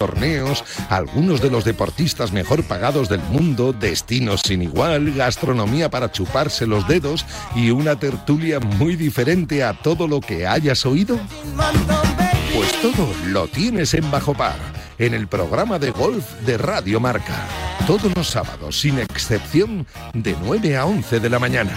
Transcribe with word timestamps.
torneos, 0.00 0.64
algunos 0.88 1.42
de 1.42 1.50
los 1.50 1.66
deportistas 1.66 2.32
mejor 2.32 2.64
pagados 2.64 3.10
del 3.10 3.20
mundo, 3.20 3.74
destinos 3.74 4.40
sin 4.40 4.62
igual, 4.62 5.12
gastronomía 5.12 5.90
para 5.90 6.10
chuparse 6.10 6.66
los 6.66 6.88
dedos 6.88 7.26
y 7.54 7.70
una 7.70 7.96
tertulia 7.96 8.60
muy 8.60 8.96
diferente 8.96 9.62
a 9.62 9.74
todo 9.74 10.08
lo 10.08 10.22
que 10.22 10.46
hayas 10.46 10.86
oído? 10.86 11.20
Pues 12.54 12.72
todo 12.80 13.12
lo 13.26 13.46
tienes 13.48 13.92
en 13.92 14.10
Bajo 14.10 14.32
Par, 14.32 14.56
en 14.98 15.12
el 15.12 15.28
programa 15.28 15.78
de 15.78 15.90
golf 15.90 16.24
de 16.46 16.56
Radio 16.56 16.98
Marca. 16.98 17.46
Todos 17.86 18.10
los 18.16 18.28
sábados, 18.28 18.80
sin 18.80 18.98
excepción, 18.98 19.86
de 20.14 20.34
9 20.42 20.78
a 20.78 20.86
11 20.86 21.20
de 21.20 21.28
la 21.28 21.38
mañana. 21.38 21.76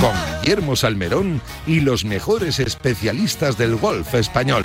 Con 0.00 0.12
Guillermo 0.42 0.74
Salmerón 0.74 1.40
y 1.64 1.78
los 1.78 2.04
mejores 2.04 2.58
especialistas 2.58 3.56
del 3.56 3.76
golf 3.76 4.14
español. 4.14 4.64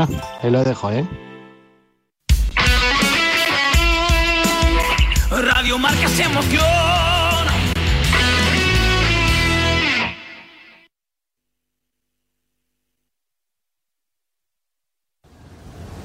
Bueno, 0.07 0.23
ahí 0.41 0.49
lo 0.49 0.63
dejo, 0.63 0.91
¿eh? 0.91 1.07
Radio 5.29 5.77
Marca 5.77 6.07
se 6.07 6.23
emociona. 6.23 7.51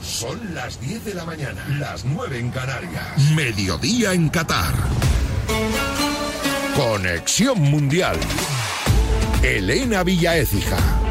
Son 0.02 0.54
las 0.54 0.78
10 0.80 1.04
de 1.06 1.14
la 1.14 1.24
mañana, 1.24 1.64
las 1.78 2.04
9 2.04 2.38
en 2.38 2.50
Canarias. 2.50 3.18
Mediodía 3.34 4.12
en 4.12 4.28
Qatar. 4.28 4.74
Conexión 6.76 7.60
Mundial. 7.62 8.18
Elena 9.42 10.02
Villaécija. 10.02 11.05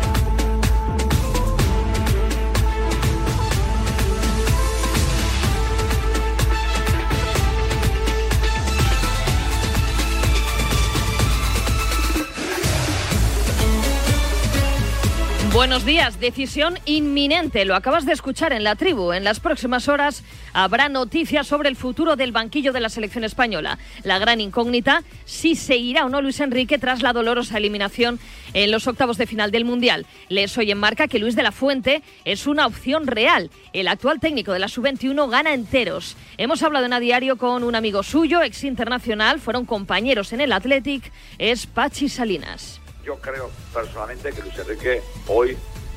Buenos 15.56 15.86
días, 15.86 16.20
decisión 16.20 16.78
inminente. 16.84 17.64
Lo 17.64 17.76
acabas 17.76 18.06
de 18.06 18.12
escuchar 18.12 18.52
en 18.52 18.66
la 18.66 18.76
tribu. 18.76 19.14
En 19.14 19.24
las 19.24 19.40
próximas 19.40 19.88
horas 19.88 20.22
habrá 20.52 20.90
noticias 20.90 21.48
sobre 21.48 21.70
el 21.70 21.78
futuro 21.78 22.18
del 22.18 22.34
banquillo 22.34 22.74
de 22.74 22.82
la 22.82 22.90
selección 22.90 23.24
española. 23.24 23.80
La 24.04 24.20
gran 24.20 24.42
incógnita, 24.42 25.04
si 25.24 25.56
se 25.56 25.78
irá 25.78 26.06
o 26.06 26.10
no 26.10 26.22
Luis 26.22 26.42
Enrique 26.42 26.78
tras 26.78 27.02
la 27.02 27.14
dolorosa 27.14 27.58
eliminación 27.58 28.20
en 28.54 28.70
los 28.70 28.86
octavos 28.86 29.18
de 29.18 29.28
final 29.28 29.50
del 29.50 29.64
Mundial. 29.64 30.06
Les 30.28 30.58
hoy 30.58 30.72
en 30.72 30.78
marca 30.78 31.08
que 31.08 31.20
Luis 31.20 31.38
de 31.38 31.44
la 31.44 31.54
Fuente 31.54 32.04
es 32.26 32.48
una 32.48 32.68
opción 32.68 33.08
real. 33.08 33.50
El 33.72 33.88
actual 33.88 34.20
técnico 34.20 34.52
de 34.52 34.60
la 34.60 34.68
Sub-21 34.68 35.30
gana 35.30 35.54
enteros. 35.54 36.18
Hemos 36.38 36.64
hablado 36.64 36.86
en 36.86 36.94
a 36.94 37.00
diario 37.00 37.38
con 37.38 37.64
un 37.64 37.76
amigo 37.76 38.04
suyo, 38.04 38.42
ex 38.42 38.66
internacional, 38.66 39.40
fueron 39.40 39.66
compañeros 39.66 40.34
en 40.34 40.42
el 40.42 40.52
Athletic, 40.52 41.14
es 41.40 41.66
Pachi 41.66 42.10
Salinas 42.10 42.82
yo 43.06 43.16
creo 43.20 43.50
personalmente 43.74 44.32
que 44.32 44.42
Luis 44.42 44.58
Enrique 44.58 45.02
hoy 45.28 45.52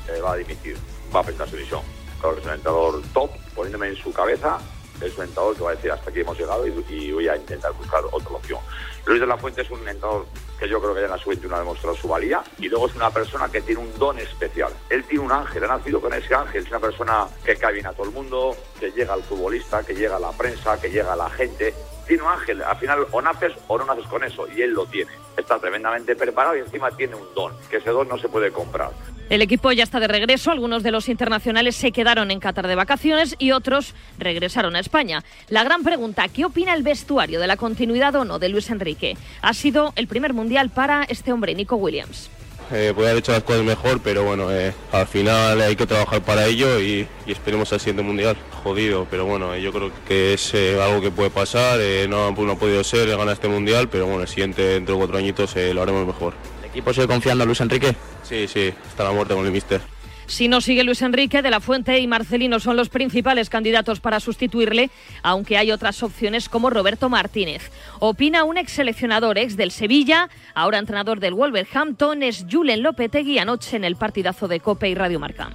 eh, 0.07 0.21
va 0.21 0.33
a 0.33 0.37
dimitir, 0.37 0.77
va 1.13 1.21
a 1.21 1.23
prestar 1.23 1.49
su 1.49 1.55
dimisión. 1.55 1.81
Creo 2.19 2.35
que 2.35 2.41
es 2.41 2.45
un 2.45 2.53
entrenador 2.53 3.01
top, 3.13 3.31
poniéndome 3.55 3.87
en 3.87 3.95
su 3.95 4.13
cabeza, 4.13 4.59
es 5.01 5.17
un 5.17 5.23
entrenador 5.23 5.55
que 5.55 5.63
va 5.63 5.71
a 5.71 5.75
decir 5.75 5.91
hasta 5.91 6.09
aquí 6.09 6.19
hemos 6.19 6.37
llegado 6.37 6.67
y, 6.67 7.11
voy 7.11 7.27
a 7.27 7.35
intentar 7.35 7.71
buscar 7.73 8.03
otra 8.11 8.31
opción. 8.31 8.59
Luis 9.05 9.19
de 9.19 9.25
la 9.25 9.37
Fuente 9.37 9.61
es 9.61 9.71
un 9.71 9.79
entrenador 9.79 10.25
que 10.59 10.67
yo 10.67 10.79
creo 10.79 10.93
que 10.93 10.99
ya 10.99 11.05
en 11.05 11.11
la 11.11 11.17
sub-21 11.17 11.53
ha 11.53 11.59
demostrado 11.59 11.95
su 11.95 12.07
valía 12.07 12.43
y 12.59 12.67
luego 12.67 12.87
es 12.87 12.95
una 12.95 13.09
persona 13.09 13.49
que 13.49 13.61
tiene 13.61 13.81
un 13.81 13.97
don 13.97 14.19
especial. 14.19 14.71
Él 14.89 15.03
tiene 15.05 15.23
un 15.23 15.31
ángel, 15.31 15.63
ha 15.63 15.67
nacido 15.67 16.01
con 16.01 16.13
ese 16.13 16.35
ángel, 16.35 16.63
es 16.63 16.69
una 16.69 16.79
persona 16.79 17.27
que 17.43 17.55
cae 17.55 17.73
bien 17.73 17.87
a 17.87 17.93
todo 17.93 18.07
el 18.07 18.11
mundo, 18.11 18.55
que 18.79 18.91
llega 18.91 19.13
al 19.13 19.23
futbolista, 19.23 19.83
que 19.83 19.95
llega 19.95 20.17
a 20.17 20.19
la 20.19 20.31
prensa, 20.31 20.79
que 20.79 20.89
llega 20.89 21.13
a 21.13 21.15
la 21.15 21.29
gente 21.29 21.73
tiene 22.09 22.23
un 22.23 22.29
ángel. 22.29 22.61
Al 22.63 22.75
final 22.77 23.07
o 23.11 23.21
naces 23.21 23.53
o 23.67 23.77
no 23.77 23.85
naces 23.85 24.05
con 24.07 24.23
eso 24.23 24.47
y 24.47 24.63
él 24.63 24.71
lo 24.71 24.85
tiene. 24.87 25.11
Está 25.39 25.57
tremendamente 25.59 26.15
preparado 26.15 26.57
y 26.57 26.59
encima 26.59 26.91
tiene 26.91 27.15
un 27.15 27.33
don, 27.33 27.53
que 27.69 27.77
ese 27.77 27.89
don 27.89 28.07
no 28.07 28.17
se 28.17 28.27
puede 28.27 28.51
comprar. 28.51 28.91
El 29.29 29.41
equipo 29.41 29.71
ya 29.71 29.83
está 29.83 29.99
de 29.99 30.07
regreso. 30.07 30.51
Algunos 30.51 30.81
de 30.83 30.91
los 30.91 31.07
internacionales 31.07 31.75
se 31.75 31.91
quedaron 31.91 32.31
en 32.31 32.39
Qatar 32.39 32.67
de 32.67 32.75
vacaciones 32.75 33.35
y 33.37 33.51
otros 33.51 33.93
regresaron 34.17 34.75
a 34.75 34.79
España. 34.79 35.23
La 35.49 35.63
gran 35.63 35.83
pregunta, 35.83 36.27
¿qué 36.27 36.45
opina 36.45 36.73
el 36.73 36.83
vestuario 36.83 37.39
de 37.39 37.47
la 37.47 37.55
continuidad 37.55 38.15
o 38.15 38.25
no 38.25 38.39
de 38.39 38.49
Luis 38.49 38.69
Enrique? 38.69 39.17
Ha 39.41 39.53
sido 39.53 39.93
el 39.95 40.07
primer 40.07 40.33
mundial 40.33 40.71
para 40.71 41.03
este 41.03 41.31
hombre, 41.31 41.53
Nico 41.53 41.75
Williams 41.75 42.29
eh, 42.71 42.93
haber 42.95 43.17
hecho 43.17 43.31
las 43.31 43.43
cosas 43.43 43.63
mejor, 43.63 43.99
pero 44.01 44.23
bueno, 44.23 44.51
eh, 44.51 44.73
al 44.91 45.07
final 45.07 45.61
hay 45.61 45.75
que 45.75 45.85
trabajar 45.85 46.21
para 46.21 46.45
ello 46.45 46.79
y, 46.79 47.07
esperemos 47.27 47.71
al 47.73 47.79
siguiente 47.79 48.03
mundial. 48.03 48.37
Jodido, 48.63 49.07
pero 49.09 49.25
bueno, 49.25 49.55
yo 49.55 49.71
creo 49.71 49.91
que 50.07 50.33
es 50.33 50.53
eh, 50.53 50.81
algo 50.81 51.01
que 51.01 51.11
puede 51.11 51.29
pasar, 51.29 51.79
eh, 51.81 52.07
no, 52.09 52.31
no, 52.31 52.51
ha 52.51 52.55
podido 52.55 52.83
ser, 52.83 53.07
ganar 53.07 53.29
este 53.29 53.47
mundial, 53.47 53.87
pero 53.89 54.05
bueno, 54.05 54.21
el 54.21 54.27
siguiente 54.27 54.61
dentro 54.61 54.95
de 54.95 54.99
cuatro 54.99 55.17
añitos 55.17 55.55
lo 55.55 55.81
haremos 55.81 56.05
mejor. 56.05 56.33
¿El 56.61 56.69
equipo 56.69 56.93
sigue 56.93 57.07
confiando 57.07 57.43
a 57.43 57.45
Luis 57.45 57.61
Enrique? 57.61 57.95
Sí, 58.23 58.47
sí, 58.47 58.73
hasta 58.87 59.05
la 59.05 59.11
muerte 59.11 59.33
con 59.33 59.45
el 59.45 59.51
mister. 59.51 59.98
Si 60.29 60.47
no 60.47 60.61
sigue 60.61 60.83
Luis 60.83 61.01
Enrique, 61.01 61.41
De 61.41 61.49
la 61.49 61.59
Fuente 61.59 61.97
y 61.99 62.05
Marcelino 62.05 62.59
son 62.59 62.77
los 62.77 62.89
principales 62.89 63.49
candidatos 63.49 63.99
para 63.99 64.19
sustituirle, 64.19 64.91
aunque 65.23 65.57
hay 65.57 65.71
otras 65.71 66.03
opciones 66.03 66.49
como 66.49 66.69
Roberto 66.69 67.09
Martínez. 67.09 67.71
Opina 67.97 68.43
un 68.43 68.59
ex 68.59 68.73
seleccionador 68.73 69.39
ex 69.39 69.57
del 69.57 69.71
Sevilla, 69.71 70.29
ahora 70.53 70.77
entrenador 70.77 71.19
del 71.19 71.33
Wolverhampton, 71.33 72.21
es 72.21 72.45
Julen 72.49 72.83
Lopetegui 72.83 73.39
anoche 73.39 73.75
en 73.75 73.83
el 73.83 73.95
partidazo 73.95 74.47
de 74.47 74.59
Cope 74.59 74.87
y 74.87 74.93
Radio 74.93 75.19
Marca 75.19 75.49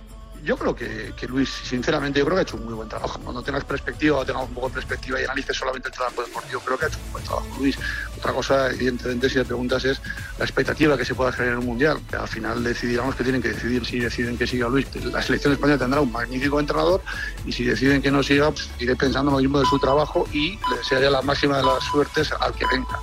yo 0.45 0.59
creo 0.59 0.77
que, 0.77 1.27
Luis, 1.27 1.49
sinceramente, 1.49 2.19
yo 2.19 2.27
creo 2.27 2.37
que 2.37 2.41
ha 2.41 2.43
hecho 2.43 2.57
un 2.57 2.67
muy 2.67 2.75
buen 2.75 2.89
trabajo. 2.89 3.19
Cuando 3.21 3.43
tengas 3.43 3.65
perspectiva 3.65 4.19
o 4.19 4.25
tengas 4.25 4.47
un 4.47 4.55
poco 4.55 4.69
de 4.69 4.75
perspectiva 4.75 5.21
y 5.21 5.25
analices 5.25 5.57
solamente 5.57 5.89
el 5.89 5.95
trabajo 5.95 6.23
deportivo, 6.23 6.61
creo 6.61 6.79
que 6.79 6.85
ha 6.85 6.89
hecho 6.89 6.99
un 7.07 7.13
buen 7.13 7.25
trabajo 7.25 7.47
Luis. 7.59 7.79
Otra 8.19 8.33
cosa, 8.33 8.71
evidentemente, 8.71 9.31
si 9.31 9.39
le 9.39 9.45
preguntas 9.45 9.85
es 9.85 10.01
la 10.39 10.45
expectativa 10.45 10.99
que 10.99 11.05
se 11.05 11.15
pueda 11.15 11.33
generar 11.33 11.55
en 11.55 11.61
un 11.61 11.67
mundial. 11.67 11.99
Al 12.19 12.29
final 12.29 12.63
decidirán 12.63 13.13
que 13.13 13.23
tienen 13.23 13.41
que 13.41 13.49
decidir 13.49 13.85
si 13.87 13.99
deciden 14.01 14.37
que 14.37 14.47
siga 14.47 14.69
Luis. 14.69 14.87
La 15.07 15.23
selección 15.23 15.55
española 15.55 15.79
tendrá 15.79 16.01
un 16.01 16.13
magnífico 16.13 16.61
entrenador 16.61 17.03
y 17.47 17.53
si 17.53 17.65
deciden 17.65 18.03
que 18.03 18.11
no 18.11 18.23
siga, 18.23 18.51
pues, 18.51 18.69
iré 18.79 18.95
pensando 18.97 19.31
en 19.31 19.37
lo 19.37 19.41
mismo 19.41 19.59
de 19.61 19.67
su 19.67 19.79
trabajo 19.79 20.29
y 20.33 20.59
le 20.71 20.77
desearía 20.79 21.11
la 21.11 21.23
máxima 21.23 21.57
de 21.57 21.65
las 21.65 21.83
suertes 21.85 22.33
al 22.33 22.53
que 22.55 22.67
venga. 22.71 22.99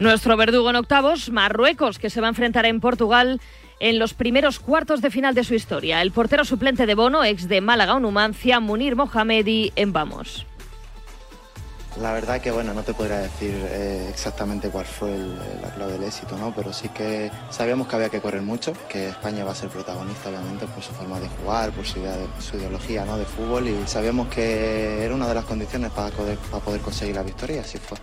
Nuestro 0.00 0.36
verdugo 0.36 0.70
en 0.70 0.76
octavos, 0.76 1.30
Marruecos, 1.30 1.98
que 1.98 2.08
se 2.08 2.20
va 2.20 2.28
a 2.28 2.30
enfrentar 2.30 2.64
en 2.66 2.78
Portugal 2.78 3.40
en 3.80 3.98
los 3.98 4.14
primeros 4.14 4.58
cuartos 4.58 5.00
de 5.00 5.10
final 5.10 5.34
de 5.34 5.44
su 5.44 5.54
historia. 5.54 6.02
El 6.02 6.12
portero 6.12 6.44
suplente 6.44 6.86
de 6.86 6.94
Bono, 6.94 7.24
ex 7.24 7.48
de 7.48 7.60
Málaga 7.60 7.94
o 7.94 8.00
Numancia, 8.00 8.60
Munir 8.60 8.96
Mohamedi, 8.96 9.72
en 9.76 9.92
Vamos. 9.92 10.46
La 12.00 12.12
verdad 12.12 12.40
que 12.40 12.52
bueno, 12.52 12.72
no 12.74 12.84
te 12.84 12.94
podría 12.94 13.18
decir 13.18 13.52
eh, 13.70 14.06
exactamente 14.08 14.68
cuál 14.68 14.84
fue 14.84 15.10
la 15.60 15.68
clave 15.74 15.94
del 15.94 16.04
éxito, 16.04 16.38
¿no? 16.38 16.54
Pero 16.54 16.72
sí 16.72 16.88
que 16.90 17.28
sabíamos 17.50 17.88
que 17.88 17.96
había 17.96 18.08
que 18.08 18.20
correr 18.20 18.42
mucho, 18.42 18.72
que 18.88 19.08
España 19.08 19.44
va 19.44 19.50
a 19.50 19.54
ser 19.56 19.68
protagonista, 19.68 20.28
obviamente, 20.28 20.66
por 20.66 20.82
su 20.82 20.92
forma 20.92 21.18
de 21.18 21.26
jugar, 21.28 21.72
por 21.72 21.84
su, 21.84 21.98
ideología 22.56 23.04
¿no? 23.04 23.18
de 23.18 23.24
fútbol 23.24 23.66
y 23.68 23.76
sabíamos 23.86 24.28
que 24.28 25.04
era 25.04 25.12
una 25.12 25.26
de 25.26 25.34
las 25.34 25.44
condiciones 25.44 25.90
para 25.90 26.10
poder, 26.10 26.38
para 26.38 26.62
poder 26.62 26.80
conseguir 26.82 27.16
la 27.16 27.24
victoria 27.24 27.62
así 27.62 27.78
fue. 27.78 27.98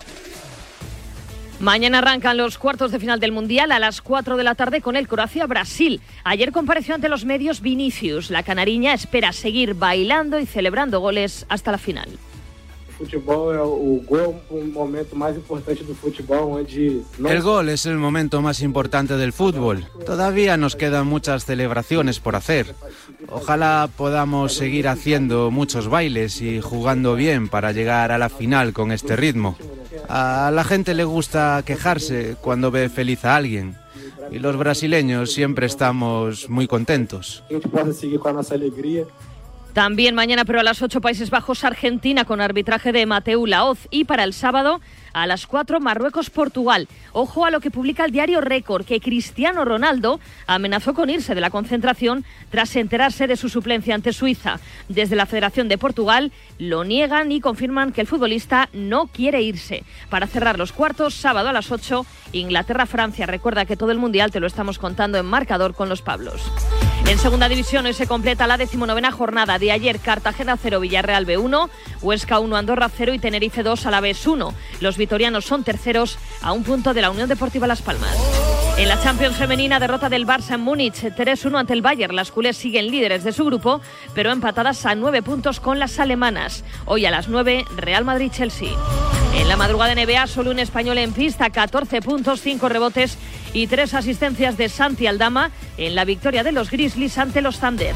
Mañana 1.59 1.99
arrancan 1.99 2.35
los 2.35 2.57
cuartos 2.57 2.91
de 2.91 2.99
final 2.99 3.21
del 3.21 3.31
Mundial 3.31 3.71
a 3.71 3.79
las 3.79 4.01
4 4.01 4.35
de 4.35 4.43
la 4.43 4.55
tarde 4.55 4.81
con 4.81 4.97
el 4.97 5.07
Croacia-Brasil. 5.07 6.01
Ayer 6.25 6.51
compareció 6.51 6.95
ante 6.95 7.07
los 7.07 7.23
medios 7.23 7.61
Vinicius. 7.61 8.29
La 8.29 8.43
canariña 8.43 8.93
espera 8.93 9.31
seguir 9.31 9.73
bailando 9.73 10.37
y 10.37 10.45
celebrando 10.45 10.99
goles 10.99 11.45
hasta 11.47 11.71
la 11.71 11.77
final. 11.77 12.09
El 17.27 17.41
gol 17.41 17.69
es 17.69 17.85
el 17.85 17.97
momento 17.97 18.41
más 18.41 18.61
importante 18.61 19.17
del 19.17 19.33
fútbol. 19.33 19.85
Todavía 20.05 20.57
nos 20.57 20.75
quedan 20.75 21.07
muchas 21.07 21.45
celebraciones 21.45 22.19
por 22.19 22.35
hacer. 22.35 22.73
Ojalá 23.29 23.89
podamos 23.95 24.53
seguir 24.53 24.87
haciendo 24.87 25.51
muchos 25.51 25.87
bailes 25.87 26.41
y 26.41 26.61
jugando 26.61 27.15
bien 27.15 27.49
para 27.49 27.71
llegar 27.71 28.11
a 28.11 28.17
la 28.17 28.29
final 28.29 28.73
con 28.73 28.91
este 28.91 29.15
ritmo. 29.15 29.57
A 30.07 30.51
la 30.53 30.63
gente 30.63 30.93
le 30.93 31.03
gusta 31.03 31.61
quejarse 31.65 32.35
cuando 32.41 32.71
ve 32.71 32.89
feliz 32.89 33.25
a 33.25 33.35
alguien. 33.35 33.75
Y 34.31 34.39
los 34.39 34.57
brasileños 34.57 35.33
siempre 35.33 35.65
estamos 35.65 36.49
muy 36.49 36.67
contentos. 36.67 37.43
También 39.75 40.15
mañana, 40.15 40.45
pero 40.45 40.61
a 40.61 40.63
las 40.63 40.81
8 40.81 41.01
Países 41.01 41.29
Bajos, 41.29 41.65
Argentina 41.65 42.23
con 42.23 42.39
arbitraje 42.39 42.93
de 42.93 43.05
Mateu 43.05 43.45
Laoz. 43.45 43.89
Y 43.91 44.05
para 44.05 44.23
el 44.23 44.31
sábado, 44.31 44.79
a 45.11 45.27
las 45.27 45.47
4 45.47 45.81
Marruecos-Portugal. 45.81 46.87
Ojo 47.11 47.43
a 47.43 47.51
lo 47.51 47.59
que 47.59 47.71
publica 47.71 48.05
el 48.05 48.13
diario 48.13 48.39
Récord, 48.39 48.85
que 48.85 49.01
Cristiano 49.01 49.65
Ronaldo 49.65 50.21
amenazó 50.47 50.93
con 50.93 51.09
irse 51.09 51.35
de 51.35 51.41
la 51.41 51.49
concentración 51.49 52.23
tras 52.51 52.73
enterarse 52.77 53.27
de 53.27 53.35
su 53.35 53.49
suplencia 53.49 53.95
ante 53.95 54.13
Suiza. 54.13 54.61
Desde 54.87 55.17
la 55.17 55.25
Federación 55.25 55.67
de 55.67 55.77
Portugal 55.77 56.31
lo 56.57 56.85
niegan 56.85 57.33
y 57.33 57.41
confirman 57.41 57.91
que 57.91 57.99
el 57.99 58.07
futbolista 58.07 58.69
no 58.71 59.07
quiere 59.07 59.41
irse. 59.41 59.83
Para 60.09 60.27
cerrar 60.27 60.57
los 60.57 60.71
cuartos, 60.71 61.15
sábado 61.15 61.49
a 61.49 61.53
las 61.53 61.69
8, 61.69 62.05
Inglaterra-Francia. 62.31 63.25
Recuerda 63.25 63.65
que 63.65 63.75
todo 63.75 63.91
el 63.91 63.99
Mundial 63.99 64.31
te 64.31 64.39
lo 64.39 64.47
estamos 64.47 64.79
contando 64.79 65.17
en 65.17 65.25
marcador 65.25 65.75
con 65.75 65.89
los 65.89 66.01
Pablos. 66.01 66.49
En 67.07 67.19
segunda 67.19 67.47
división 67.47 67.85
hoy 67.85 67.93
se 67.93 68.07
completa 68.07 68.47
la 68.47 68.57
decimonovena 68.57 69.11
jornada 69.11 69.59
de 69.59 69.71
ayer 69.71 69.99
Cartagena 69.99 70.57
0 70.57 70.79
Villarreal 70.79 71.27
B1, 71.27 71.69
Huesca 72.01 72.39
1 72.39 72.55
Andorra 72.55 72.89
0 72.89 73.13
y 73.13 73.19
Tenerife 73.19 73.61
2 73.61 73.85
a 73.85 73.91
la 73.91 74.01
vez 74.01 74.25
1. 74.25 74.53
Los 74.81 74.97
vitorianos 74.97 75.45
son 75.45 75.63
terceros 75.63 76.17
a 76.41 76.51
un 76.51 76.63
punto 76.63 76.95
de 76.95 77.01
la 77.03 77.11
Unión 77.11 77.29
Deportiva 77.29 77.67
Las 77.67 77.83
Palmas. 77.83 78.64
En 78.77 78.89
la 78.89 79.01
Champions 79.01 79.37
femenina 79.37 79.79
derrota 79.79 80.09
del 80.09 80.27
Barça 80.27 80.55
en 80.55 80.59
Múnich 80.59 80.95
3-1 80.95 81.59
ante 81.59 81.71
el 81.71 81.81
Bayern. 81.81 82.13
Las 82.13 82.29
culés 82.29 82.57
siguen 82.57 82.91
líderes 82.91 83.23
de 83.23 83.31
su 83.31 83.45
grupo, 83.45 83.79
pero 84.13 84.31
empatadas 84.31 84.85
a 84.85 84.95
nueve 84.95 85.21
puntos 85.21 85.61
con 85.61 85.79
las 85.79 85.97
alemanas. 85.97 86.65
Hoy 86.83 87.05
a 87.05 87.11
las 87.11 87.29
9 87.29 87.63
Real 87.77 88.03
Madrid-Chelsea. 88.03 88.71
En 89.33 89.47
la 89.47 89.55
madrugada 89.55 89.95
de 89.95 90.05
NBA 90.05 90.27
solo 90.27 90.51
un 90.51 90.59
español 90.59 90.97
en 90.97 91.13
pista, 91.13 91.49
14 91.49 92.01
puntos, 92.01 92.41
5 92.41 92.67
rebotes 92.67 93.17
y 93.53 93.67
3 93.67 93.93
asistencias 93.93 94.57
de 94.57 94.67
Santi 94.67 95.07
Aldama 95.07 95.51
en 95.77 95.95
la 95.95 96.03
victoria 96.03 96.43
de 96.43 96.51
los 96.51 96.69
Grizzlies 96.69 97.17
ante 97.17 97.41
los 97.41 97.59
Thunder. 97.59 97.95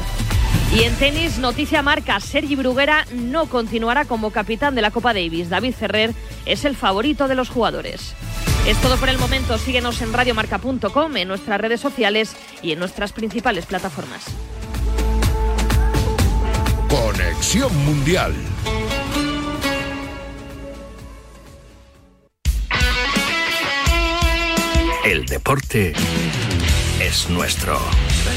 Y 0.74 0.84
en 0.84 0.94
tenis, 0.94 1.38
noticia 1.38 1.82
marca, 1.82 2.20
Sergi 2.20 2.56
Bruguera 2.56 3.04
no 3.12 3.46
continuará 3.46 4.06
como 4.06 4.30
capitán 4.30 4.74
de 4.74 4.82
la 4.82 4.90
Copa 4.90 5.12
Davis. 5.12 5.50
David 5.50 5.74
Ferrer 5.74 6.14
es 6.46 6.64
el 6.64 6.74
favorito 6.74 7.28
de 7.28 7.34
los 7.34 7.50
jugadores. 7.50 8.14
Es 8.70 8.80
todo 8.80 8.96
por 8.98 9.08
el 9.08 9.18
momento. 9.18 9.58
Síguenos 9.58 10.00
en 10.00 10.12
radiomarca.com, 10.12 11.16
en 11.16 11.26
nuestras 11.26 11.60
redes 11.60 11.80
sociales 11.80 12.36
y 12.62 12.70
en 12.70 12.78
nuestras 12.78 13.12
principales 13.12 13.66
plataformas. 13.66 14.26
Conexión 16.88 17.76
Mundial. 17.84 18.32
El 25.04 25.26
deporte 25.26 25.92
es 27.00 27.28
nuestro. 27.28 27.76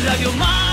Radio 0.03 0.31
Marca. 0.31 0.72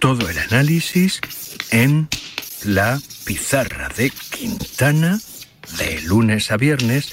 Todo 0.00 0.28
el 0.28 0.38
análisis 0.38 1.20
en 1.70 2.08
la 2.64 3.00
pizarra 3.24 3.88
de 3.96 4.10
Quintana 4.10 5.18
de 5.78 6.00
lunes 6.02 6.50
a 6.50 6.56
viernes 6.56 7.12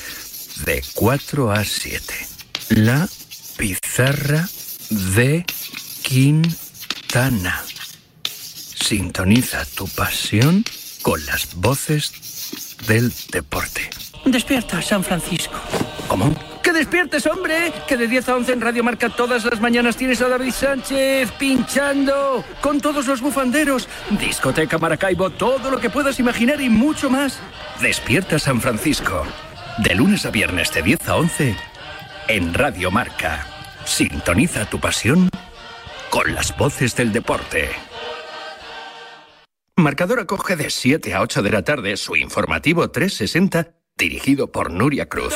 de 0.65 0.83
4 0.93 1.51
a 1.51 1.63
7. 1.63 2.13
La 2.69 3.07
pizarra 3.57 4.47
de 5.15 5.45
Quintana. 6.03 7.63
Sintoniza 8.23 9.65
tu 9.65 9.87
pasión 9.87 10.63
con 11.01 11.25
las 11.25 11.55
voces 11.55 12.13
del 12.87 13.11
deporte. 13.31 13.89
Despierta, 14.25 14.81
San 14.81 15.03
Francisco. 15.03 15.59
¿Cómo? 16.07 16.54
¡Que 16.65 16.73
despiertes, 16.73 17.27
hombre! 17.27 17.71
Que 17.87 17.95
de 17.95 18.07
10 18.07 18.27
a 18.27 18.35
11 18.37 18.53
en 18.53 18.61
Radio 18.61 18.83
Marca 18.83 19.07
todas 19.07 19.45
las 19.45 19.61
mañanas 19.61 19.97
tienes 19.97 20.19
a 20.23 20.29
David 20.29 20.51
Sánchez 20.51 21.29
pinchando 21.33 22.43
con 22.59 22.81
todos 22.81 23.05
los 23.05 23.21
bufanderos. 23.21 23.87
Discoteca 24.19 24.79
Maracaibo, 24.79 25.29
todo 25.29 25.69
lo 25.69 25.79
que 25.79 25.91
puedas 25.91 26.19
imaginar 26.19 26.59
y 26.59 26.69
mucho 26.69 27.11
más. 27.11 27.39
Despierta 27.79 28.39
San 28.39 28.61
Francisco. 28.61 29.27
De 29.77 29.93
lunes 29.93 30.25
a 30.25 30.31
viernes 30.31 30.73
de 30.73 30.81
10 30.81 31.07
a 31.07 31.17
11 31.17 31.55
en 32.29 32.53
Radio 32.55 32.89
Marca. 32.89 33.45
Sintoniza 33.85 34.67
tu 34.67 34.79
pasión 34.79 35.29
con 36.09 36.33
las 36.33 36.57
voces 36.57 36.95
del 36.95 37.13
deporte. 37.13 37.69
Marcador 39.75 40.19
acoge 40.19 40.55
de 40.55 40.71
7 40.71 41.13
a 41.13 41.21
8 41.21 41.43
de 41.43 41.51
la 41.51 41.61
tarde 41.61 41.95
su 41.95 42.15
informativo 42.15 42.89
360 42.89 43.75
dirigido 43.95 44.51
por 44.51 44.71
Nuria 44.71 45.07
Cruz. 45.07 45.35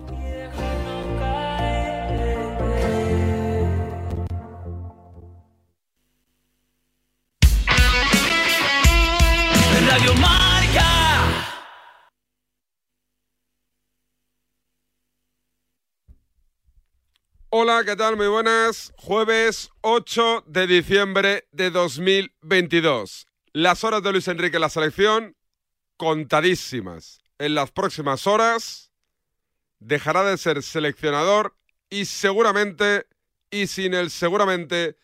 Hola, 17.53 17.83
¿qué 17.83 17.97
tal? 17.97 18.15
Muy 18.15 18.29
buenas. 18.29 18.93
Jueves 18.95 19.71
8 19.81 20.45
de 20.47 20.67
diciembre 20.67 21.49
de 21.51 21.69
2022. 21.69 23.27
Las 23.51 23.83
horas 23.83 24.01
de 24.01 24.13
Luis 24.13 24.29
Enrique 24.29 24.55
en 24.55 24.61
la 24.61 24.69
selección 24.69 25.35
contadísimas. 25.97 27.19
En 27.39 27.53
las 27.53 27.69
próximas 27.71 28.25
horas 28.25 28.93
dejará 29.79 30.23
de 30.23 30.37
ser 30.37 30.63
seleccionador 30.63 31.57
y 31.89 32.05
seguramente, 32.05 33.05
y 33.49 33.67
sin 33.67 33.95
él 33.95 34.11
seguramente, 34.11 34.95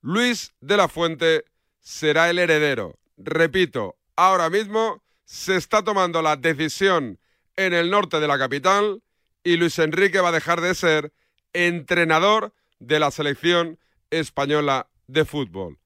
Luis 0.00 0.54
de 0.62 0.78
la 0.78 0.88
Fuente 0.88 1.44
será 1.80 2.30
el 2.30 2.38
heredero. 2.38 2.98
Repito, 3.18 3.98
ahora 4.16 4.48
mismo 4.48 5.04
se 5.26 5.54
está 5.54 5.84
tomando 5.84 6.22
la 6.22 6.36
decisión 6.36 7.20
en 7.56 7.74
el 7.74 7.90
norte 7.90 8.20
de 8.20 8.26
la 8.26 8.38
capital 8.38 9.02
y 9.44 9.58
Luis 9.58 9.78
Enrique 9.78 10.20
va 10.20 10.30
a 10.30 10.32
dejar 10.32 10.62
de 10.62 10.74
ser 10.74 11.12
entrenador 11.53 12.53
de 12.79 12.99
la 12.99 13.11
selección 13.11 13.79
española 14.09 14.87
de 15.07 15.25
fútbol. 15.25 15.79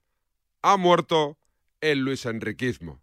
Ha 0.62 0.78
muerto 0.78 1.38
el 1.82 2.00
Luis 2.00 2.26
Enriquismo. 2.26 3.02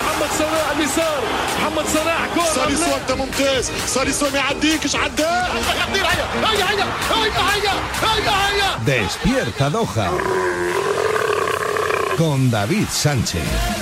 محمد 0.00 0.30
صلاح 0.38 0.70
اليسار 0.76 1.22
محمد 1.58 1.86
صلاح 1.86 2.26
كورة 2.34 2.44
ساليسو 2.44 2.96
انت 2.96 3.12
ممتاز 3.12 3.70
ساليسو 3.70 4.30
ما 4.30 4.38
يعديكش 4.38 4.96
عداه 4.96 5.60
خطير 5.60 6.04
هيا 6.06 6.26
هيا 6.34 6.64
هيا 6.70 6.86
هيا 7.10 7.72
هيا 8.02 8.32
هيا 8.48 8.66
Despierta 8.86 9.66
Doha. 9.74 10.08
Con 12.18 12.50
David 12.50 12.88
Sánchez. 13.02 13.79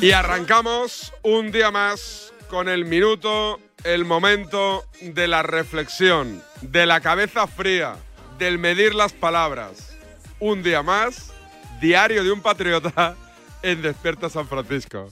Y 0.00 0.12
arrancamos 0.12 1.12
un 1.22 1.50
día 1.50 1.72
más 1.72 2.32
con 2.48 2.68
el 2.68 2.84
minuto, 2.84 3.58
el 3.82 4.04
momento 4.04 4.84
de 5.00 5.26
la 5.26 5.42
reflexión, 5.42 6.40
de 6.62 6.86
la 6.86 7.00
cabeza 7.00 7.48
fría, 7.48 7.96
del 8.38 8.58
medir 8.58 8.94
las 8.94 9.12
palabras. 9.12 9.96
Un 10.38 10.62
día 10.62 10.84
más, 10.84 11.32
diario 11.80 12.22
de 12.22 12.30
un 12.30 12.40
patriota 12.40 13.16
en 13.62 13.82
Despierta 13.82 14.30
San 14.30 14.46
Francisco. 14.46 15.08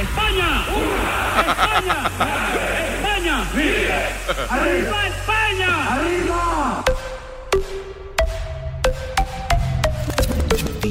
¡España! 0.00 0.64
¡España! 1.40 2.10
¡España! 2.94 3.50
¡Arriba 4.50 5.06
España! 5.08 5.94
¡Arriba! 5.94 6.84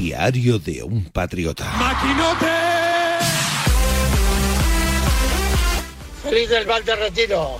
Diario 0.06 0.60
de 0.60 0.84
un 0.84 1.04
patriota. 1.06 1.64
¡Maquinote! 1.80 2.46
Feliz 6.22 6.48
del 6.48 6.64
Val 6.64 6.84
de 6.84 6.94
Retiro. 6.94 7.58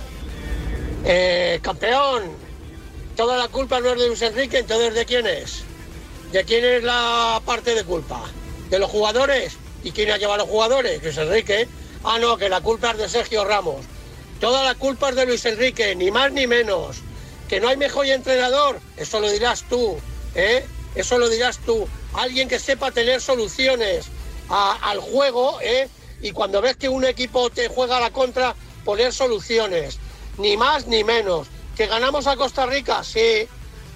Eh, 1.03 1.59
campeón, 1.61 2.31
toda 3.17 3.35
la 3.35 3.49
culpa 3.49 3.81
no 3.81 3.89
es 3.89 3.99
de 3.99 4.07
Luis 4.07 4.21
Enrique, 4.21 4.59
entonces 4.59 4.93
¿de 4.93 5.03
quién 5.03 5.27
es? 5.27 5.63
¿De 6.31 6.45
quién 6.45 6.63
es 6.63 6.85
la 6.85 7.41
parte 7.45 7.75
de 7.75 7.83
culpa? 7.83 8.23
¿De 8.69 8.79
los 8.79 8.89
jugadores? 8.89 9.57
¿Y 9.83 9.91
quién 9.91 10.09
ha 10.11 10.17
llevado 10.17 10.35
a 10.35 10.45
los 10.45 10.49
jugadores? 10.49 11.03
Luis 11.03 11.17
Enrique. 11.17 11.67
Ah, 12.05 12.17
no, 12.17 12.37
que 12.37 12.47
la 12.47 12.61
culpa 12.61 12.91
es 12.91 12.97
de 12.97 13.09
Sergio 13.09 13.43
Ramos. 13.43 13.83
Toda 14.39 14.63
la 14.63 14.75
culpa 14.75 15.09
es 15.09 15.17
de 15.17 15.25
Luis 15.25 15.43
Enrique, 15.43 15.93
ni 15.97 16.11
más 16.11 16.31
ni 16.31 16.47
menos. 16.47 16.99
Que 17.49 17.59
no 17.59 17.67
hay 17.67 17.75
mejor 17.75 18.05
entrenador, 18.05 18.79
eso 18.95 19.19
lo 19.19 19.29
dirás 19.29 19.65
tú, 19.67 19.97
¿eh? 20.33 20.65
Eso 20.95 21.19
lo 21.19 21.27
dirás 21.29 21.59
tú. 21.59 21.87
Alguien 22.17 22.49
que 22.49 22.59
sepa 22.59 22.91
tener 22.91 23.21
soluciones 23.21 24.07
al 24.49 24.99
juego, 24.99 25.59
¿eh? 25.61 25.87
Y 26.21 26.31
cuando 26.31 26.61
ves 26.61 26.75
que 26.75 26.89
un 26.89 27.05
equipo 27.05 27.49
te 27.51 27.67
juega 27.67 27.97
a 27.97 28.01
la 28.01 28.11
contra, 28.11 28.55
poner 28.83 29.13
soluciones. 29.13 29.99
Ni 30.39 30.57
más 30.57 30.87
ni 30.87 31.03
menos. 31.03 31.47
¿Que 31.75 31.85
ganamos 31.85 32.25
a 32.25 32.35
Costa 32.35 32.65
Rica? 32.65 33.03
Sí. 33.03 33.47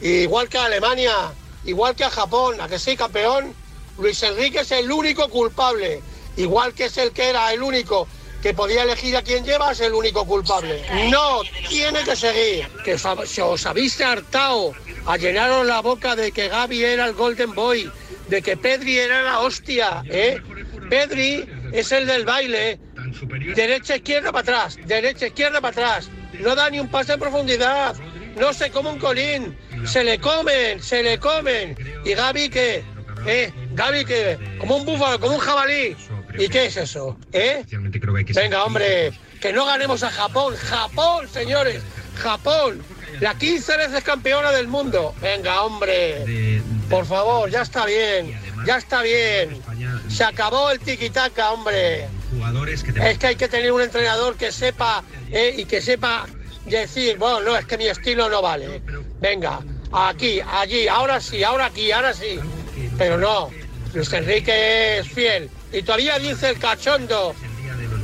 Igual 0.01 0.49
que 0.49 0.59
a 0.59 0.65
Alemania, 0.65 1.33
igual 1.65 1.95
que 1.95 2.03
a 2.03 2.11
Japón, 2.11 2.61
¿a 2.61 2.67
que 2.67 2.77
sí, 2.77 2.95
campeón? 2.95 3.55
Luis 3.97 4.21
Enrique 4.21 4.59
es 4.59 4.71
el 4.71 4.91
único 4.91 5.27
culpable. 5.29 6.01
Igual 6.37 6.73
que 6.73 6.85
es 6.85 6.97
el 6.97 7.11
que 7.11 7.29
era 7.29 7.51
el 7.51 7.63
único 7.63 8.07
que 8.41 8.53
podía 8.53 8.83
elegir 8.83 9.15
a 9.15 9.21
quién 9.21 9.45
lleva, 9.45 9.71
es 9.71 9.79
el 9.81 9.93
único 9.93 10.25
culpable. 10.25 10.83
No, 11.10 11.41
tiene 11.69 12.03
que 12.03 12.15
seguir. 12.15 12.67
Que 12.83 12.98
se 12.98 13.41
os 13.41 13.65
habéis 13.65 14.00
hartado 14.01 14.74
a 15.05 15.17
llenaros 15.17 15.65
la 15.65 15.81
boca 15.81 16.15
de 16.15 16.31
que 16.31 16.48
Gaby 16.48 16.83
era 16.83 17.05
el 17.05 17.13
Golden 17.13 17.53
Boy, 17.53 17.91
de 18.27 18.41
que 18.41 18.57
Pedri 18.57 18.98
era 18.98 19.21
la 19.24 19.39
hostia, 19.39 20.03
¿eh? 20.10 20.41
Pedri 20.89 21.48
es 21.71 21.91
el 21.91 22.05
del 22.07 22.25
baile. 22.25 22.79
Derecha, 23.55 23.95
izquierda, 23.95 24.31
para 24.31 24.41
atrás. 24.41 24.77
Derecha, 24.86 25.27
izquierda, 25.27 25.62
para 25.62 25.71
atrás. 25.71 26.10
No 26.39 26.55
da 26.55 26.69
ni 26.69 26.79
un 26.79 26.89
pase 26.89 27.13
en 27.13 27.19
profundidad. 27.19 27.95
No 28.36 28.53
se 28.53 28.71
come 28.71 28.89
un 28.89 29.00
colín. 29.00 29.57
Se 29.86 30.03
le 30.03 30.19
comen, 30.19 30.81
se 30.81 31.03
le 31.03 31.19
comen. 31.19 31.75
¿Y 32.05 32.13
Gaby 32.13 32.50
qué? 32.50 32.83
¿Eh? 33.25 33.51
Gaby 33.74 34.05
qué? 34.05 34.38
Como 34.60 34.77
un 34.77 34.86
búfalo, 34.86 35.19
como 35.19 35.36
un 35.36 35.41
jabalí. 35.41 35.95
¿Y 36.38 36.50
qué 36.50 36.65
es 36.65 36.77
eso? 36.77 37.17
¿Eh? 37.31 37.63
Venga, 38.35 38.63
hombre, 38.63 39.11
que 39.39 39.53
no 39.53 39.65
ganemos 39.65 40.03
a 40.03 40.09
Japón. 40.09 40.55
Japón, 40.55 41.27
señores. 41.29 41.81
Japón. 42.15 42.81
La 43.19 43.38
15 43.38 43.77
veces 43.77 44.03
campeona 44.03 44.51
del 44.51 44.67
mundo. 44.67 45.13
Venga, 45.21 45.63
hombre. 45.63 46.61
Por 46.89 47.05
favor, 47.05 47.50
ya 47.50 47.61
está 47.61 47.85
bien. 47.85 48.39
Ya 48.65 48.77
está 48.77 49.01
bien. 49.01 49.61
Se 50.09 50.23
acabó 50.23 50.71
el 50.71 50.79
tiquitaca, 50.79 51.51
hombre. 51.51 52.07
Es 53.03 53.17
que 53.17 53.27
hay 53.27 53.35
que 53.35 53.47
tener 53.47 53.71
un 53.71 53.81
entrenador 53.81 54.38
que 54.38 54.51
sepa 54.51 55.03
eh, 55.31 55.55
y 55.57 55.65
que 55.65 55.81
sepa 55.81 56.25
decir, 56.65 57.17
bueno, 57.17 57.41
no, 57.41 57.57
es 57.57 57.65
que 57.65 57.77
mi 57.77 57.88
estilo 57.88 58.29
no 58.29 58.41
vale. 58.41 58.81
Venga, 59.19 59.59
aquí, 59.91 60.39
allí, 60.39 60.88
ahora 60.88 61.19
sí, 61.19 61.43
ahora 61.43 61.65
aquí, 61.65 61.91
ahora 61.91 62.13
sí. 62.13 62.39
Pero 62.97 63.17
no, 63.17 63.50
Luis 63.93 64.11
Enrique 64.13 65.00
es 65.00 65.07
fiel. 65.07 65.50
Y 65.73 65.83
todavía 65.83 66.19
dice 66.19 66.49
el 66.49 66.59
cachondo, 66.59 67.33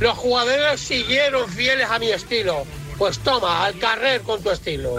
los 0.00 0.16
jugadores 0.16 0.80
siguieron 0.80 1.48
fieles 1.48 1.88
a 1.90 1.98
mi 1.98 2.10
estilo. 2.10 2.64
Pues 2.96 3.18
toma, 3.18 3.64
al 3.64 3.78
carrer 3.78 4.22
con 4.22 4.42
tu 4.42 4.50
estilo. 4.50 4.98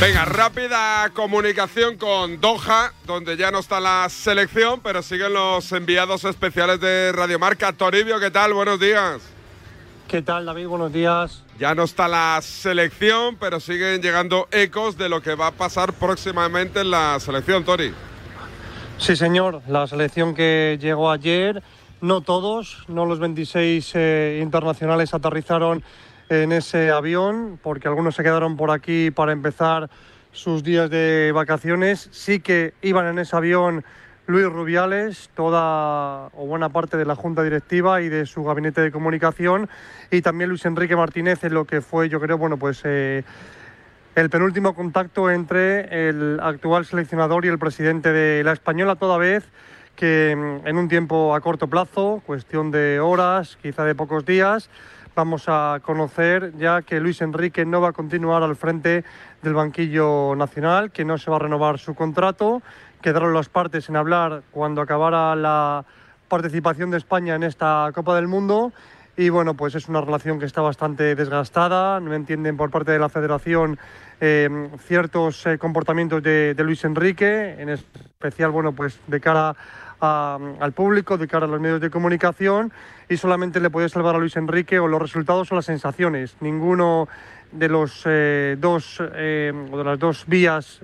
Venga, 0.00 0.24
rápida 0.24 1.10
comunicación 1.14 1.96
con 1.96 2.40
Doha, 2.40 2.92
donde 3.06 3.36
ya 3.36 3.52
no 3.52 3.60
está 3.60 3.78
la 3.78 4.08
selección, 4.10 4.80
pero 4.80 5.00
siguen 5.00 5.32
los 5.32 5.70
enviados 5.70 6.24
especiales 6.24 6.80
de 6.80 7.12
Radiomarca. 7.12 7.72
Toribio, 7.72 8.18
¿qué 8.18 8.32
tal? 8.32 8.52
Buenos 8.52 8.80
días. 8.80 9.22
¿Qué 10.12 10.20
tal, 10.20 10.44
David? 10.44 10.66
Buenos 10.66 10.92
días. 10.92 11.42
Ya 11.58 11.74
no 11.74 11.84
está 11.84 12.06
la 12.06 12.38
selección, 12.42 13.38
pero 13.40 13.60
siguen 13.60 14.02
llegando 14.02 14.46
ecos 14.50 14.98
de 14.98 15.08
lo 15.08 15.22
que 15.22 15.34
va 15.34 15.46
a 15.46 15.50
pasar 15.52 15.94
próximamente 15.94 16.82
en 16.82 16.90
la 16.90 17.18
selección, 17.18 17.64
Tori. 17.64 17.94
Sí, 18.98 19.16
señor. 19.16 19.62
La 19.68 19.86
selección 19.86 20.34
que 20.34 20.76
llegó 20.78 21.10
ayer, 21.10 21.62
no 22.02 22.20
todos, 22.20 22.84
no 22.88 23.06
los 23.06 23.20
26 23.20 23.92
eh, 23.94 24.40
internacionales 24.42 25.14
aterrizaron 25.14 25.82
en 26.28 26.52
ese 26.52 26.90
avión, 26.90 27.58
porque 27.62 27.88
algunos 27.88 28.14
se 28.14 28.22
quedaron 28.22 28.58
por 28.58 28.70
aquí 28.70 29.10
para 29.10 29.32
empezar 29.32 29.88
sus 30.30 30.62
días 30.62 30.90
de 30.90 31.32
vacaciones. 31.34 32.10
Sí 32.12 32.40
que 32.40 32.74
iban 32.82 33.06
en 33.06 33.18
ese 33.18 33.34
avión 33.34 33.82
Luis 34.26 34.46
Rubiales, 34.46 35.30
toda 35.34 36.28
o 36.34 36.46
buena 36.46 36.68
parte 36.68 36.96
de 36.96 37.04
la 37.04 37.16
Junta 37.16 37.42
Directiva 37.42 38.02
y 38.02 38.08
de 38.08 38.24
su 38.26 38.44
gabinete 38.44 38.80
de 38.80 38.92
comunicación, 38.92 39.68
y 40.10 40.22
también 40.22 40.48
Luis 40.48 40.64
Enrique 40.64 40.94
Martínez 40.94 41.42
en 41.44 41.54
lo 41.54 41.64
que 41.64 41.80
fue, 41.80 42.08
yo 42.08 42.20
creo, 42.20 42.38
bueno, 42.38 42.56
pues 42.56 42.82
eh, 42.84 43.24
el 44.14 44.30
penúltimo 44.30 44.74
contacto 44.74 45.30
entre 45.30 46.08
el 46.08 46.38
actual 46.40 46.86
seleccionador 46.86 47.44
y 47.44 47.48
el 47.48 47.58
presidente 47.58 48.12
de 48.12 48.44
la 48.44 48.52
Española, 48.52 48.94
toda 48.94 49.18
vez 49.18 49.44
que 49.96 50.36
mm, 50.36 50.66
en 50.68 50.76
un 50.76 50.88
tiempo 50.88 51.34
a 51.34 51.40
corto 51.40 51.66
plazo, 51.66 52.22
cuestión 52.24 52.70
de 52.70 53.00
horas, 53.00 53.58
quizá 53.60 53.84
de 53.84 53.94
pocos 53.94 54.24
días, 54.24 54.70
vamos 55.14 55.44
a 55.46 55.80
conocer 55.82 56.52
ya 56.56 56.82
que 56.82 57.00
Luis 57.00 57.20
Enrique 57.20 57.64
no 57.64 57.80
va 57.80 57.88
a 57.88 57.92
continuar 57.92 58.42
al 58.42 58.56
frente 58.56 59.04
del 59.42 59.54
banquillo 59.54 60.34
nacional, 60.36 60.90
que 60.90 61.04
no 61.04 61.18
se 61.18 61.30
va 61.30 61.36
a 61.36 61.40
renovar 61.40 61.78
su 61.78 61.94
contrato. 61.94 62.62
Quedaron 63.02 63.34
las 63.34 63.48
partes 63.48 63.88
en 63.88 63.96
hablar 63.96 64.42
cuando 64.52 64.80
acabara 64.80 65.34
la 65.34 65.84
participación 66.28 66.90
de 66.90 66.98
España 66.98 67.34
en 67.34 67.42
esta 67.42 67.90
Copa 67.94 68.14
del 68.14 68.28
Mundo. 68.28 68.72
Y 69.16 69.28
bueno, 69.28 69.54
pues 69.54 69.74
es 69.74 69.88
una 69.88 70.00
relación 70.00 70.38
que 70.38 70.46
está 70.46 70.62
bastante 70.62 71.14
desgastada. 71.14 71.98
No 72.00 72.14
entienden 72.14 72.56
por 72.56 72.70
parte 72.70 72.92
de 72.92 72.98
la 73.00 73.08
federación 73.08 73.78
eh, 74.20 74.48
ciertos 74.86 75.44
eh, 75.46 75.58
comportamientos 75.58 76.22
de, 76.22 76.54
Luis 76.58 76.84
Enrique, 76.84 77.56
en 77.58 77.68
especial, 77.70 78.52
bueno, 78.52 78.72
pues 78.72 79.00
de 79.08 79.20
cara 79.20 79.54
a- 80.00 80.38
al 80.60 80.72
público, 80.72 81.18
de 81.18 81.26
cara 81.26 81.46
a 81.46 81.48
los 81.48 81.60
medios 81.60 81.80
de 81.80 81.90
comunicación 81.90 82.72
y 83.08 83.16
solamente 83.16 83.58
le 83.60 83.68
puede 83.68 83.88
salvar 83.88 84.14
a 84.14 84.18
Luis 84.18 84.36
Enrique 84.36 84.78
o 84.78 84.86
los 84.86 85.02
resultados 85.02 85.50
o 85.50 85.56
las 85.56 85.66
sensaciones. 85.66 86.36
Ninguno 86.40 87.08
de 87.50 87.68
los 87.68 88.02
eh, 88.06 88.56
dos 88.58 89.02
eh, 89.14 89.52
o 89.72 89.76
de 89.76 89.84
las 89.84 89.98
dos 89.98 90.24
vías 90.26 90.80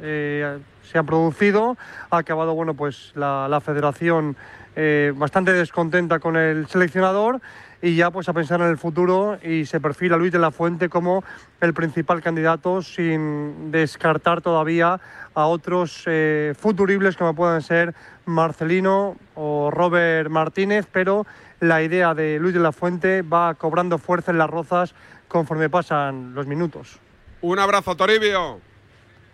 se 0.90 0.99
ha 0.99 1.02
producido. 1.02 1.76
Ha 2.11 2.18
acabado, 2.18 2.54
bueno, 2.54 2.75
pues 2.75 3.12
la, 3.14 3.47
la 3.49 3.61
federación 3.61 4.37
eh, 4.76 5.12
bastante 5.16 5.52
descontenta 5.52 6.21
con 6.21 6.37
el 6.37 6.68
seleccionador 6.68 7.40
y 7.83 7.97
ya 7.97 8.11
pues 8.11 8.28
a 8.28 8.33
pensar 8.33 8.61
en 8.61 8.68
el 8.68 8.78
futuro 8.78 9.38
y 9.42 9.66
se 9.66 9.80
perfila 9.80 10.16
Luis 10.16 10.33
de 10.33 10.38
la 10.38 10.50
Fuente 10.50 10.88
como 10.88 11.25
el 11.61 11.75
principal 11.75 12.23
candidato 12.23 12.83
sin 12.83 13.71
descartar 13.71 14.40
todavía 14.40 15.00
a 15.35 15.47
otros 15.47 16.04
eh, 16.07 16.54
futuribles 16.57 17.16
como 17.16 17.35
puedan 17.35 17.62
ser 17.62 17.95
Marcelino 18.25 19.16
o 19.35 19.71
Robert 19.71 20.30
Martínez, 20.30 20.87
pero 20.90 21.26
la 21.61 21.83
idea 21.83 22.14
de 22.14 22.38
Luis 22.38 22.54
de 22.54 22.61
la 22.61 22.73
Fuente 22.73 23.23
va 23.23 23.54
cobrando 23.54 23.99
fuerza 23.99 24.30
en 24.30 24.38
las 24.38 24.50
rozas 24.50 24.95
conforme 25.28 25.68
pasan 25.68 26.35
los 26.35 26.47
minutos. 26.47 26.99
Un 27.40 27.59
abrazo, 27.59 27.97
Toribio. 27.97 28.61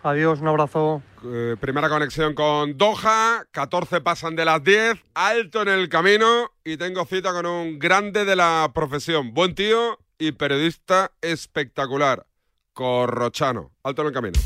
Adiós, 0.03 0.39
un 0.41 0.47
abrazo. 0.47 1.01
Eh, 1.27 1.55
primera 1.59 1.89
conexión 1.89 2.35
con 2.35 2.77
Doha, 2.77 3.45
14 3.51 4.01
pasan 4.01 4.35
de 4.35 4.45
las 4.45 4.63
10, 4.63 5.01
alto 5.15 5.63
en 5.63 5.69
el 5.69 5.89
camino 5.89 6.51
y 6.63 6.77
tengo 6.77 7.05
cita 7.05 7.31
con 7.31 7.47
un 7.47 7.79
grande 7.79 8.25
de 8.25 8.35
la 8.35 8.71
profesión, 8.73 9.33
buen 9.33 9.55
tío 9.55 9.97
y 10.19 10.33
periodista 10.33 11.11
espectacular, 11.21 12.27
Corrochano, 12.73 13.71
alto 13.83 14.03
en 14.03 14.07
el 14.09 14.13
camino. 14.13 14.39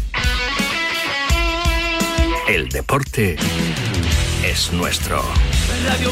El 2.48 2.70
deporte 2.70 3.36
es 4.44 4.72
nuestro. 4.72 5.22
Radio. 5.86 6.12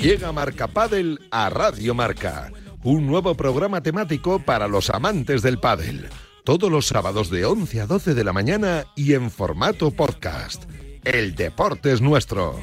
Llega 0.00 0.32
Marca 0.32 0.68
Padel 0.68 1.18
a 1.30 1.50
Radio 1.50 1.94
Marca, 1.94 2.50
un 2.82 3.06
nuevo 3.06 3.34
programa 3.34 3.82
temático 3.82 4.38
para 4.38 4.68
los 4.68 4.88
amantes 4.88 5.42
del 5.42 5.58
pádel. 5.58 6.08
Todos 6.44 6.70
los 6.70 6.86
sábados 6.86 7.28
de 7.30 7.44
11 7.44 7.82
a 7.82 7.86
12 7.86 8.14
de 8.14 8.24
la 8.24 8.32
mañana 8.32 8.86
y 8.96 9.12
en 9.12 9.30
formato 9.30 9.90
podcast. 9.90 10.64
El 11.04 11.34
deporte 11.34 11.92
es 11.92 12.00
nuestro. 12.00 12.58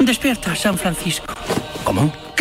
Despierta, 0.00 0.54
San 0.54 0.76
Francisco. 0.76 1.32
¿Cómo? 1.84 2.12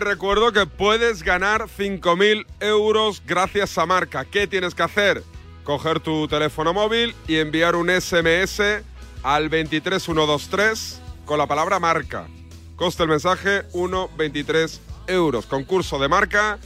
Recuerdo 0.00 0.52
que 0.52 0.66
puedes 0.66 1.22
ganar 1.22 1.68
5.000 1.68 2.46
euros 2.60 3.22
gracias 3.26 3.76
a 3.78 3.86
Marca. 3.86 4.24
¿Qué 4.24 4.46
tienes 4.46 4.74
que 4.74 4.82
hacer? 4.82 5.22
Coger 5.64 6.00
tu 6.00 6.26
teléfono 6.26 6.72
móvil 6.72 7.14
y 7.28 7.36
enviar 7.36 7.76
un 7.76 7.88
SMS 7.90 8.60
al 9.22 9.48
23123 9.48 11.00
con 11.24 11.38
la 11.38 11.46
palabra 11.46 11.78
Marca. 11.78 12.26
Coste 12.76 13.02
el 13.02 13.10
mensaje 13.10 13.68
1,23 13.72 14.80
euros. 15.06 15.46
Concurso 15.46 15.98
de 15.98 16.08
Marca, 16.08 16.58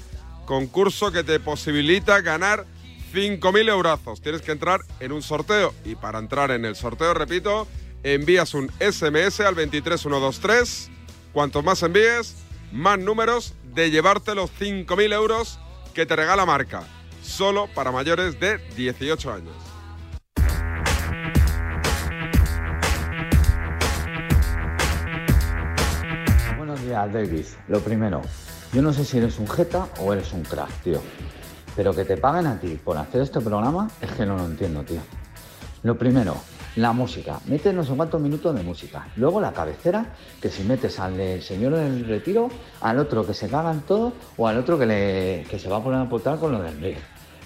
concurso 0.47 1.11
que 1.11 1.25
te 1.25 1.41
posibilita 1.41 2.21
ganar 2.21 2.65
5.000 3.13 3.69
eurazos. 3.69 4.21
Tienes 4.21 4.43
que 4.43 4.53
entrar 4.53 4.81
en 5.01 5.13
un 5.13 5.23
sorteo 5.23 5.75
y 5.85 5.97
para 5.97 6.19
entrar 6.19 6.51
en 6.51 6.65
el 6.65 6.77
sorteo, 6.77 7.15
repito, 7.15 7.67
envías 8.03 8.55
un 8.55 8.71
SMS 8.79 9.41
al 9.41 9.55
23123. 9.57 10.91
Cuanto 11.33 11.63
más 11.63 11.83
envíes, 11.83 12.44
más 12.73 12.99
números 12.99 13.55
de 13.75 13.91
llevarte 13.91 14.35
los 14.35 14.51
5.000 14.59 15.13
euros 15.13 15.59
que 15.95 16.07
te 16.07 16.17
regala 16.17 16.47
Marca. 16.47 16.83
Solo 17.23 17.69
para 17.75 17.91
mayores 17.91 18.39
de 18.39 18.59
18 18.77 19.33
años. 19.33 19.55
Buenos 26.57 26.83
días, 26.83 27.13
Davis. 27.13 27.57
Lo 27.69 27.81
primero, 27.81 28.23
yo 28.73 28.83
no 28.83 28.93
sé 28.93 29.05
si 29.05 29.19
eres 29.19 29.39
un 29.39 29.49
jeta 29.49 29.89
o 30.01 30.13
eres 30.13 30.33
un 30.33 30.43
crack, 30.43 30.71
tío. 30.83 31.01
Pero 31.77 31.95
que 31.95 32.05
te 32.05 32.17
paguen 32.17 32.47
a 32.47 32.61
ti 32.61 32.79
por 32.83 32.97
hacer 32.99 33.23
este 33.23 33.41
programa 33.41 33.91
es 34.01 34.11
que 34.13 34.27
no 34.27 34.37
lo 34.37 34.45
entiendo, 34.45 34.83
tío. 34.83 35.01
Lo 35.83 35.99
primero, 35.99 36.37
la 36.77 36.93
música. 36.93 37.41
Metes 37.47 37.75
no 37.75 37.85
sé 37.85 37.95
cuántos 37.95 38.21
minutos 38.21 38.55
de 38.55 38.63
música. 38.63 39.07
Luego 39.17 39.41
la 39.41 39.53
cabecera, 39.53 40.07
que 40.41 40.49
si 40.49 40.65
metes 40.65 40.99
al 40.99 41.17
del 41.17 41.43
señor 41.43 41.75
del 41.75 42.05
retiro, 42.07 42.49
al 42.81 42.99
otro 42.99 43.27
que 43.27 43.35
se 43.35 43.49
cagan 43.49 43.83
todos 43.83 44.13
o 44.37 44.49
al 44.49 44.59
otro 44.59 44.79
que, 44.79 44.87
le, 44.87 45.47
que 45.49 45.59
se 45.59 45.69
va 45.69 45.77
a 45.77 45.83
poner 45.83 46.01
a 46.01 46.03
aportar 46.03 46.39
con 46.39 46.53
lo 46.53 46.63
del 46.63 46.81
rey. 46.81 46.97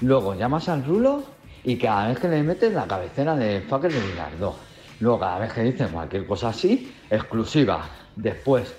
Luego 0.01 0.35
llamas 0.35 0.69
al 0.69 0.85
rulo 0.85 1.23
y 1.65 1.77
cada 1.77 2.09
vez 2.09 2.19
que 2.19 2.29
le 2.29 2.43
metes 2.43 2.73
la 2.73 2.87
cabecera 2.87 3.37
de 3.37 3.61
fucker 3.63 3.93
de 3.93 4.01
Bilardo. 4.01 4.57
Luego 5.01 5.21
cada 5.21 5.39
vez 5.41 5.53
que 5.53 5.63
dices 5.63 5.91
cualquier 5.91 6.27
cosa 6.27 6.49
así, 6.49 6.93
exclusiva. 7.11 7.89
Después, 8.17 8.75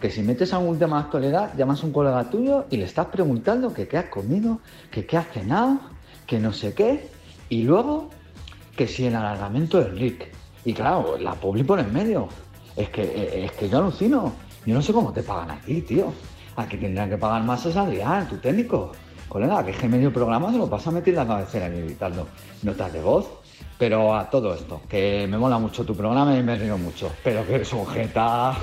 que 0.00 0.10
si 0.10 0.22
metes 0.22 0.52
algún 0.54 0.78
tema 0.78 0.98
de 0.98 1.04
actualidad, 1.04 1.52
llamas 1.56 1.82
a 1.82 1.86
un 1.86 1.92
colega 1.92 2.30
tuyo 2.30 2.66
y 2.70 2.76
le 2.76 2.84
estás 2.84 3.06
preguntando 3.06 3.74
que 3.74 3.88
qué 3.88 3.98
has 3.98 4.06
comido, 4.06 4.60
que 4.90 5.04
qué 5.04 5.16
has 5.16 5.28
cenado, 5.28 5.80
que 6.26 6.38
no 6.38 6.52
sé 6.52 6.72
qué. 6.72 7.10
Y 7.48 7.64
luego, 7.64 8.10
que 8.78 8.86
si 8.86 9.06
el 9.06 9.16
alargamiento 9.16 9.80
del 9.80 9.98
Rick. 9.98 10.28
Y 10.64 10.72
claro, 10.72 11.18
la 11.18 11.34
publi 11.34 11.64
por 11.64 11.80
en 11.80 11.92
medio. 11.92 12.28
Es 12.76 12.88
que, 12.90 13.02
eh, 13.02 13.44
es 13.44 13.52
que 13.52 13.68
yo 13.68 13.78
alucino. 13.78 14.32
Yo 14.64 14.74
no 14.74 14.80
sé 14.80 14.92
cómo 14.92 15.12
te 15.12 15.24
pagan 15.24 15.50
a 15.50 15.60
ti, 15.60 15.82
tío. 15.82 16.12
Aquí 16.54 16.76
tendrán 16.76 17.10
que 17.10 17.18
pagar 17.18 17.42
más 17.42 17.66
es 17.66 17.76
Adrián, 17.76 18.28
tu 18.28 18.36
técnico. 18.36 18.92
Colega, 19.28 19.64
que 19.64 19.72
es 19.72 19.76
que 19.78 19.88
medio 19.88 20.12
programa 20.12 20.52
se 20.52 20.58
lo 20.58 20.70
pasa 20.70 20.90
a 20.90 20.92
meter 20.92 21.14
la 21.14 21.26
cabecera 21.26 21.68
y 21.68 21.78
editando 21.78 22.28
notas 22.62 22.92
de 22.92 23.02
voz. 23.02 23.26
Pero 23.76 24.14
a 24.14 24.30
todo 24.30 24.54
esto, 24.54 24.80
que 24.88 25.26
me 25.28 25.38
mola 25.38 25.58
mucho 25.58 25.84
tu 25.84 25.96
programa 25.96 26.36
y 26.38 26.42
me 26.44 26.56
río 26.56 26.78
mucho. 26.78 27.10
Pero 27.24 27.44
que 27.44 27.56
eres 27.56 27.72
un 27.72 27.84
jeta. 27.86 28.56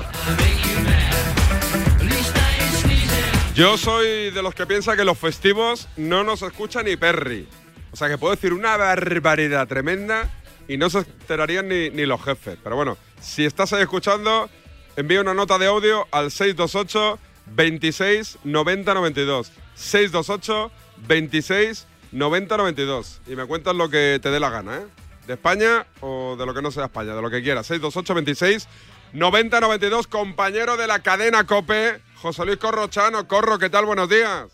Yo 3.53 3.77
soy 3.77 4.31
de 4.31 4.41
los 4.41 4.55
que 4.55 4.65
piensa 4.65 4.95
que 4.95 5.03
los 5.03 5.17
festivos 5.17 5.89
no 5.97 6.23
nos 6.23 6.41
escucha 6.41 6.83
ni 6.83 6.95
Perry. 6.95 7.47
O 7.95 7.97
sea 7.97 8.09
que 8.09 8.17
puedo 8.17 8.35
decir 8.35 8.51
una 8.51 8.75
barbaridad 8.75 9.69
tremenda 9.69 10.29
y 10.67 10.75
no 10.75 10.89
se 10.89 10.97
enterarían 10.97 11.69
ni, 11.69 11.89
ni 11.91 12.05
los 12.05 12.21
jefes. 12.21 12.57
Pero 12.61 12.75
bueno, 12.75 12.97
si 13.21 13.45
estás 13.45 13.71
ahí 13.71 13.83
escuchando, 13.83 14.49
envía 14.97 15.21
una 15.21 15.33
nota 15.33 15.57
de 15.57 15.67
audio 15.67 16.05
al 16.11 16.29
628 16.29 17.17
26 17.45 18.39
90 18.43 18.93
92. 18.93 19.49
628 19.75 20.71
26 21.07 21.87
90 22.11 22.57
92. 22.57 23.21
Y 23.27 23.37
me 23.37 23.45
cuentas 23.45 23.73
lo 23.73 23.87
que 23.89 24.19
te 24.21 24.29
dé 24.29 24.41
la 24.41 24.49
gana, 24.49 24.75
¿eh? 24.75 24.85
De 25.25 25.35
España 25.35 25.87
o 26.01 26.35
de 26.37 26.45
lo 26.45 26.53
que 26.53 26.61
no 26.61 26.71
sea 26.71 26.83
España, 26.83 27.15
de 27.15 27.21
lo 27.21 27.29
que 27.29 27.41
quieras. 27.41 27.65
628 27.67 28.13
26 28.13 28.67
90 29.13 29.61
92, 29.61 30.07
compañero 30.07 30.75
de 30.75 30.87
la 30.87 30.99
cadena 30.99 31.45
Cope, 31.45 32.01
José 32.15 32.45
Luis 32.45 32.57
Corrochano. 32.57 33.25
Corro, 33.25 33.57
¿qué 33.57 33.69
tal? 33.69 33.85
Buenos 33.85 34.09
días. 34.09 34.51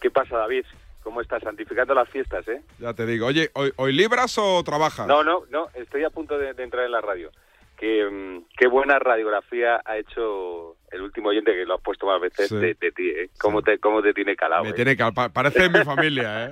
¿Qué 0.00 0.10
pasa, 0.10 0.38
David? 0.38 0.64
¿Cómo 1.08 1.22
estás? 1.22 1.42
Santificando 1.42 1.94
las 1.94 2.06
fiestas, 2.10 2.46
¿eh? 2.48 2.60
Ya 2.78 2.92
te 2.92 3.06
digo. 3.06 3.24
Oye, 3.28 3.48
¿hoy, 3.54 3.72
hoy 3.76 3.94
libras 3.94 4.36
o 4.36 4.62
trabajas? 4.62 5.06
No, 5.06 5.24
no, 5.24 5.44
no, 5.48 5.68
estoy 5.72 6.04
a 6.04 6.10
punto 6.10 6.36
de, 6.36 6.52
de 6.52 6.62
entrar 6.62 6.84
en 6.84 6.92
la 6.92 7.00
radio. 7.00 7.30
Qué, 7.78 8.04
mm, 8.04 8.44
qué 8.58 8.66
buena 8.68 8.98
radiografía 8.98 9.80
ha 9.86 9.96
hecho 9.96 10.76
el 10.92 11.00
último 11.00 11.30
oyente 11.30 11.52
que 11.54 11.64
lo 11.64 11.76
has 11.76 11.80
puesto 11.80 12.04
más 12.04 12.20
veces 12.20 12.50
Sí. 12.50 12.56
de, 12.56 12.74
ti, 12.74 13.08
¿eh? 13.08 13.30
¿Cómo, 13.40 13.62
te, 13.62 13.78
¿Cómo 13.78 14.02
te 14.02 14.12
tiene 14.12 14.36
calado? 14.36 14.64
Me 14.64 14.70
eh? 14.70 14.74
tiene 14.74 14.96
pa- 14.96 15.30
Parece 15.30 15.70
mi 15.70 15.82
familia, 15.82 16.50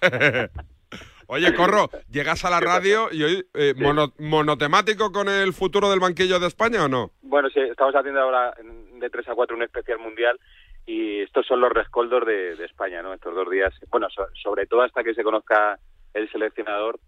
¿eh? 0.00 0.48
Oye, 1.26 1.54
Corro, 1.54 1.90
llegas 2.10 2.46
a 2.46 2.50
la 2.50 2.60
radio 2.60 3.08
y 3.12 3.22
hoy 3.24 3.46
eh, 3.52 3.74
mono- 3.76 4.14
monotemático 4.18 5.12
con 5.12 5.28
el 5.28 5.52
futuro 5.52 5.90
del 5.90 6.00
banquillo 6.00 6.40
de 6.40 6.46
España 6.46 6.84
o 6.84 6.88
no? 6.88 7.10
Bueno, 7.20 7.50
sí, 7.50 7.60
estamos 7.60 7.94
haciendo 7.94 8.20
ahora 8.20 8.54
de 9.00 9.10
3 9.10 9.28
a 9.28 9.34
4 9.34 9.54
un 9.54 9.62
especial 9.62 9.98
mundial 9.98 10.38
y 10.86 11.20
estos 11.20 11.46
son 11.46 11.60
los 11.60 11.72
rescoldos 11.72 12.26
de, 12.26 12.52
España, 12.64 13.02
¿no? 13.02 13.12
Estos 13.14 13.34
dos 13.34 13.48
días. 13.50 13.74
Bueno, 13.90 14.08
so- 14.10 14.28
sobre 14.42 14.66
todo 14.66 14.82
hasta 14.82 15.04
que 15.04 15.14
se 15.14 15.22
conozca 15.22 15.78
el 16.14 16.30
seleccionador 16.30 16.98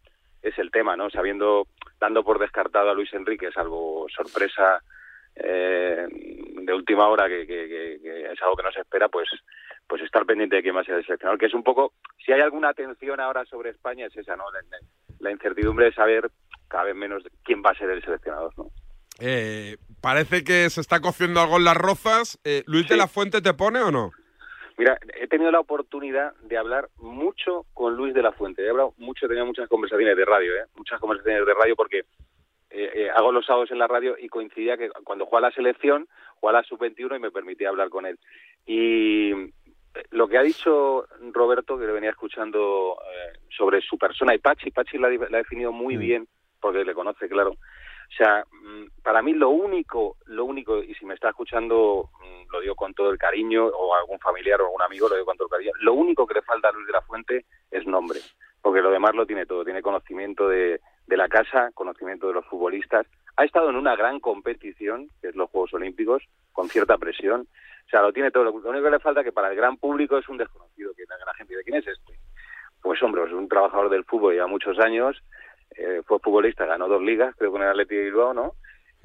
es 0.43 0.59
el 0.59 0.71
tema, 0.71 0.97
¿no? 0.97 1.11
Sabiendo, 1.11 1.67
dando 1.99 2.23
por 2.23 2.39
descartado 2.39 2.91
a 2.91 2.95
Luis 2.95 3.13
Enrique, 3.15 3.51
salvo 3.53 4.07
sorpresa 4.15 4.83
eh, 5.37 6.07
de 6.09 6.75
última 6.75 7.09
hora, 7.09 7.29
que, 7.29 8.31
es 8.33 8.43
algo 8.43 8.57
que 8.57 8.63
no 8.63 8.73
se 8.73 8.81
espera, 8.81 9.09
pues 9.09 9.29
pues 9.87 10.01
estar 10.03 10.25
pendiente 10.25 10.57
de 10.57 10.63
quién 10.63 10.75
va 10.75 10.81
a 10.81 10.85
ser 10.85 10.95
el 10.95 11.05
seleccionador, 11.05 11.39
que 11.39 11.47
es 11.47 11.55
un 11.55 11.63
poco, 11.63 11.93
si 12.25 12.33
hay 12.33 12.41
alguna 12.41 12.71
atención 12.71 13.21
ahora 13.21 13.45
sobre 13.45 13.71
España 13.71 14.07
es 14.07 14.17
esa, 14.17 14.35
¿no? 14.35 14.45
La, 15.21 15.31
incertidumbre 15.31 15.87
de 15.87 15.93
saber 15.93 16.31
cada 16.69 16.85
vez 16.85 16.95
menos 16.95 17.23
quién 17.43 17.63
va 17.63 17.71
a 17.71 17.75
ser 17.75 17.91
el 17.91 18.03
seleccionador, 18.03 18.53
¿no? 18.57 18.71
Eh, 19.21 19.77
parece 20.01 20.45
que 20.45 20.69
se 20.71 20.81
está 20.81 21.01
cociendo 21.01 21.41
algo 21.41 21.57
en 21.57 21.65
las 21.65 21.77
rozas. 21.77 22.39
Eh, 22.45 22.63
¿Luis 22.67 22.89
de 22.89 22.97
la 22.97 23.07
Fuente 23.07 23.41
te 23.41 23.55
pone 23.55 23.81
o 23.81 23.91
no? 23.91 24.13
Mira, 24.77 24.99
he 25.21 25.29
tenido 25.29 25.53
la 25.53 25.61
oportunidad 25.61 26.35
de 26.43 26.57
hablar 26.59 26.89
mucho 26.97 27.65
con 27.75 27.95
Luis 27.95 28.13
de 28.13 28.23
la 28.23 28.33
Fuente. 28.33 28.65
He 28.65 28.71
hablado 28.71 28.93
mucho, 28.97 29.27
he 29.27 29.29
tenido 29.29 29.47
muchas 29.47 29.69
conversaciones 29.69 30.17
de 30.17 30.25
radio, 30.25 30.53
¿eh? 30.53 30.67
muchas 30.77 30.99
conversaciones 31.01 31.47
de 31.47 31.55
radio 31.55 31.77
porque 31.77 32.05
eh, 32.77 32.91
eh, 32.93 33.11
hago 33.15 33.31
los 33.31 33.47
sábados 33.47 33.71
en 33.71 33.79
la 33.79 33.87
radio 33.87 34.17
y 34.19 34.29
coincidía 34.29 34.77
que 34.77 34.91
cuando 35.05 35.27
juega 35.27 35.49
la 35.49 35.55
selección, 35.55 36.09
juega 36.41 36.59
la 36.59 36.65
sub-21 36.65 37.17
y 37.17 37.21
me 37.21 37.31
permitía 37.31 37.69
hablar 37.69 37.89
con 37.89 38.05
él. 38.05 38.19
Y 38.67 39.31
eh, 39.31 39.53
lo 40.11 40.27
que 40.27 40.39
ha 40.39 40.43
dicho 40.43 41.07
Roberto, 41.33 41.79
que 41.79 41.87
le 41.87 41.93
venía 41.93 42.11
escuchando 42.11 42.97
sobre 43.57 43.81
su 43.81 43.97
persona 43.97 44.35
y 44.35 44.39
Pachi, 44.39 44.73
Pachi 44.73 44.99
la, 44.99 45.07
ha 45.07 45.37
definido 45.37 45.71
muy 45.71 45.97
mm. 45.97 46.01
bien, 46.01 46.29
porque 46.61 46.85
le 46.85 46.95
conoce, 46.95 47.29
claro. 47.29 47.55
O 48.15 48.17
sea, 48.17 48.45
mm, 48.49 49.03
para 49.03 49.23
mí 49.23 49.33
lo 49.33 49.51
único, 49.51 50.19
lo 50.27 50.45
único, 50.45 50.81
y 50.81 50.95
si 50.95 51.05
me 51.05 51.15
está 51.15 51.31
escuchando, 51.31 52.11
mm, 52.21 52.53
lo 52.53 52.61
digo 52.61 52.77
con 52.77 52.95
todo 52.95 53.11
el 53.11 53.19
cariño, 53.19 53.67
o 53.67 53.93
algún 53.97 54.21
familiar 54.21 54.61
o 54.61 54.67
algún 54.67 54.83
amigo, 54.83 55.09
lo 55.09 55.17
digo 55.17 55.27
con 55.27 55.37
todo 55.37 55.49
el 55.49 55.51
cariño, 55.51 55.73
lo 55.81 55.95
único 55.95 56.25
que 56.25 56.35
le 56.35 56.43
falta 56.43 56.69
a 56.69 56.73
Luis 56.73 56.87
de 56.87 56.93
la 56.93 57.03
Fuente 57.03 57.45
es 57.73 57.85
nombre, 57.89 58.21
porque 58.63 58.83
lo 58.83 58.93
demás 58.93 59.17
lo 59.17 59.27
tiene 59.27 59.47
todo, 59.47 59.65
tiene 59.65 59.83
conocimiento 59.83 60.49
de, 60.49 60.81
de 61.09 61.17
la 61.17 61.29
casa, 61.29 61.71
conocimiento 61.75 62.29
de 62.29 62.35
los 62.35 62.47
futbolistas. 62.47 63.05
Ha 63.37 63.45
estado 63.45 63.71
en 63.71 63.77
una 63.77 63.97
gran 63.97 64.21
competición, 64.21 65.09
que 65.21 65.31
es 65.31 65.35
los 65.35 65.51
Juegos 65.51 65.75
Olímpicos, 65.75 66.23
con 66.53 66.69
cierta 66.69 66.97
presión. 66.97 67.49
O 67.87 67.91
sea, 67.91 68.01
lo 68.01 68.13
tiene 68.13 68.31
todo. 68.31 68.45
Lo 68.45 68.53
único 68.53 68.85
que 68.85 68.91
le 68.91 69.01
falta 69.01 69.25
que 69.25 69.33
para 69.33 69.51
el 69.51 69.57
gran 69.57 69.77
público 69.77 70.17
es 70.17 70.29
un 70.29 70.39
desconocido, 70.39 70.95
que 70.95 71.03
la 71.09 71.35
gente 71.35 71.57
de 71.57 71.65
quién 71.65 71.79
es 71.79 71.87
este. 71.89 72.15
Pues 72.81 73.03
hombre, 73.03 73.25
es 73.25 73.33
un 73.33 73.49
trabajador 73.49 73.91
del 73.91 74.05
fútbol 74.05 74.37
ya 74.37 74.47
muchos 74.47 74.79
años, 74.79 75.21
eh, 75.77 76.03
fue 76.07 76.19
futbolista, 76.19 76.67
ganó 76.67 76.89
dos 76.89 77.03
ligas, 77.03 77.35
creo 77.37 77.51
con 77.51 77.63
el 77.63 77.69
Atlético 77.69 77.99
de 77.99 78.05
Bilbao, 78.05 78.35
¿no? 78.35 78.55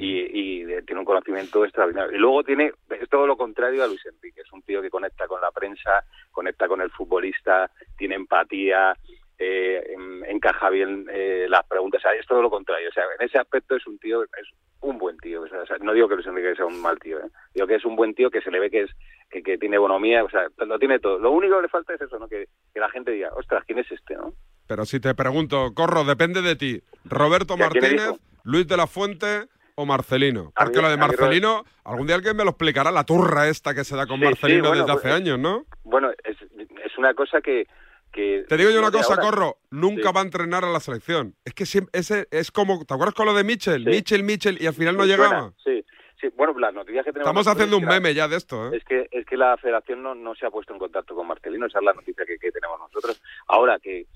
Y, 0.01 0.65
tiene 0.85 0.99
un 0.99 1.05
conocimiento 1.05 1.65
extraordinario. 1.65 2.15
Y 2.15 2.19
luego 2.19 2.41
tiene, 2.43 2.71
es 2.89 3.09
todo 3.09 3.27
lo 3.27 3.35
contrario 3.35 3.83
a 3.83 3.87
Luis 3.87 4.05
Enrique, 4.05 4.41
es 4.41 4.51
un 4.53 4.61
tío 4.61 4.81
que 4.81 4.89
conecta 4.89 5.27
con 5.27 5.41
la 5.41 5.51
prensa, 5.51 6.03
conecta 6.31 6.69
con 6.69 6.79
el 6.79 6.89
futbolista, 6.89 7.69
tiene 7.97 8.15
empatía, 8.15 8.95
eh, 9.41 9.95
encaja 10.27 10.69
bien 10.69 11.07
eh, 11.09 11.47
las 11.49 11.65
preguntas. 11.65 12.03
es 12.19 12.27
todo 12.27 12.41
lo 12.41 12.49
contrario. 12.49 12.89
O 12.89 12.91
sea, 12.91 13.05
en 13.17 13.25
ese 13.25 13.39
aspecto 13.39 13.75
es 13.75 13.87
un 13.87 13.97
tío, 13.97 14.23
es 14.23 14.49
un 14.81 14.97
buen 14.97 15.17
tío. 15.17 15.43
O 15.43 15.47
sea, 15.47 15.77
no 15.79 15.93
digo 15.93 16.09
que 16.09 16.15
Luis 16.15 16.27
Enrique 16.27 16.55
sea 16.55 16.65
un 16.65 16.81
mal 16.81 16.99
tío. 16.99 17.19
¿eh? 17.19 17.29
Digo 17.53 17.65
que 17.65 17.75
es 17.75 17.85
un 17.85 17.95
buen 17.95 18.13
tío 18.13 18.29
que 18.29 18.41
se 18.41 18.51
le 18.51 18.59
ve 18.59 18.69
que 18.69 18.81
es 18.81 18.91
que, 19.29 19.57
tiene 19.57 19.77
bonomía. 19.77 20.25
O 20.25 20.29
sea, 20.29 20.47
lo 20.57 20.77
tiene 20.77 20.99
todo. 20.99 21.19
Lo 21.19 21.31
único 21.31 21.55
que 21.55 21.63
le 21.63 21.69
falta 21.69 21.93
es 21.93 22.01
eso, 22.01 22.19
¿no? 22.19 22.27
Que, 22.27 22.47
la 22.75 22.89
gente 22.89 23.11
diga, 23.11 23.31
ostras, 23.33 23.63
¿quién 23.65 23.79
es 23.79 23.91
este, 23.91 24.15
no? 24.15 24.33
Pero 24.69 24.85
si 24.85 24.99
te 24.99 25.15
pregunto, 25.15 25.73
Corro, 25.73 26.03
depende 26.03 26.43
de 26.43 26.55
ti. 26.55 26.83
Roberto 27.03 27.57
Martínez, 27.57 28.11
Luis 28.43 28.67
de 28.67 28.77
la 28.77 28.85
Fuente 28.85 29.47
o 29.73 29.87
Marcelino. 29.87 30.53
Porque 30.55 30.79
lo 30.79 30.91
de 30.91 30.95
Marcelino, 30.95 31.65
algún 31.83 32.05
día 32.05 32.15
alguien 32.15 32.37
me 32.37 32.43
lo 32.43 32.51
explicará, 32.51 32.91
la 32.91 33.03
turra 33.03 33.47
esta 33.47 33.73
que 33.73 33.83
se 33.83 33.95
da 33.95 34.05
con 34.05 34.19
Marcelino 34.19 34.69
desde 34.69 34.91
hace 34.91 35.01
pues, 35.01 35.13
años, 35.13 35.39
¿no? 35.39 35.65
Bueno, 35.83 36.11
es, 36.23 36.37
es 36.85 36.97
una 36.99 37.15
cosa 37.15 37.41
que, 37.41 37.65
te 38.11 38.57
digo 38.57 38.69
yo 38.69 38.79
una 38.79 38.91
cosa, 38.91 39.17
Corro, 39.17 39.57
nunca 39.71 40.11
va 40.11 40.21
a 40.21 40.23
entrenar 40.23 40.65
a 40.65 40.69
la 40.69 40.79
selección. 40.79 41.35
Es 41.45 41.53
que 41.53 41.63
ese 41.63 42.27
es 42.31 42.51
como, 42.51 42.83
¿te 42.85 42.93
acuerdas 42.93 43.13
con 43.13 43.25
lo 43.25 43.33
de 43.33 43.43
Mitchell? 43.43 43.85
Mitchell, 43.85 44.23
Mitchell, 44.23 44.57
y 44.61 44.67
al 44.67 44.73
final 44.73 44.97
no 44.97 45.05
llegaba. 45.05 45.53
Sí, 45.63 45.85
sí. 46.19 46.27
Bueno, 46.35 46.57
las 46.57 46.73
noticias 46.73 47.05
que 47.05 47.11
tenemos... 47.11 47.29
Estamos 47.29 47.47
haciendo 47.47 47.77
un 47.77 47.85
meme 47.85 48.13
ya 48.13 48.27
de 48.27 48.37
esto, 48.37 48.67
¿eh? 48.67 48.77
Es 48.77 48.83
que, 48.83 49.07
es 49.11 49.25
que 49.25 49.37
la 49.37 49.55
federación 49.57 50.01
no, 50.01 50.15
no 50.15 50.35
se 50.35 50.45
ha 50.45 50.51
puesto 50.51 50.73
en 50.73 50.79
contacto 50.79 51.15
con 51.15 51.27
Marcelino, 51.27 51.67
esa 51.67 51.79
es 51.79 51.85
la 51.85 51.93
noticia 51.93 52.25
que, 52.25 52.51
tenemos 52.51 52.79
nosotros. 52.79 53.21
Ahora 53.47 53.79
que 53.79 54.07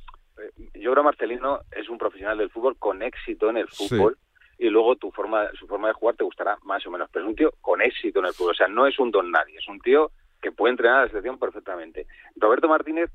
yo 0.57 0.91
creo 0.91 0.95
que 0.95 1.01
Marcelino 1.03 1.59
es 1.71 1.89
un 1.89 1.97
profesional 1.97 2.37
del 2.37 2.49
fútbol 2.49 2.77
con 2.77 3.01
éxito 3.01 3.49
en 3.49 3.57
el 3.57 3.67
fútbol. 3.67 4.17
y 4.57 4.69
luego 4.69 4.95
tu 4.95 5.11
forma, 5.11 5.49
su 5.59 5.67
forma 5.67 5.87
de 5.87 5.93
jugar 5.93 6.15
te 6.15 6.23
gustará 6.23 6.57
más 6.63 6.85
o 6.85 6.91
menos. 6.91 7.09
Pero 7.11 7.25
es 7.25 7.29
un 7.29 7.35
tío 7.35 7.51
con 7.59 7.81
éxito 7.81 8.19
en 8.19 8.27
el 8.27 8.33
fútbol, 8.33 8.51
o 8.51 8.55
sea, 8.55 8.67
no 8.67 8.87
es 8.87 8.97
un 8.99 9.11
don 9.11 9.31
nadie, 9.31 9.57
es 9.57 9.67
un 9.67 9.79
tío 9.79 10.11
que 10.41 10.51
puede 10.51 10.71
entrenar 10.71 10.99
a 10.99 11.01
la 11.03 11.07
selección 11.07 11.39
perfectamente. 11.39 12.05
Roberto 12.35 12.67
Martínez 12.67 13.09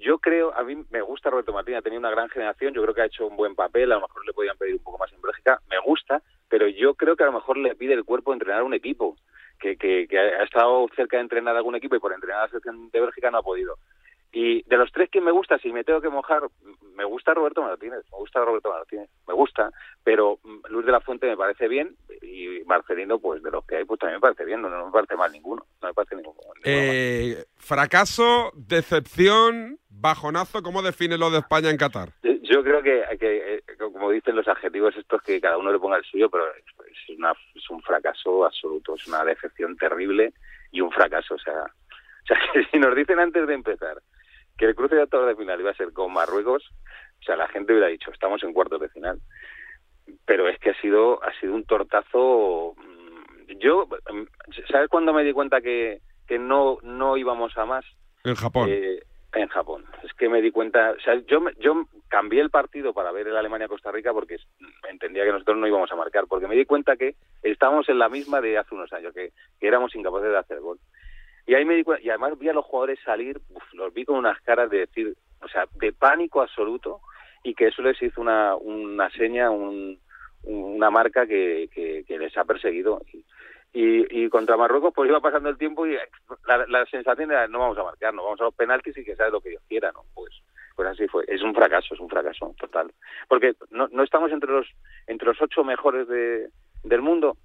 yo 0.00 0.18
creo, 0.18 0.54
a 0.54 0.62
mí 0.62 0.76
me 0.90 1.02
gusta 1.02 1.30
Roberto 1.30 1.52
Martínez, 1.52 1.80
ha 1.80 1.82
tenido 1.82 2.00
una 2.00 2.10
gran 2.10 2.28
generación, 2.28 2.72
yo 2.72 2.82
creo 2.82 2.94
que 2.94 3.02
ha 3.02 3.06
hecho 3.06 3.26
un 3.26 3.36
buen 3.36 3.54
papel, 3.54 3.90
a 3.92 3.96
lo 3.96 4.02
mejor 4.02 4.24
le 4.24 4.32
podían 4.32 4.56
pedir 4.56 4.74
un 4.74 4.82
poco 4.82 4.98
más 4.98 5.12
en 5.12 5.20
Bélgica, 5.20 5.60
me 5.68 5.78
gusta, 5.80 6.22
pero 6.48 6.68
yo 6.68 6.94
creo 6.94 7.16
que 7.16 7.24
a 7.24 7.26
lo 7.26 7.32
mejor 7.32 7.58
le 7.58 7.74
pide 7.74 7.94
el 7.94 8.04
cuerpo 8.04 8.32
entrenar 8.32 8.62
un 8.62 8.74
equipo, 8.74 9.16
que, 9.58 9.76
que, 9.76 10.06
que 10.08 10.18
ha 10.18 10.44
estado 10.44 10.86
cerca 10.94 11.16
de 11.16 11.24
entrenar 11.24 11.56
algún 11.56 11.74
equipo 11.74 11.96
y 11.96 11.98
por 11.98 12.12
entrenar 12.12 12.38
a 12.38 12.42
la 12.42 12.48
selección 12.48 12.90
de 12.90 13.00
Bélgica 13.00 13.30
no 13.30 13.38
ha 13.38 13.42
podido. 13.42 13.76
Y 14.32 14.62
de 14.64 14.76
los 14.76 14.92
tres 14.92 15.08
que 15.10 15.20
me 15.20 15.32
gusta, 15.32 15.58
si 15.58 15.72
me 15.72 15.84
tengo 15.84 16.02
que 16.02 16.10
mojar, 16.10 16.42
me 16.94 17.04
gusta 17.04 17.32
Roberto 17.32 17.62
Martínez, 17.62 18.04
me 18.12 18.18
gusta 18.18 18.44
Roberto 18.44 18.70
Martínez, 18.70 19.08
me 19.26 19.32
gusta, 19.32 19.70
pero 20.04 20.38
Luis 20.68 20.84
de 20.84 20.92
la 20.92 21.00
Fuente 21.00 21.26
me 21.26 21.36
parece 21.36 21.66
bien 21.66 21.96
y 22.20 22.62
Marcelino, 22.66 23.18
pues 23.18 23.42
de 23.42 23.50
los 23.50 23.64
que 23.64 23.76
hay, 23.76 23.84
pues 23.84 23.98
también 24.00 24.16
me 24.16 24.20
parece 24.20 24.44
bien, 24.44 24.60
no, 24.60 24.68
me 24.68 24.92
parece 24.92 25.16
mal 25.16 25.32
ninguno, 25.32 25.64
no 25.80 25.88
me 25.88 25.94
parece 25.94 26.16
ninguno. 26.16 26.38
Eh, 26.64 27.44
fracaso, 27.56 28.52
decepción, 28.54 29.78
bajonazo, 29.88 30.62
¿cómo 30.62 30.82
define 30.82 31.16
lo 31.16 31.30
de 31.30 31.38
España 31.38 31.70
en 31.70 31.78
Qatar? 31.78 32.10
Yo 32.22 32.62
creo 32.62 32.82
que, 32.82 33.04
que 33.18 33.54
eh, 33.56 33.62
como 33.78 34.10
dicen 34.10 34.36
los 34.36 34.48
adjetivos 34.48 34.94
estos, 34.96 35.22
que 35.22 35.40
cada 35.40 35.56
uno 35.56 35.72
le 35.72 35.78
ponga 35.78 35.96
el 35.96 36.04
suyo, 36.04 36.28
pero 36.28 36.44
es, 36.54 37.16
una, 37.16 37.32
es 37.54 37.70
un 37.70 37.80
fracaso 37.80 38.44
absoluto, 38.44 38.94
es 38.94 39.06
una 39.06 39.24
decepción 39.24 39.76
terrible 39.76 40.34
y 40.70 40.82
un 40.82 40.90
fracaso, 40.90 41.34
o 41.34 41.38
sea, 41.38 41.62
o 41.62 42.26
sea, 42.26 42.38
que 42.52 42.64
si 42.66 42.78
nos 42.78 42.94
dicen 42.94 43.18
antes 43.18 43.46
de 43.46 43.54
empezar 43.54 44.02
que 44.58 44.66
el 44.66 44.74
cruce 44.74 44.96
de 44.96 45.04
octavos 45.04 45.28
de 45.28 45.36
final 45.36 45.60
iba 45.60 45.70
a 45.70 45.76
ser 45.76 45.92
con 45.92 46.12
Marruecos, 46.12 46.68
o 47.20 47.22
sea, 47.22 47.36
la 47.36 47.48
gente 47.48 47.72
hubiera 47.72 47.88
dicho, 47.88 48.10
estamos 48.10 48.42
en 48.42 48.52
cuartos 48.52 48.80
de 48.80 48.88
final. 48.88 49.20
Pero 50.26 50.48
es 50.48 50.58
que 50.58 50.70
ha 50.70 50.80
sido, 50.80 51.22
ha 51.22 51.32
sido 51.40 51.54
un 51.54 51.64
tortazo. 51.64 52.74
Mm, 52.76 53.58
yo, 53.58 53.86
mm, 53.86 54.22
¿sabes 54.70 54.88
cuándo 54.88 55.12
me 55.12 55.24
di 55.24 55.32
cuenta 55.32 55.60
que, 55.60 56.00
que 56.26 56.38
no, 56.38 56.78
no 56.82 57.16
íbamos 57.16 57.56
a 57.56 57.66
más? 57.66 57.84
En 58.24 58.34
Japón. 58.34 58.68
Eh, 58.70 59.00
en 59.34 59.48
Japón. 59.48 59.84
Es 60.02 60.12
que 60.14 60.28
me 60.28 60.40
di 60.40 60.50
cuenta, 60.50 60.92
o 60.92 61.00
sea, 61.00 61.14
yo, 61.26 61.40
yo 61.58 61.86
cambié 62.08 62.40
el 62.40 62.50
partido 62.50 62.94
para 62.94 63.12
ver 63.12 63.28
el 63.28 63.36
Alemania-Costa 63.36 63.92
Rica 63.92 64.12
porque 64.12 64.38
entendía 64.88 65.24
que 65.24 65.32
nosotros 65.32 65.58
no 65.58 65.66
íbamos 65.66 65.92
a 65.92 65.96
marcar, 65.96 66.24
porque 66.26 66.46
me 66.46 66.56
di 66.56 66.64
cuenta 66.64 66.96
que 66.96 67.14
estábamos 67.42 67.88
en 67.90 67.98
la 67.98 68.08
misma 68.08 68.40
de 68.40 68.56
hace 68.56 68.74
unos 68.74 68.92
años, 68.92 69.12
que, 69.12 69.32
que 69.60 69.68
éramos 69.68 69.94
incapaces 69.94 70.30
de 70.30 70.38
hacer 70.38 70.60
gol. 70.60 70.78
Y 71.48 71.54
ahí 71.54 71.64
me 71.64 71.76
di 71.76 71.84
y 72.02 72.10
además 72.10 72.38
vi 72.38 72.50
a 72.50 72.52
los 72.52 72.66
jugadores 72.66 72.98
salir, 73.02 73.40
los 73.72 73.94
vi 73.94 74.04
con 74.04 74.16
unas 74.16 74.38
caras 74.42 74.68
de 74.68 74.80
decir, 74.80 75.16
o 75.40 75.48
sea, 75.48 75.64
de 75.80 75.94
pánico 75.94 76.42
absoluto 76.42 77.00
y 77.42 77.54
que 77.54 77.68
eso 77.68 77.80
les 77.80 78.00
hizo 78.02 78.20
una, 78.20 78.54
una 78.54 79.08
seña, 79.12 79.50
un, 79.50 79.98
una 80.42 80.90
marca 80.90 81.26
que, 81.26 81.70
que, 81.72 82.18
les 82.18 82.36
ha 82.36 82.44
perseguido. 82.44 83.00
Y, 83.72 84.24
y, 84.24 84.28
contra 84.28 84.58
Marruecos 84.58 84.92
pues 84.94 85.08
iba 85.08 85.20
pasando 85.20 85.48
el 85.48 85.56
tiempo 85.56 85.86
y 85.86 85.96
la, 86.46 86.66
la, 86.66 86.84
sensación 86.84 87.30
era 87.30 87.48
no 87.48 87.60
vamos 87.60 87.78
a 87.78 87.84
marcar, 87.84 88.12
no 88.12 88.24
vamos 88.24 88.40
a 88.42 88.44
los 88.44 88.54
penaltis 88.54 88.98
y 88.98 89.04
que 89.04 89.16
sea 89.16 89.30
lo 89.30 89.40
que 89.40 89.50
Dios 89.50 89.62
quiera, 89.68 89.90
¿no? 89.92 90.02
Pues 90.14 90.42
pues 90.76 90.86
así 90.86 91.08
fue. 91.08 91.24
Es 91.28 91.42
un 91.42 91.54
fracaso, 91.54 91.94
es 91.94 92.00
un 92.00 92.10
fracaso 92.10 92.54
total. 92.58 92.92
Porque 93.26 93.54
no, 93.70 93.88
no 93.90 94.02
estamos 94.02 94.30
entre 94.32 94.52
los 94.52 94.66
entre 95.06 95.28
los 95.28 95.40
ocho 95.40 95.64
mejores 95.64 96.08
de, 96.08 96.50
del 96.84 97.00
mundo 97.00 97.38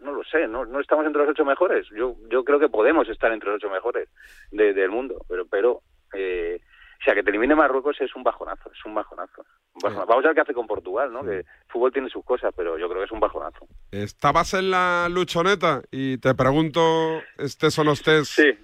no 0.00 0.12
lo 0.12 0.24
sé, 0.24 0.46
no, 0.46 0.64
no 0.64 0.80
estamos 0.80 1.06
entre 1.06 1.22
los 1.22 1.30
ocho 1.30 1.44
mejores. 1.44 1.86
Yo, 1.90 2.16
yo 2.30 2.44
creo 2.44 2.58
que 2.58 2.68
podemos 2.68 3.08
estar 3.08 3.32
entre 3.32 3.50
los 3.50 3.56
ocho 3.56 3.70
mejores 3.70 4.08
del 4.50 4.90
mundo, 4.90 5.24
pero, 5.28 5.46
pero 5.46 5.82
eh, 6.12 6.60
o 7.00 7.04
sea, 7.04 7.14
que 7.14 7.22
te 7.22 7.30
elimine 7.30 7.54
Marruecos 7.54 8.00
es 8.00 8.14
un 8.16 8.22
bajonazo, 8.22 8.70
es 8.72 8.84
un 8.86 8.94
bajonazo. 8.94 9.44
Vamos 9.82 10.24
a 10.24 10.28
ver 10.28 10.34
qué 10.34 10.40
hace 10.40 10.54
con 10.54 10.66
Portugal, 10.66 11.12
¿no? 11.12 11.22
Que 11.22 11.38
el 11.38 11.46
fútbol 11.68 11.92
tiene 11.92 12.08
sus 12.08 12.24
cosas, 12.24 12.54
pero 12.56 12.78
yo 12.78 12.88
creo 12.88 13.00
que 13.00 13.06
es 13.06 13.12
un 13.12 13.20
bajonazo. 13.20 13.66
Estabas 13.90 14.54
en 14.54 14.70
la 14.70 15.08
luchoneta 15.10 15.82
y 15.90 16.16
te 16.16 16.34
pregunto, 16.34 17.20
estés 17.36 17.78
o 17.78 17.84
no 17.84 17.92
estés. 17.92 18.28
Sí, 18.28 18.56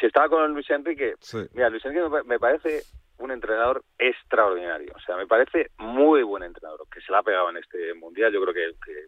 si 0.00 0.06
estaba 0.06 0.28
con 0.28 0.52
Luis 0.52 0.68
Enrique. 0.70 1.14
Mira, 1.52 1.70
Luis 1.70 1.84
Enrique 1.84 2.08
me 2.26 2.40
parece 2.40 2.82
un 3.18 3.30
entrenador 3.30 3.84
extraordinario. 3.98 4.92
O 4.96 5.00
sea, 5.00 5.16
me 5.16 5.26
parece 5.26 5.70
muy 5.78 6.22
buen 6.22 6.42
entrenador, 6.42 6.80
que 6.92 7.00
se 7.00 7.12
la 7.12 7.18
ha 7.18 7.22
pegado 7.22 7.50
en 7.50 7.58
este 7.58 7.94
mundial. 7.94 8.32
Yo 8.32 8.42
creo 8.42 8.54
que, 8.54 8.72
que 8.84 9.06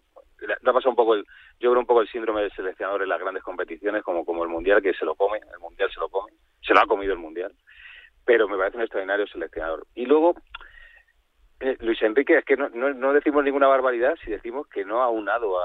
ha 0.64 0.88
un 0.88 0.96
poco 0.96 1.14
el, 1.14 1.24
yo 1.58 1.70
creo 1.70 1.80
un 1.80 1.86
poco 1.86 2.02
el 2.02 2.08
síndrome 2.08 2.42
del 2.42 2.52
seleccionador 2.52 3.02
en 3.02 3.08
las 3.08 3.20
grandes 3.20 3.42
competiciones, 3.42 4.02
como, 4.02 4.24
como 4.24 4.44
el 4.44 4.50
mundial, 4.50 4.82
que 4.82 4.94
se 4.94 5.04
lo 5.04 5.14
come, 5.14 5.38
el 5.38 5.60
mundial 5.60 5.90
se 5.92 6.00
lo 6.00 6.08
come, 6.08 6.32
se 6.62 6.74
lo 6.74 6.80
ha 6.80 6.86
comido 6.86 7.12
el 7.12 7.18
mundial. 7.18 7.52
Pero 8.24 8.48
me 8.48 8.56
parece 8.56 8.76
un 8.76 8.82
extraordinario 8.82 9.26
seleccionador. 9.26 9.86
Y 9.94 10.04
luego, 10.04 10.34
eh, 11.60 11.76
Luis 11.80 12.02
Enrique, 12.02 12.38
es 12.38 12.44
que 12.44 12.56
no, 12.56 12.68
no, 12.68 13.12
decimos 13.12 13.44
ninguna 13.44 13.68
barbaridad 13.68 14.16
si 14.22 14.30
decimos 14.30 14.66
que 14.68 14.84
no 14.84 15.02
ha 15.02 15.08
unado 15.08 15.58
a, 15.58 15.64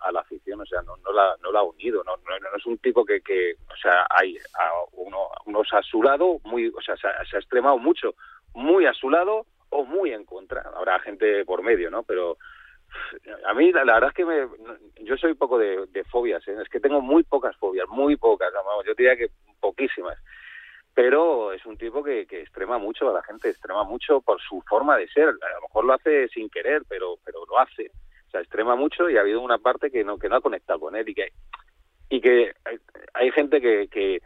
a, 0.00 0.12
la 0.12 0.20
afición, 0.20 0.60
o 0.60 0.66
sea, 0.66 0.82
no, 0.82 0.96
no, 0.98 1.12
la, 1.12 1.36
no 1.42 1.50
la 1.50 1.60
ha 1.60 1.64
unido, 1.64 2.04
no, 2.04 2.16
no, 2.16 2.56
es 2.56 2.66
un 2.66 2.78
tipo 2.78 3.04
que, 3.04 3.20
que 3.22 3.54
o 3.68 3.76
sea, 3.76 4.06
hay 4.10 4.36
a 4.58 4.70
uno, 4.92 5.28
unos 5.46 5.72
a 5.72 5.82
su 5.82 6.02
lado, 6.02 6.38
muy, 6.44 6.68
o 6.68 6.80
sea, 6.80 6.96
se 6.96 7.08
ha, 7.08 7.24
se 7.24 7.36
ha 7.36 7.40
extremado 7.40 7.78
mucho, 7.78 8.14
muy 8.54 8.86
a 8.86 8.92
su 8.92 9.10
lado 9.10 9.46
o 9.70 9.84
muy 9.84 10.12
en 10.12 10.24
contra. 10.24 10.62
Habrá 10.76 11.00
gente 11.00 11.44
por 11.44 11.62
medio, 11.62 11.90
¿no? 11.90 12.02
Pero 12.02 12.36
A 13.46 13.54
mí 13.54 13.72
la, 13.72 13.84
verdad 13.84 14.10
es 14.10 14.14
que 14.14 14.24
me, 14.24 14.48
yo 15.00 15.16
soy 15.16 15.34
poco 15.34 15.58
de, 15.58 16.04
fobias, 16.10 16.46
¿eh? 16.48 16.56
es 16.60 16.68
que 16.68 16.80
tengo 16.80 17.00
muy 17.00 17.22
pocas 17.22 17.56
fobias, 17.56 17.88
muy 17.88 18.16
pocas, 18.16 18.52
vamos, 18.52 18.84
yo 18.86 18.94
diría 18.94 19.16
que 19.16 19.30
poquísimas. 19.60 20.18
Pero 20.94 21.52
es 21.52 21.64
un 21.64 21.78
tipo 21.78 22.02
que, 22.02 22.26
que 22.26 22.42
extrema 22.42 22.78
mucho 22.78 23.08
a 23.08 23.14
la 23.14 23.22
gente, 23.22 23.48
extrema 23.48 23.82
mucho 23.84 24.20
por 24.20 24.40
su 24.42 24.60
forma 24.68 24.98
de 24.98 25.08
ser. 25.08 25.28
A 25.28 25.54
lo 25.54 25.62
mejor 25.62 25.84
lo 25.86 25.94
hace 25.94 26.28
sin 26.28 26.50
querer, 26.50 26.82
pero, 26.86 27.16
pero 27.24 27.46
lo 27.46 27.58
hace. 27.58 27.90
O 28.26 28.30
sea, 28.30 28.40
extrema 28.40 28.76
mucho 28.76 29.08
y 29.08 29.16
ha 29.16 29.20
habido 29.20 29.40
una 29.40 29.58
parte 29.58 29.90
que 29.90 30.04
no, 30.04 30.18
que 30.18 30.28
no 30.28 30.36
ha 30.36 30.40
conectado 30.42 30.80
con 30.80 30.94
él 30.94 31.08
y 31.08 31.14
que, 31.14 31.32
y 32.10 32.20
que 32.20 32.52
hay, 33.14 33.30
gente 33.30 33.62
que, 33.62 33.88
que, 33.88 34.20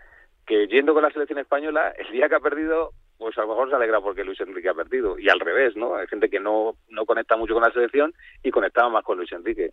que 0.44 0.66
yendo 0.66 0.92
con 0.92 1.04
la 1.04 1.10
selección 1.10 1.38
española, 1.38 1.94
el 1.96 2.10
día 2.10 2.28
que 2.28 2.34
ha 2.34 2.40
perdido, 2.40 2.90
pues 3.18 3.36
a 3.38 3.42
lo 3.42 3.48
mejor 3.48 3.70
se 3.70 3.76
alegra 3.76 4.00
porque 4.00 4.24
Luis 4.24 4.40
Enrique 4.40 4.68
ha 4.68 4.74
perdido. 4.74 5.18
Y 5.18 5.28
al 5.28 5.40
revés, 5.40 5.76
¿no? 5.76 5.96
Hay 5.96 6.06
gente 6.06 6.28
que 6.28 6.40
no, 6.40 6.76
no 6.88 7.06
conecta 7.06 7.36
mucho 7.36 7.54
con 7.54 7.62
la 7.62 7.72
selección 7.72 8.14
y 8.42 8.50
conectaba 8.50 8.88
más 8.88 9.04
con 9.04 9.18
Luis 9.18 9.32
Enrique. 9.32 9.72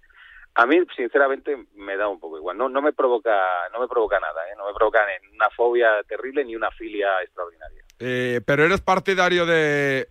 A 0.56 0.66
mí, 0.66 0.78
sinceramente, 0.96 1.58
me 1.76 1.98
da 1.98 2.08
un 2.08 2.20
poco 2.20 2.38
igual. 2.38 2.58
No, 2.58 2.70
no 2.70 2.82
me 2.82 2.94
provoca, 2.94 3.36
no 3.72 3.80
me 3.80 3.88
provoca 3.88 4.20
nada, 4.20 4.48
¿eh? 4.50 4.54
No 4.56 4.68
me 4.68 4.74
provoca 4.74 5.00
ni 5.22 5.36
una 5.36 5.50
fobia 5.50 5.90
terrible 6.08 6.46
ni 6.46 6.56
una 6.56 6.70
filia 6.72 7.10
extraordinaria. 7.24 7.84
Eh, 8.00 8.42
pero 8.46 8.64
eres 8.64 8.82
partidario 8.82 9.46
de 9.46 10.08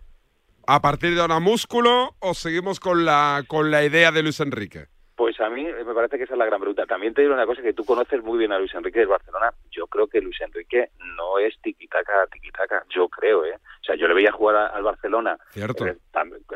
a 0.67 0.81
partir 0.81 1.15
de 1.15 1.21
ahora 1.21 1.39
músculo 1.39 2.15
o 2.19 2.33
seguimos 2.33 2.79
con 2.79 3.05
la 3.05 3.43
con 3.47 3.71
la 3.71 3.83
idea 3.83 4.11
de 4.11 4.23
Luis 4.23 4.39
Enrique. 4.39 4.92
Pues 5.15 5.39
a 5.39 5.49
mí 5.49 5.63
me 5.63 5.93
parece 5.93 6.17
que 6.17 6.23
esa 6.23 6.33
es 6.33 6.39
la 6.39 6.45
gran 6.45 6.59
pregunta. 6.59 6.85
También 6.85 7.13
te 7.13 7.21
digo 7.21 7.33
una 7.33 7.45
cosa 7.45 7.61
que 7.61 7.73
tú 7.73 7.85
conoces 7.85 8.23
muy 8.23 8.39
bien 8.39 8.51
a 8.51 8.57
Luis 8.57 8.73
Enrique 8.73 8.99
del 8.99 9.09
Barcelona. 9.09 9.53
Yo 9.69 9.85
creo 9.87 10.07
que 10.07 10.21
Luis 10.21 10.41
Enrique 10.41 10.89
no 11.17 11.37
es 11.37 11.53
tiquitaca, 11.61 12.25
tiquitaca. 12.31 12.83
Yo 12.89 13.07
creo, 13.09 13.45
¿eh? 13.45 13.55
O 13.55 13.83
sea, 13.83 13.95
yo 13.95 14.07
le 14.07 14.15
veía 14.15 14.31
jugar 14.31 14.71
al 14.73 14.83
Barcelona. 14.83 15.37
Cierto. 15.49 15.85
Eh, 15.85 15.97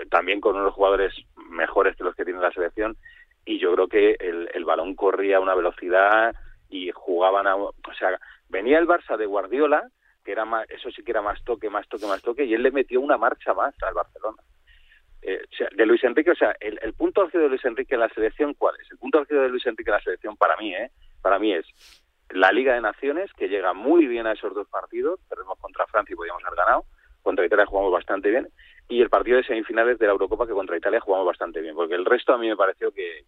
también 0.10 0.42
con 0.42 0.56
unos 0.56 0.74
jugadores 0.74 1.14
mejores 1.50 1.96
que 1.96 2.04
los 2.04 2.16
que 2.16 2.26
tiene 2.26 2.40
la 2.40 2.52
selección 2.52 2.98
y 3.48 3.60
yo 3.60 3.74
creo 3.74 3.88
que 3.88 4.18
el, 4.20 4.66
balón 4.66 4.94
corría 4.94 5.38
a 5.38 5.40
una 5.40 5.56
velocidad 5.56 6.36
y 6.70 6.92
jugaban 6.92 7.48
a, 7.48 7.56
o 7.56 7.74
sea, 7.98 8.20
venía 8.50 8.78
el 8.78 8.88
Barça 8.88 9.16
de 9.16 9.26
Guardiola, 9.26 9.90
que 10.24 10.34
era 10.34 10.44
más, 10.44 10.70
eso 10.70 10.92
sí 10.92 11.02
que 11.02 11.12
era 11.12 11.22
más 11.22 11.42
toque, 11.46 11.70
más 11.70 11.88
toque, 11.88 12.06
más 12.06 12.22
toque, 12.22 12.44
y 12.44 12.54
él 12.54 12.62
le 12.62 12.72
metió 12.72 13.00
una 13.00 13.18
marcha 13.18 13.54
más 13.54 13.74
al 13.82 13.94
Barcelona. 13.94 14.44
Eh, 15.22 15.42
de 15.76 15.86
Luis 15.86 16.04
Enrique, 16.04 16.32
o 16.32 16.36
sea, 16.36 16.56
el, 16.60 16.94
punto 16.94 17.22
álgido 17.22 17.44
de 17.44 17.50
Luis 17.50 17.66
Enrique 17.66 17.96
en 17.96 18.02
la 18.02 18.10
selección, 18.10 18.54
¿cuál 18.54 18.76
es? 18.82 18.90
El 18.92 18.98
punto 18.98 19.20
álgido 19.20 19.42
de 19.42 19.50
Luis 19.50 19.66
Enrique 19.66 19.90
en 19.90 19.96
la 19.96 20.02
selección 20.02 20.38
para 20.38 20.56
mí, 20.58 20.74
¿eh? 20.74 20.92
Para 21.22 21.40
mí 21.40 21.54
es 21.54 21.66
la 22.30 22.52
Liga 22.52 22.74
de 22.74 22.82
Naciones, 22.82 23.32
que 23.34 23.48
llega 23.48 23.74
muy 23.74 24.06
bien 24.08 24.28
a 24.28 24.34
esos 24.34 24.54
dos 24.54 24.68
partidos, 24.68 25.20
perdemos 25.30 25.58
contra 25.60 25.88
Francia 25.88 26.14
y 26.14 26.16
podíamos 26.16 26.44
haber 26.44 26.58
ganado, 26.58 26.86
contra 27.24 27.46
Italia 27.46 27.66
jugamos 27.66 27.92
bastante 27.92 28.30
bien, 28.30 28.48
y 28.90 29.02
el 29.02 29.10
partido 29.10 29.38
de 29.38 29.44
semifinales 29.44 30.00
de 30.00 30.06
la 30.06 30.14
Eurocopa 30.14 30.48
que 30.48 30.54
contra 30.54 30.78
Italia 30.78 31.00
jugamos 31.00 31.28
bastante 31.28 31.62
bien, 31.62 31.76
porque 31.76 31.96
el 31.96 32.06
resto 32.06 32.34
a 32.34 32.38
mí 32.38 32.48
me 32.48 32.56
pareció 32.56 32.92
que, 32.92 33.26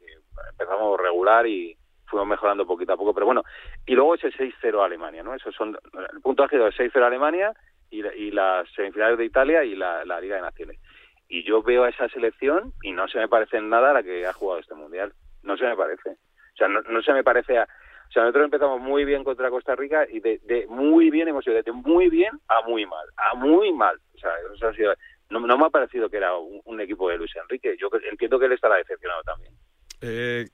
empezamos 0.51 0.99
regular 0.99 1.47
y 1.47 1.75
fuimos 2.05 2.27
mejorando 2.27 2.65
poquito 2.65 2.93
a 2.93 2.97
poco, 2.97 3.13
pero 3.13 3.25
bueno, 3.25 3.43
y 3.85 3.93
luego 3.93 4.15
ese 4.15 4.29
6-0 4.29 4.83
Alemania, 4.83 5.23
¿no? 5.23 5.35
Esos 5.35 5.53
son 5.55 5.77
el 5.93 6.21
punto 6.21 6.43
álgido 6.43 6.65
de 6.65 6.71
6-0 6.71 7.03
Alemania 7.03 7.53
y, 7.89 8.05
y, 8.05 8.31
las 8.31 8.69
semifinales 8.73 9.17
de 9.17 9.25
Italia 9.25 9.63
y 9.63 9.75
la, 9.75 10.03
Liga 10.19 10.37
de 10.37 10.41
Naciones. 10.41 10.79
Y 11.29 11.43
yo 11.43 11.61
veo 11.61 11.83
a 11.83 11.89
esa 11.89 12.09
selección 12.09 12.73
y 12.81 12.91
no 12.91 13.07
se 13.07 13.19
me 13.19 13.27
parece 13.27 13.57
en 13.57 13.69
nada 13.69 13.91
a 13.91 13.93
la 13.93 14.03
que 14.03 14.25
ha 14.25 14.33
jugado 14.33 14.59
este 14.59 14.73
Mundial. 14.73 15.13
No 15.43 15.55
se 15.55 15.65
me 15.65 15.75
parece. 15.75 16.09
O 16.09 16.57
sea, 16.57 16.67
no, 16.67 16.81
no 16.81 17.01
se 17.01 17.13
me 17.13 17.23
parece 17.23 17.57
a... 17.57 17.63
O 17.63 18.11
sea, 18.11 18.23
nosotros 18.23 18.45
empezamos 18.45 18.81
muy 18.81 19.05
bien 19.05 19.23
contra 19.23 19.51
Costa 19.51 19.75
Rica 19.75 20.07
y 20.09 20.19
de, 20.19 20.39
de 20.45 20.65
muy 20.67 21.11
bien 21.11 21.27
hemos 21.27 21.45
ido 21.45 21.61
de 21.61 21.71
muy 21.71 22.09
bien 22.09 22.31
a 22.47 22.67
muy 22.67 22.87
mal, 22.87 23.07
a 23.17 23.35
muy 23.35 23.71
mal. 23.71 23.99
O 24.15 24.17
sea, 24.17 24.31
eso 24.55 24.67
ha 24.67 24.73
sido, 24.73 24.95
no, 25.29 25.39
me 25.39 25.65
ha 25.65 25.69
parecido 25.69 26.09
que 26.09 26.17
era 26.17 26.35
un, 26.35 26.81
equipo 26.81 27.09
de 27.09 27.17
Luis 27.17 27.31
Enrique. 27.35 27.77
Yo 27.79 27.89
entiendo 28.09 28.39
que 28.39 28.47
él 28.47 28.53
estará 28.53 28.77
decepcionado 28.77 29.21
también. 29.23 29.53
Eh, 30.01 30.45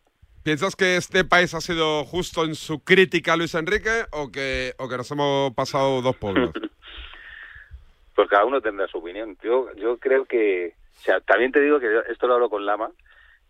¿Piensas 0.44 0.76
que 0.76 0.98
este 0.98 1.24
país 1.24 1.54
ha 1.54 1.62
sido 1.62 2.04
justo 2.04 2.44
en 2.44 2.56
su 2.56 2.84
crítica 2.84 3.34
a 3.34 3.38
Luis 3.38 3.56
Enrique 3.56 4.06
o 4.12 4.32
que, 4.32 4.74
o 4.78 4.90
que 4.90 4.98
nos 4.98 5.10
hemos 5.12 5.54
pasado 5.54 6.02
dos 6.02 6.18
pueblos? 6.18 6.52
pues 8.16 8.30
cada 8.30 8.46
uno 8.46 8.62
tendrá 8.62 8.88
su 8.88 9.00
opinión. 9.00 9.38
Yo, 9.44 9.74
yo 9.76 9.98
creo 9.98 10.26
que, 10.26 10.74
o 10.98 11.02
sea, 11.02 11.20
también 11.20 11.52
te 11.52 11.62
digo 11.62 11.80
que 11.80 12.02
esto 12.10 12.28
lo 12.28 12.36
hablo 12.36 12.50
con 12.50 12.66
Lama, 12.66 12.90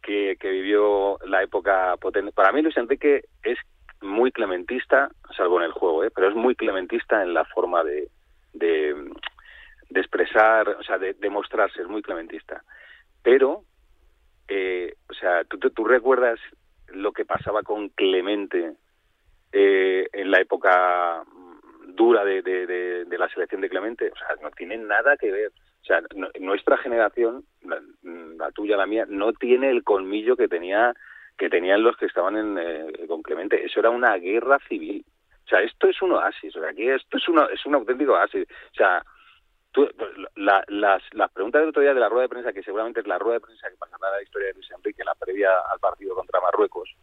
que, 0.02 0.38
vivió 0.42 1.18
la 1.26 1.44
época 1.44 1.96
potente. 1.98 2.32
Para 2.32 2.52
mí 2.52 2.62
Luis 2.62 2.78
Enrique 2.78 3.26
es 3.44 3.58
muy 4.02 4.32
clementista, 4.32 5.10
salvo 5.36 5.60
en 5.60 5.66
el 5.66 5.72
juego, 5.72 6.04
¿eh? 6.04 6.12
pero 6.14 6.30
es 6.30 6.36
muy 6.36 6.56
clementista 6.56 7.24
en 7.24 7.34
la 7.34 7.46
forma 7.46 7.84
de, 7.84 8.10
de 8.54 10.00
expresar, 10.02 10.70
o 10.70 10.84
sea, 10.84 10.98
de, 10.98 11.30
mostrarse, 11.30 11.82
es 11.82 11.88
muy 11.88 12.02
clementista. 12.02 12.64
Pero, 13.24 13.64
eh, 14.48 14.96
o 15.10 15.14
sea, 15.14 15.44
¿tú, 15.46 15.58
tú, 15.58 15.86
recuerdas 15.86 16.40
lo 16.88 17.12
que 17.12 17.26
pasaba 17.26 17.64
con 17.64 17.90
Clemente 17.90 18.74
eh, 19.52 20.08
en 20.14 20.32
la 20.32 20.40
época 20.42 21.24
dura 21.96 22.24
de, 22.26 22.42
de, 22.42 23.06
de, 23.06 23.18
la 23.18 23.30
selección 23.30 23.62
de 23.62 23.70
Clemente? 23.70 24.12
O 24.12 24.16
sea, 24.16 24.36
no 24.42 24.52
tiene 24.52 24.78
nada 24.78 25.18
que 25.18 25.32
ver. 25.32 25.50
O 25.50 25.86
sea, 25.86 26.02
nuestra 26.40 26.78
generación, 26.78 27.44
la, 27.62 28.52
tuya, 28.52 28.78
la 28.78 28.86
mía, 28.86 29.06
no 29.08 29.34
tiene 29.34 29.70
el 29.70 29.84
colmillo 29.84 30.36
que 30.36 30.48
tenía 30.48 30.94
que 31.38 31.50
tenían 31.50 31.84
los 31.84 31.98
que 31.98 32.06
estaban 32.06 32.38
en, 32.38 32.58
eh, 32.58 33.08
con 33.08 33.22
Clemente. 33.22 33.66
Eso 33.66 33.82
era 33.82 33.90
una 33.90 34.16
guerra 34.16 34.58
civil. 34.70 35.06
O 35.46 35.48
sea, 35.48 35.62
esto 35.62 35.90
es 35.90 36.02
un 36.02 36.14
oasis. 36.14 36.56
O 36.56 36.62
sea, 36.62 36.70
aquí 36.70 36.88
esto 36.90 37.18
es, 37.18 37.28
uno, 37.28 37.50
es 37.50 37.66
un 37.66 37.76
auténtico 37.76 38.14
oasis. 38.14 38.48
O 38.72 38.76
sea, 38.76 39.04
las, 40.36 41.02
las 41.12 41.32
preguntas 41.32 41.62
del 41.62 41.70
otro 41.70 41.82
día 41.82 41.94
de 41.94 42.00
la 42.00 42.10
rueda 42.10 42.24
de 42.24 42.30
prensa, 42.30 42.54
que 42.54 42.64
seguramente 42.64 43.02
es 43.02 43.08
la 43.08 43.20
rueda 43.20 43.36
de 43.36 43.42
prensa 43.42 43.70
que 43.70 43.78
pasará 43.78 44.12
la 44.12 44.24
historia 44.24 44.48
de 44.48 44.54
Luis 44.54 44.72
Enrique 44.72 45.02
en 45.02 45.06
la 45.06 45.16
previa 45.16 45.50
al 45.72 45.80
partido 45.80 46.16
contra 46.16 46.42
Marruecos, 46.42 46.96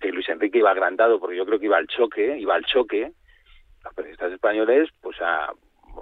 que 0.00 0.12
Luis 0.12 0.28
Enrique 0.28 0.58
iba 0.58 0.70
agrandado 0.70 1.18
porque 1.18 1.36
yo 1.36 1.46
creo 1.46 1.58
que 1.58 1.66
iba 1.66 1.76
al 1.76 1.86
choque, 1.86 2.38
iba 2.38 2.54
al 2.54 2.64
choque, 2.64 3.12
los 3.84 3.94
periodistas 3.94 4.32
españoles, 4.32 4.88
pues 5.00 5.20
a 5.20 5.52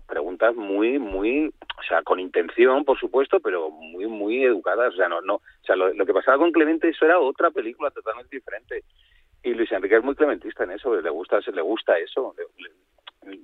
preguntas 0.06 0.54
muy, 0.54 0.98
muy, 0.98 1.48
o 1.48 1.82
sea, 1.88 2.02
con 2.02 2.20
intención, 2.20 2.84
por 2.84 2.98
supuesto, 2.98 3.40
pero 3.40 3.70
muy, 3.70 4.06
muy 4.06 4.44
educadas, 4.44 4.94
o 4.94 4.96
sea, 4.96 5.08
no, 5.08 5.20
no, 5.20 5.40
lo, 5.74 6.06
que 6.06 6.14
pasaba 6.14 6.38
con 6.38 6.52
Clemente 6.52 6.88
eso 6.88 7.04
era 7.04 7.18
otra 7.18 7.50
película 7.50 7.90
totalmente 7.90 8.36
diferente. 8.36 8.84
Y 9.42 9.54
Luis 9.54 9.72
Enrique 9.72 9.96
es 9.96 10.04
muy 10.04 10.14
clementista 10.14 10.64
en 10.64 10.72
eso, 10.72 10.94
le 11.00 11.10
gusta, 11.10 11.40
le 11.52 11.62
gusta 11.62 11.98
eso, 11.98 12.34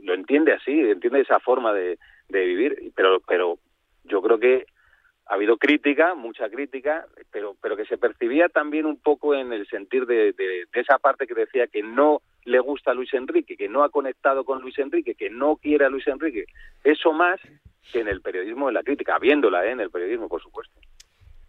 lo 0.03 0.15
entiende 0.15 0.53
así, 0.53 0.73
entiende 0.79 1.21
esa 1.21 1.41
forma 1.41 1.73
de, 1.73 1.99
de 2.29 2.45
vivir, 2.45 2.93
pero, 2.95 3.21
pero 3.21 3.59
yo 4.05 4.23
creo 4.23 4.39
que 4.39 4.67
ha 5.27 5.35
habido 5.35 5.57
crítica, 5.57 6.15
mucha 6.15 6.49
crítica, 6.49 7.07
pero, 7.33 7.57
pero 7.61 7.77
que 7.77 7.85
se 7.87 7.99
percibía 7.99 8.49
también 8.49 8.87
un 8.87 8.97
poco 8.97 9.35
en 9.35 9.53
el 9.53 9.67
sentir 9.67 10.07
de, 10.07 10.33
de, 10.33 10.67
esa 10.75 10.99
parte 10.99 11.27
que 11.27 11.35
decía 11.35 11.67
que 11.67 11.83
no 11.83 12.21
le 12.47 12.61
gusta 12.61 12.93
a 12.93 12.95
Luis 12.95 13.13
Enrique, 13.13 13.57
que 13.57 13.69
no 13.69 13.85
ha 13.85 13.91
conectado 13.91 14.45
con 14.45 14.63
Luis 14.63 14.79
Enrique, 14.79 15.15
que 15.15 15.29
no 15.29 15.57
quiere 15.57 15.85
a 15.85 15.91
Luis 15.91 16.07
Enrique. 16.07 16.47
Eso 16.83 17.13
más 17.13 17.41
que 17.93 18.01
en 18.01 18.09
el 18.09 18.21
periodismo, 18.21 18.69
en 18.69 18.75
la 18.75 18.83
crítica, 18.83 19.19
viéndola 19.19 19.67
¿eh? 19.67 19.73
en 19.73 19.81
el 19.81 19.91
periodismo, 19.91 20.29
por 20.29 20.41
supuesto. 20.41 20.75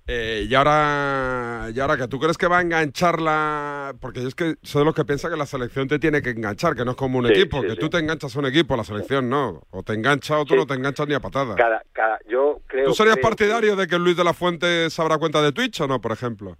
Eh, 0.09 0.47
y 0.49 0.55
ahora, 0.55 1.67
y 1.73 1.79
ahora 1.81 1.97
que 1.97 2.07
tú 2.07 2.17
crees 2.17 2.37
que 2.37 2.47
va 2.47 2.59
a 2.59 2.61
engancharla, 2.61 3.93
porque 3.99 4.21
yo 4.21 4.29
es 4.29 4.35
que 4.35 4.55
soy 4.61 4.81
de 4.81 4.85
los 4.85 4.95
que 4.95 5.03
piensa 5.03 5.29
que 5.29 5.35
la 5.35 5.45
selección 5.45 5.87
te 5.89 5.99
tiene 5.99 6.21
que 6.21 6.29
enganchar, 6.29 6.75
que 6.75 6.85
no 6.85 6.91
es 6.91 6.97
como 6.97 7.19
un 7.19 7.27
equipo, 7.27 7.61
que 7.61 7.75
tú 7.75 7.89
te 7.89 7.97
enganchas 7.97 8.33
a 8.33 8.39
un 8.39 8.45
equipo, 8.45 8.77
la 8.77 8.85
selección 8.85 9.29
no, 9.29 9.63
o 9.69 9.83
te 9.83 9.93
engancha 9.93 10.39
o 10.39 10.45
tú 10.45 10.55
no 10.55 10.65
te 10.65 10.75
enganchas 10.75 11.09
ni 11.09 11.13
a 11.13 11.19
patada. 11.19 11.55
Cada, 11.55 11.83
cada, 11.91 12.19
yo 12.25 12.61
creo. 12.67 12.85
¿Tú 12.85 12.93
serías 12.93 13.17
partidario 13.17 13.75
de 13.75 13.85
que 13.85 13.99
Luis 13.99 14.15
de 14.15 14.23
la 14.23 14.33
Fuente 14.33 14.89
se 14.89 15.01
abra 15.01 15.17
cuenta 15.17 15.41
de 15.41 15.51
Twitch 15.51 15.81
o 15.81 15.87
no, 15.87 15.99
por 15.99 16.13
ejemplo? 16.13 16.57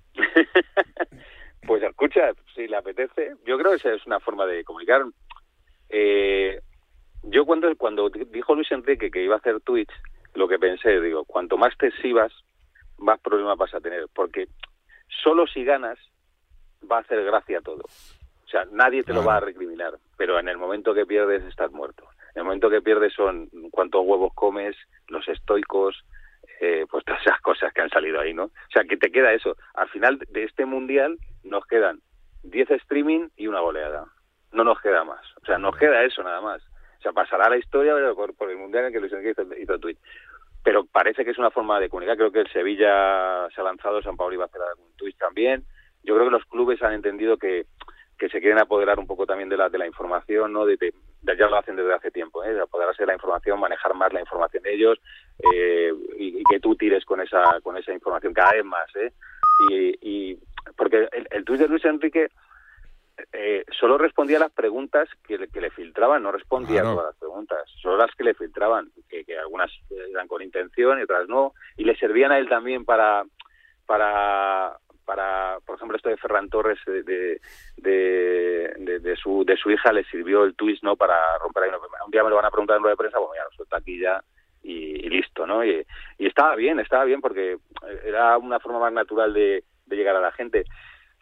Pues 1.67 1.83
escucha, 1.83 2.31
si 2.55 2.67
le 2.67 2.77
apetece, 2.77 3.33
yo 3.45 3.57
creo 3.57 3.71
que 3.71 3.77
esa 3.77 3.93
es 3.93 4.05
una 4.07 4.19
forma 4.21 4.45
de 4.45 4.63
comunicar. 4.63 5.03
Eh, 5.89 6.61
yo 7.23 7.45
cuando 7.45 7.75
cuando 7.75 8.09
dijo 8.09 8.55
Luis 8.55 8.71
Enrique 8.71 9.11
que 9.11 9.23
iba 9.23 9.35
a 9.35 9.39
hacer 9.39 9.59
Twitch, 9.61 9.91
lo 10.33 10.47
que 10.47 10.57
pensé, 10.57 11.01
digo, 11.01 11.25
cuanto 11.25 11.57
más 11.57 11.77
te 11.77 11.87
exhibas, 11.87 12.31
más 12.97 13.19
problemas 13.19 13.57
vas 13.57 13.73
a 13.73 13.81
tener, 13.81 14.05
porque 14.15 14.47
solo 15.23 15.45
si 15.45 15.63
ganas 15.65 15.99
va 16.89 16.97
a 16.97 17.01
hacer 17.01 17.23
gracia 17.25 17.61
todo. 17.61 17.83
O 17.83 18.49
sea, 18.49 18.65
nadie 18.71 19.03
te 19.03 19.13
lo 19.13 19.25
va 19.25 19.37
a 19.37 19.41
recriminar, 19.41 19.97
pero 20.15 20.39
en 20.39 20.47
el 20.47 20.57
momento 20.57 20.93
que 20.93 21.05
pierdes 21.05 21.43
estás 21.43 21.71
muerto. 21.71 22.07
En 22.33 22.41
el 22.41 22.43
momento 22.45 22.69
que 22.69 22.81
pierdes 22.81 23.13
son 23.13 23.49
cuántos 23.71 24.05
huevos 24.05 24.33
comes, 24.33 24.75
los 25.09 25.27
estoicos, 25.27 26.05
eh, 26.59 26.85
pues 26.89 27.05
todas 27.05 27.21
esas 27.21 27.39
cosas 27.41 27.73
que 27.73 27.81
han 27.81 27.89
salido 27.89 28.19
ahí, 28.19 28.33
¿no? 28.33 28.45
O 28.45 28.71
sea, 28.71 28.83
que 28.83 28.97
te 28.97 29.11
queda 29.11 29.33
eso. 29.33 29.55
Al 29.75 29.89
final 29.89 30.19
de 30.29 30.43
este 30.43 30.65
mundial 30.65 31.17
nos 31.43 31.65
quedan 31.65 31.99
10 32.43 32.71
streaming 32.71 33.29
y 33.35 33.47
una 33.47 33.59
goleada. 33.59 34.05
No 34.51 34.63
nos 34.63 34.79
queda 34.81 35.03
más. 35.03 35.25
O 35.41 35.45
sea, 35.45 35.57
nos 35.57 35.75
queda 35.77 36.03
eso 36.03 36.23
nada 36.23 36.41
más. 36.41 36.61
O 36.99 37.01
sea, 37.01 37.11
pasará 37.11 37.49
la 37.49 37.57
historia 37.57 37.93
por, 38.15 38.49
el 38.49 38.57
mundial 38.57 38.85
en 38.85 38.93
que 38.93 38.99
Luis 38.99 39.13
Enrique 39.13 39.31
hizo, 39.31 39.55
hizo 39.55 39.79
tweet 39.79 39.97
pero 40.67 40.85
parece 40.85 41.23
que 41.23 41.31
es 41.31 41.37
una 41.37 41.49
forma 41.49 41.79
de 41.79 41.87
comunicar. 41.87 42.17
Creo 42.17 42.31
que 42.33 42.41
el 42.41 42.51
Sevilla 42.51 43.47
se 43.55 43.61
ha 43.61 43.63
lanzado, 43.63 44.01
San 44.01 44.17
Pablo 44.17 44.33
iba 44.33 44.43
a 44.43 44.47
hacer 44.47 44.59
algún 44.61 44.93
twist 44.97 45.17
también. 45.17 45.63
Yo 46.03 46.13
creo 46.13 46.25
que 46.25 46.31
los 46.31 46.43
clubes 46.43 46.83
han 46.83 46.91
entendido 46.91 47.37
que, 47.37 47.67
que 48.17 48.29
se 48.29 48.39
quieren 48.39 48.59
apoderar 48.59 48.99
un 48.99 49.07
poco 49.07 49.25
también 49.25 49.49
de 49.49 49.57
la, 49.57 49.69
de 49.69 49.77
la 49.77 49.87
información, 49.87 50.51
¿no? 50.51 50.65
De, 50.65 50.77
ya 51.23 51.47
lo 51.47 51.57
hacen 51.57 51.75
desde 51.75 51.93
hace 51.93 52.11
tiempo, 52.11 52.43
¿eh? 52.43 52.53
de 52.53 52.61
apoderarse 52.61 53.03
de 53.03 53.07
la 53.07 53.13
información, 53.13 53.59
manejar 53.59 53.93
más 53.93 54.11
la 54.11 54.21
información 54.21 54.63
de 54.63 54.73
ellos 54.73 54.99
eh, 55.53 55.93
y, 56.17 56.43
que 56.49 56.59
tú 56.59 56.75
tires 56.75 57.03
con 57.05 57.21
esa 57.21 57.59
con 57.61 57.77
esa 57.77 57.93
información 57.93 58.33
cada 58.33 58.53
vez 58.53 58.65
más, 58.65 58.87
¿eh? 58.95 59.11
y, 59.69 60.37
porque 60.75 61.07
el, 61.11 61.27
el 61.31 61.45
tuit 61.45 61.59
de 61.59 61.67
Luis 61.67 61.83
Enrique 61.85 62.29
eh, 63.33 63.65
solo 63.79 63.97
respondía 63.97 64.37
a 64.37 64.41
las 64.41 64.51
preguntas 64.51 65.09
que 65.27 65.37
le, 65.37 65.47
que 65.47 65.61
le 65.61 65.71
filtraban, 65.71 66.21
no 66.21 66.31
respondía 66.31 66.81
a 66.81 66.83
todas 66.83 67.05
las 67.07 67.15
preguntas, 67.17 67.63
solo 67.81 67.97
las 67.97 68.13
que 68.15 68.23
le 68.23 68.35
filtraban, 68.35 68.91
que, 69.09 69.25
que 69.25 69.37
algunas 69.37 69.71
eran 69.89 70.27
con 70.27 70.41
intención 70.41 70.99
y 70.99 71.03
otras 71.03 71.27
no, 71.27 71.53
y 71.77 71.83
le 71.83 71.97
servían 71.97 72.31
a 72.31 72.37
él 72.37 72.47
también 72.47 72.85
para, 72.85 73.25
para, 73.87 74.77
para 75.07 75.57
por 75.65 75.77
ejemplo, 75.77 75.95
esto 75.95 76.09
de 76.09 76.17
Ferran 76.17 76.49
Torres, 76.49 76.77
de, 76.85 77.39
de, 77.77 79.15
su, 79.15 79.45
de 79.45 79.55
su 79.55 79.71
hija, 79.71 79.93
le 79.93 80.03
sirvió 80.03 80.43
el 80.43 80.53
twist, 80.55 80.83
¿no?, 80.83 80.97
para 80.97 81.15
romper 81.39 81.63
ahí. 81.63 81.71
Un 82.05 82.11
día 82.11 82.23
me 82.23 82.29
lo 82.29 82.35
van 82.35 82.45
a 82.45 82.51
preguntar 82.51 82.75
en 82.75 82.83
rueda 82.83 82.93
de 82.93 82.97
prensa, 82.97 83.17
bueno, 83.17 83.33
ya 83.35 83.45
lo 83.45 83.51
suelto 83.51 83.75
aquí 83.77 83.99
ya 83.99 84.21
y, 84.63 85.09
listo, 85.09 85.47
¿no? 85.47 85.63
Y, 85.63 85.85
estaba 86.19 86.55
bien, 86.55 86.79
estaba 86.79 87.05
bien 87.05 87.21
porque 87.21 87.57
era 88.03 88.37
una 88.37 88.59
forma 88.59 88.79
más 88.79 88.91
natural 88.91 89.33
de, 89.33 89.63
llegar 89.89 90.17
a 90.17 90.21
la 90.21 90.33
gente. 90.33 90.65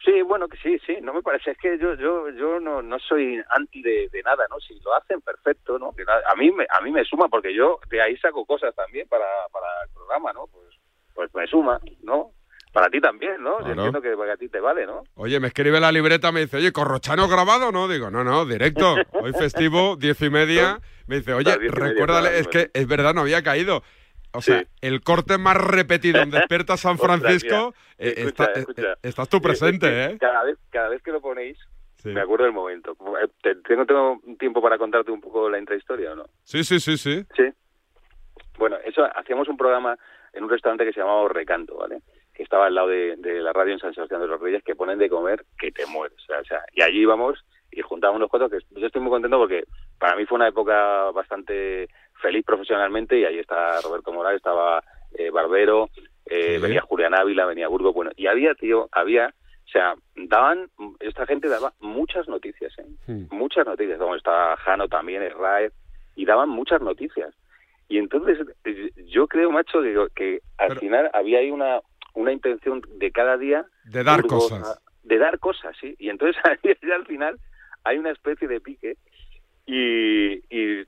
Sí, 0.04 0.20
bueno, 0.22 0.48
que 0.48 0.56
sí, 0.58 0.78
sí, 0.84 0.98
no 1.00 1.14
me 1.14 1.22
parece, 1.22 1.52
es 1.52 1.58
que 1.58 1.78
yo 1.78 1.94
yo 1.94 2.28
yo 2.30 2.60
no, 2.60 2.82
no 2.82 2.98
soy 2.98 3.40
anti 3.50 3.80
de, 3.82 4.08
de 4.12 4.22
nada, 4.22 4.44
¿no? 4.50 4.58
Si 4.60 4.78
lo 4.80 4.94
hacen, 4.94 5.20
perfecto, 5.20 5.78
¿no? 5.78 5.94
A 6.30 6.34
mí 6.34 6.50
me, 6.50 6.66
a 6.68 6.80
mí 6.82 6.90
me 6.90 7.04
suma, 7.04 7.28
porque 7.28 7.54
yo 7.54 7.78
de 7.88 8.02
ahí 8.02 8.16
saco 8.16 8.44
cosas 8.44 8.74
también 8.74 9.08
para, 9.08 9.26
para 9.52 9.66
el 9.84 9.94
programa, 9.94 10.32
¿no? 10.32 10.48
Pues, 10.48 10.74
pues 11.14 11.34
me 11.34 11.46
suma, 11.46 11.80
¿no? 12.02 12.32
Para 12.76 12.90
ti 12.90 13.00
también, 13.00 13.42
¿no? 13.42 13.58
Yo 13.62 13.72
entiendo 13.72 14.02
que 14.02 14.14
para 14.18 14.36
ti 14.36 14.50
te 14.50 14.60
vale, 14.60 14.84
¿no? 14.84 15.02
Oye, 15.14 15.40
me 15.40 15.46
escribe 15.48 15.80
la 15.80 15.90
libreta, 15.90 16.30
me 16.30 16.40
dice, 16.40 16.58
oye, 16.58 16.72
¿Corrochano 16.72 17.26
grabado 17.26 17.68
o 17.68 17.72
no? 17.72 17.88
Digo, 17.88 18.10
no, 18.10 18.22
no, 18.22 18.44
directo. 18.44 18.96
Hoy 19.12 19.32
festivo, 19.32 19.96
diez 19.96 20.20
y 20.20 20.28
media. 20.28 20.78
Me 21.06 21.16
dice, 21.16 21.32
oye, 21.32 21.56
media, 21.56 21.70
recuérdale, 21.72 22.28
claro, 22.28 22.36
es 22.38 22.48
que 22.48 22.70
es 22.74 22.86
verdad, 22.86 23.14
no 23.14 23.22
había 23.22 23.42
caído. 23.42 23.82
O 24.34 24.42
sea, 24.42 24.62
el 24.82 25.00
corte 25.00 25.38
más 25.38 25.56
repetido 25.56 26.20
en 26.20 26.30
Despierta 26.30 26.76
San 26.76 26.98
Francisco, 26.98 27.72
eh, 27.96 28.12
escucha, 28.18 28.44
está- 28.44 28.44
eh, 28.44 28.60
escucha. 28.60 28.92
eh, 28.92 28.96
estás 29.04 29.28
tú 29.30 29.40
presente, 29.40 30.04
¿eh? 30.04 30.18
Cada 30.20 30.44
vez, 30.44 30.58
cada 30.68 30.90
vez 30.90 31.02
que 31.02 31.12
lo 31.12 31.22
ponéis, 31.22 31.56
Sí. 32.02 32.10
me 32.10 32.20
acuerdo 32.20 32.44
del 32.44 32.52
momento. 32.52 32.94
¿Te- 33.42 33.54
¿Tengo, 33.54 33.86
¿Tengo 33.86 34.20
tiempo 34.38 34.60
para 34.60 34.76
contarte 34.76 35.10
un 35.10 35.22
poco 35.22 35.48
la 35.48 35.58
intrahistoria 35.58 36.12
o 36.12 36.16
no? 36.16 36.26
Sí, 36.44 36.62
sí, 36.62 36.78
sí, 36.78 36.98
sí. 36.98 37.24
Sí. 37.34 37.44
Bueno, 38.58 38.76
eso 38.84 39.02
hacíamos 39.16 39.48
un 39.48 39.56
programa 39.56 39.96
en 40.34 40.44
un 40.44 40.50
restaurante 40.50 40.84
que 40.84 40.92
se 40.92 41.00
llamaba 41.00 41.26
Recanto, 41.30 41.74
¿vale? 41.78 42.02
Que 42.36 42.42
estaba 42.42 42.66
al 42.66 42.74
lado 42.74 42.88
de, 42.88 43.16
de 43.16 43.40
la 43.40 43.52
radio 43.52 43.72
en 43.72 43.78
San 43.78 43.94
Sebastián 43.94 44.20
de 44.20 44.26
los 44.26 44.40
Reyes, 44.40 44.62
que 44.62 44.76
ponen 44.76 44.98
de 44.98 45.08
comer 45.08 45.44
que 45.58 45.72
te 45.72 45.86
mueres. 45.86 46.18
O 46.22 46.26
sea, 46.26 46.40
o 46.40 46.44
sea, 46.44 46.60
y 46.74 46.82
allí 46.82 47.00
íbamos 47.00 47.42
y 47.72 47.80
juntábamos 47.80 48.20
los 48.20 48.30
cuatro, 48.30 48.48
que 48.48 48.58
yo 48.70 48.86
estoy 48.86 49.00
muy 49.02 49.10
contento 49.10 49.38
porque 49.38 49.64
para 49.98 50.16
mí 50.16 50.24
fue 50.26 50.36
una 50.36 50.48
época 50.48 51.10
bastante 51.12 51.88
feliz 52.22 52.44
profesionalmente 52.44 53.18
y 53.18 53.24
ahí 53.24 53.38
está 53.38 53.80
Roberto 53.80 54.12
Morales, 54.12 54.36
estaba 54.38 54.82
eh, 55.18 55.30
Barbero, 55.30 55.88
eh, 56.26 56.54
Sí. 56.56 56.62
venía 56.62 56.80
Julián 56.82 57.14
Ávila, 57.14 57.46
venía 57.46 57.68
Burgo, 57.68 57.92
bueno, 57.92 58.10
y 58.16 58.26
había, 58.26 58.54
tío, 58.54 58.88
había, 58.92 59.34
o 59.64 59.68
sea, 59.68 59.94
daban, 60.14 60.68
esta 61.00 61.26
gente 61.26 61.48
daba 61.48 61.72
muchas 61.80 62.28
noticias, 62.28 62.72
¿eh? 62.78 62.86
Hmm. 63.06 63.26
muchas 63.30 63.66
noticias, 63.66 63.98
como 63.98 64.14
estaba 64.14 64.56
Jano 64.56 64.88
también, 64.88 65.22
Raed, 65.38 65.72
y 66.14 66.24
daban 66.24 66.48
muchas 66.48 66.80
noticias. 66.80 67.34
Y 67.88 67.98
entonces 67.98 68.38
yo 69.06 69.26
creo, 69.28 69.50
macho, 69.50 69.80
que, 69.82 70.06
que 70.14 70.40
al 70.58 70.78
final 70.78 71.10
había 71.12 71.38
ahí 71.38 71.50
una, 71.50 71.80
una 72.16 72.32
intención 72.32 72.82
de 72.96 73.12
cada 73.12 73.36
día 73.36 73.64
De 73.84 74.02
dar 74.02 74.22
Burgos, 74.22 74.50
cosas. 74.50 74.66
a- 74.68 74.80
de 75.04 75.18
dar 75.18 75.38
cosas, 75.38 75.76
sí. 75.80 75.94
Y 75.98 76.08
entonces 76.08 76.36
al 76.94 77.06
final 77.06 77.38
hay 77.84 77.98
una 77.98 78.10
especie 78.10 78.48
de 78.48 78.60
pique 78.60 78.96
y, 79.66 80.34
y 80.54 80.84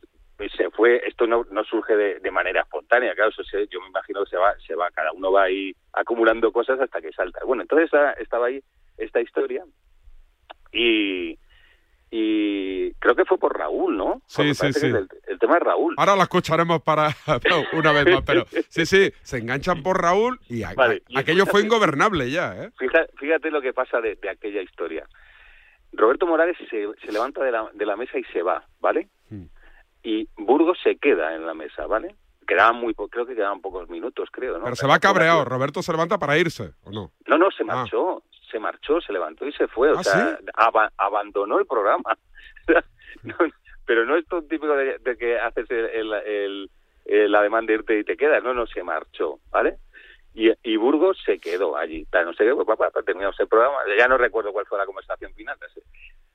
se 0.57 0.71
fue, 0.71 1.03
esto 1.07 1.27
no, 1.27 1.45
no 1.51 1.64
surge 1.64 1.97
de, 1.97 2.19
de 2.21 2.31
manera 2.31 2.62
espontánea, 2.62 3.14
claro, 3.14 3.31
eso 3.31 3.45
se- 3.45 3.67
yo 3.69 3.81
me 3.81 3.88
imagino 3.88 4.25
que 4.25 4.31
se 4.31 4.37
va, 4.37 4.55
se 4.67 4.75
va, 4.75 4.91
cada 4.91 5.12
uno 5.12 5.31
va 5.33 5.45
ahí 5.45 5.75
acumulando 5.93 6.51
cosas 6.53 6.81
hasta 6.81 7.01
que 7.01 7.12
salta. 7.12 7.41
Bueno, 7.45 7.62
entonces 7.62 7.87
esta- 7.87 8.12
estaba 8.14 8.47
ahí 8.47 8.61
esta 8.97 9.21
historia 9.21 9.64
y, 10.73 11.38
y 12.11 12.92
creo 12.94 13.14
que 13.14 13.25
fue 13.25 13.38
por 13.38 13.57
Raúl, 13.59 13.97
¿no? 13.97 14.23
Sí, 14.27 14.55
sí, 14.55 14.73
sí. 14.73 14.87
el, 14.87 15.09
el 15.27 15.38
tema 15.38 15.55
de 15.55 15.61
Raúl. 15.61 15.94
Ahora 15.99 16.16
la 16.16 16.23
escucharemos 16.25 16.83
para 16.83 17.09
una 17.73 17.92
vez 17.92 18.07
más, 18.07 18.23
pero 18.25 18.47
sí, 18.68 18.87
sí, 18.87 19.12
se 19.23 19.38
enganchan 19.38 19.83
por 19.83 20.01
Raúl 20.01 20.40
y, 20.49 20.62
a- 20.62 20.75
Vale, 20.75 21.03
y 21.09 21.18
aquello 21.18 21.44
fue 21.47 21.62
ingobernable 21.62 22.31
ya, 22.31 22.55
¿eh? 22.64 22.71
Fíjate, 22.79 23.12
fíjate 23.18 23.51
lo 23.51 23.61
que 23.61 23.73
pasa 23.73 24.01
de, 24.01 24.16
de 24.16 24.31
aquella 24.31 24.62
historia. 24.62 25.07
Roberto 25.92 26.27
Morales 26.27 26.57
se, 26.71 26.87
se 27.05 27.12
levanta 27.12 27.42
de 27.42 27.51
la, 27.53 27.68
de 27.73 27.87
la 27.87 27.97
mesa 27.97 28.18
y 28.18 28.25
se 28.25 28.42
va, 28.42 28.64
¿vale? 28.81 29.09
Hmm. 29.31 29.44
Y 30.03 30.29
Burgos 30.37 30.79
se 30.83 30.97
queda 30.97 31.35
en 31.35 31.47
la 31.47 31.55
mesa, 31.55 31.87
¿vale? 31.87 32.14
Quedaban 32.47 32.77
muy 32.77 32.94
creo 32.94 33.27
que 33.27 33.35
quedaban 33.35 33.61
pocos 33.61 33.88
minutos, 33.90 34.29
creo, 34.33 34.57
¿no? 34.57 34.64
Pero 34.64 34.77
se 34.77 34.87
va 34.87 34.99
cabreado, 34.99 35.44
Roberto 35.44 35.83
se 35.83 35.92
levanta 35.92 36.18
para 36.18 36.38
irse, 36.38 36.73
¿o 36.85 36.90
no? 36.90 37.12
No, 37.27 37.37
no, 37.37 37.51
se 37.51 37.64
marchó, 37.64 38.23
se 38.50 38.58
marchó, 38.58 39.00
se 39.00 39.12
levantó 39.12 39.46
y 39.46 39.52
se 39.52 39.68
fue, 39.68 39.90
o 39.92 39.98
¿Ah, 39.98 40.02
sea, 40.04 40.38
aba- 40.54 40.92
abandonó 40.96 41.58
el 41.58 41.66
programa. 41.66 42.16
No, 43.22 43.34
pero 43.87 44.04
no 44.04 44.16
es 44.16 44.26
todo 44.26 44.42
típico 44.42 44.76
de, 44.76 44.98
de 44.98 45.16
que 45.16 45.38
haces 45.40 45.68
el, 45.70 45.87
el, 45.87 46.12
el, 46.12 46.70
el 47.06 47.34
ademán 47.34 47.64
de 47.66 47.72
irte 47.74 47.98
y 47.98 48.04
te 48.04 48.16
quedas, 48.18 48.44
no, 48.44 48.52
no, 48.54 48.66
se 48.66 48.82
marchó, 48.82 49.38
¿vale? 49.50 49.78
Y, 50.34 50.50
y 50.62 50.76
Burgos 50.76 51.18
se 51.24 51.38
quedó 51.38 51.76
allí, 51.76 52.06
no 52.12 52.32
sé 52.34 52.44
qué, 52.44 52.54
pues, 52.54 52.66
papá, 52.66 52.90
terminamos 53.02 53.40
el 53.40 53.48
programa, 53.48 53.78
ya 53.96 54.06
no 54.06 54.18
recuerdo 54.18 54.52
cuál 54.52 54.66
fue 54.66 54.78
la 54.78 54.87
conversación 54.87 55.32
final. 55.34 55.56
sé. 55.74 55.82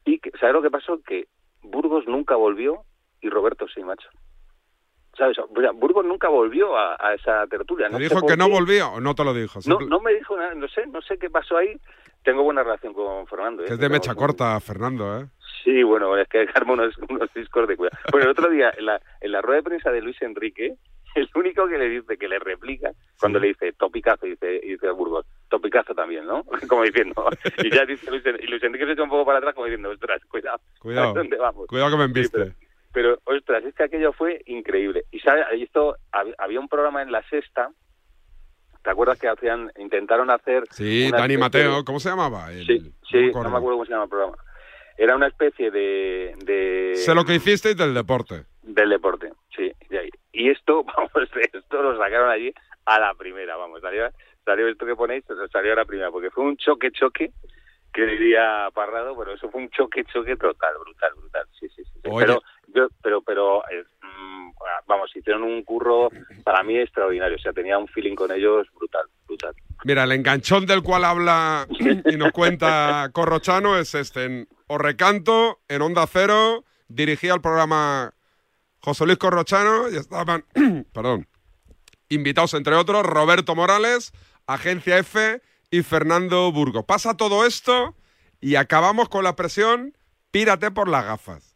Y, 0.04 0.20
¿sabes 0.40 0.54
lo 0.54 0.62
que 0.64 0.72
pasó? 0.72 1.02
Que 1.04 1.28
Burgos 1.62 2.06
nunca 2.08 2.36
volvió 2.36 2.84
y 3.22 3.30
Roberto 3.30 3.68
sí, 3.70 3.82
macho. 3.84 4.10
¿Sabes? 5.18 5.38
O 5.38 5.48
sea, 5.60 5.72
Burgos 5.72 6.06
nunca 6.06 6.28
volvió 6.28 6.76
a, 6.76 6.98
a 7.00 7.14
esa 7.14 7.46
tertulia. 7.48 7.88
¿Te 7.88 7.94
no 7.94 8.00
dijo 8.00 8.26
que 8.26 8.36
no 8.36 8.50
volvía 8.50 8.88
o 8.88 9.00
no 9.00 9.14
te 9.14 9.24
lo 9.24 9.34
dijo? 9.34 9.60
No, 9.68 9.80
no 9.80 10.00
me 10.00 10.14
dijo 10.14 10.36
nada, 10.36 10.56
no 10.56 10.68
sé, 10.68 10.88
no 10.88 11.02
sé 11.02 11.18
qué 11.18 11.30
pasó 11.30 11.58
ahí. 11.58 11.80
Tengo 12.24 12.44
buena 12.44 12.64
relación 12.64 12.94
con 12.94 13.28
Fernando. 13.28 13.64
¿eh? 13.64 13.68
que 13.68 13.74
es 13.74 13.80
de 13.80 13.90
mecha 13.90 14.16
corta, 14.16 14.60
Fernando, 14.60 15.20
¿eh? 15.20 15.28
Sí, 15.64 15.84
bueno, 15.84 16.18
es 16.18 16.28
que 16.28 16.48
arma 16.54 16.74
unos, 16.74 16.98
unos 17.10 17.34
discos 17.34 17.68
de 17.68 17.78
cuidado. 17.78 17.98
Bueno, 18.12 18.26
el 18.26 18.32
otro 18.32 18.50
día, 18.50 18.74
en 18.76 18.86
la, 18.86 19.02
en 19.22 19.32
la 19.32 19.42
rueda 19.42 19.58
de 19.58 19.64
prensa 19.64 19.92
de 19.92 20.02
Luis 20.02 20.22
Enrique, 20.22 20.76
el 21.16 21.30
único 21.36 21.68
que 21.68 21.78
le 21.78 21.90
dice, 21.90 22.18
que 22.18 22.28
le 22.28 22.40
replica, 22.40 22.92
cuando 23.20 23.40
le 23.40 23.50
dice 23.50 23.74
topicazo, 23.74 24.26
dice, 24.26 24.62
dice 24.64 24.90
Burgos, 24.92 25.26
topicazo 25.50 25.94
también, 25.94 26.26
¿no? 26.26 26.44
Como 26.68 26.84
diciendo, 26.84 27.28
y 27.60 27.70
ya 27.70 27.86
dice 27.86 28.10
Luis, 28.10 28.24
y 28.26 28.48
Luis 28.48 28.64
Enrique 28.64 28.86
se 28.86 28.94
echa 28.94 29.04
un 29.04 29.10
poco 29.10 29.26
para 29.26 29.38
atrás 29.38 29.54
como 29.54 29.66
diciendo, 29.66 29.90
ostras, 29.90 30.22
cuidado, 30.26 30.60
Cuidado. 30.80 31.12
¿a 31.12 31.14
dónde 31.14 31.38
vamos? 31.38 31.68
Cuidado 31.68 31.92
que 31.92 31.98
me 31.98 32.06
embiste. 32.06 32.54
Pero, 32.94 33.18
ostras, 33.26 33.64
es 33.66 33.74
que 33.76 33.84
aquello 33.84 34.14
fue 34.14 34.42
increíble. 34.46 35.04
Y 35.12 35.20
sabe, 35.20 35.44
y 35.58 35.64
esto, 35.64 35.96
hab- 36.12 36.36
había 36.38 36.60
un 36.60 36.68
programa 36.70 37.02
en 37.02 37.12
La 37.12 37.28
Sexta, 37.28 37.70
¿te 38.84 38.90
acuerdas 38.90 39.20
que 39.20 39.28
hacían, 39.28 39.72
intentaron 39.78 40.30
hacer... 40.30 40.64
Sí, 40.72 41.10
Dani 41.12 41.34
de- 41.36 41.40
Mateo, 41.40 41.84
¿cómo 41.86 42.00
se 42.00 42.10
llamaba? 42.10 42.52
El- 42.52 42.66
Sí, 42.66 42.80
sí, 43.10 43.32
no 43.34 43.50
me 43.50 43.58
acuerdo 43.58 43.72
cómo 43.78 43.86
se 43.86 43.92
llama 43.92 44.04
el 44.04 44.10
programa. 44.10 44.38
Era 44.98 45.16
una 45.16 45.28
especie 45.28 45.72
de... 45.72 46.36
de 46.46 46.92
Sé 46.96 47.16
lo 47.16 47.26
que 47.26 47.36
hicisteis 47.36 47.76
del 47.76 47.94
deporte. 47.96 48.44
Del 48.62 48.90
deporte, 48.90 49.32
sí. 49.58 49.72
Y 50.32 50.50
esto, 50.52 50.84
vamos, 50.96 51.12
esto 51.54 51.82
lo 51.82 51.98
sacaron 51.98 52.30
allí 52.30 52.54
a 52.86 53.00
la 53.00 53.14
primera, 53.16 53.56
vamos. 53.56 53.82
Salió, 53.82 54.08
salió 54.46 54.68
esto 54.68 54.86
que 54.86 54.96
ponéis, 54.96 55.24
salió 55.52 55.74
a 55.74 55.78
la 55.78 55.86
primera, 55.86 56.12
porque 56.12 56.30
fue 56.30 56.44
un 56.44 56.58
choque, 56.58 56.92
choque, 56.92 57.32
que 57.94 58.06
diría 58.06 58.70
Parrado, 58.74 59.16
pero 59.18 59.34
eso 59.34 59.50
fue 59.50 59.62
un 59.62 59.70
choque, 59.70 60.04
choque 60.06 60.36
total, 60.36 60.74
brutal, 60.80 61.12
brutal. 61.16 61.46
Sí, 61.60 61.68
sí, 61.76 61.84
sí. 61.84 62.00
Pero, 62.04 62.42
yo, 62.74 62.88
pero, 63.02 63.22
pero, 63.22 63.64
eh, 63.70 63.84
mm, 64.02 64.52
vamos, 64.88 65.16
hicieron 65.16 65.44
un 65.44 65.64
curro 65.64 66.10
para 66.44 66.64
mí 66.64 66.78
extraordinario. 66.78 67.38
O 67.38 67.40
sea, 67.40 67.54
tenía 67.54 67.78
un 67.78 67.88
feeling 67.88 68.16
con 68.16 68.32
ellos 68.32 68.68
brutal, 68.74 69.06
brutal. 69.28 69.54
Mira, 69.86 70.04
el 70.04 70.12
enganchón 70.12 70.66
del 70.66 70.82
cual 70.82 71.06
habla 71.06 71.68
y 71.70 72.18
nos 72.18 72.32
cuenta 72.32 73.10
Corrochano 73.14 73.78
es 73.78 73.94
este. 73.94 74.26
En 74.26 74.48
Orrecanto, 74.68 75.60
en 75.68 75.82
Onda 75.82 76.08
Cero, 76.08 76.66
dirigía 76.88 77.36
el 77.36 77.42
programa 77.42 78.14
José 78.80 79.06
Luis 79.06 79.18
Corrochano 79.18 79.90
y 79.90 79.98
estaban, 79.98 80.46
perdón, 80.94 81.28
invitados 82.10 82.54
entre 82.56 82.76
otros 82.76 83.06
Roberto 83.06 83.56
Morales, 83.56 84.14
Agencia 84.48 84.98
F 84.98 85.42
y 85.74 85.82
Fernando 85.82 86.52
Burgos. 86.52 86.86
Pasa 86.86 87.16
todo 87.18 87.48
esto 87.48 87.96
y 88.40 88.56
acabamos 88.58 89.10
con 89.10 89.24
la 89.24 89.36
presión, 89.36 89.98
pírate 90.30 90.70
por 90.70 90.88
las 90.88 91.04
gafas. 91.04 91.56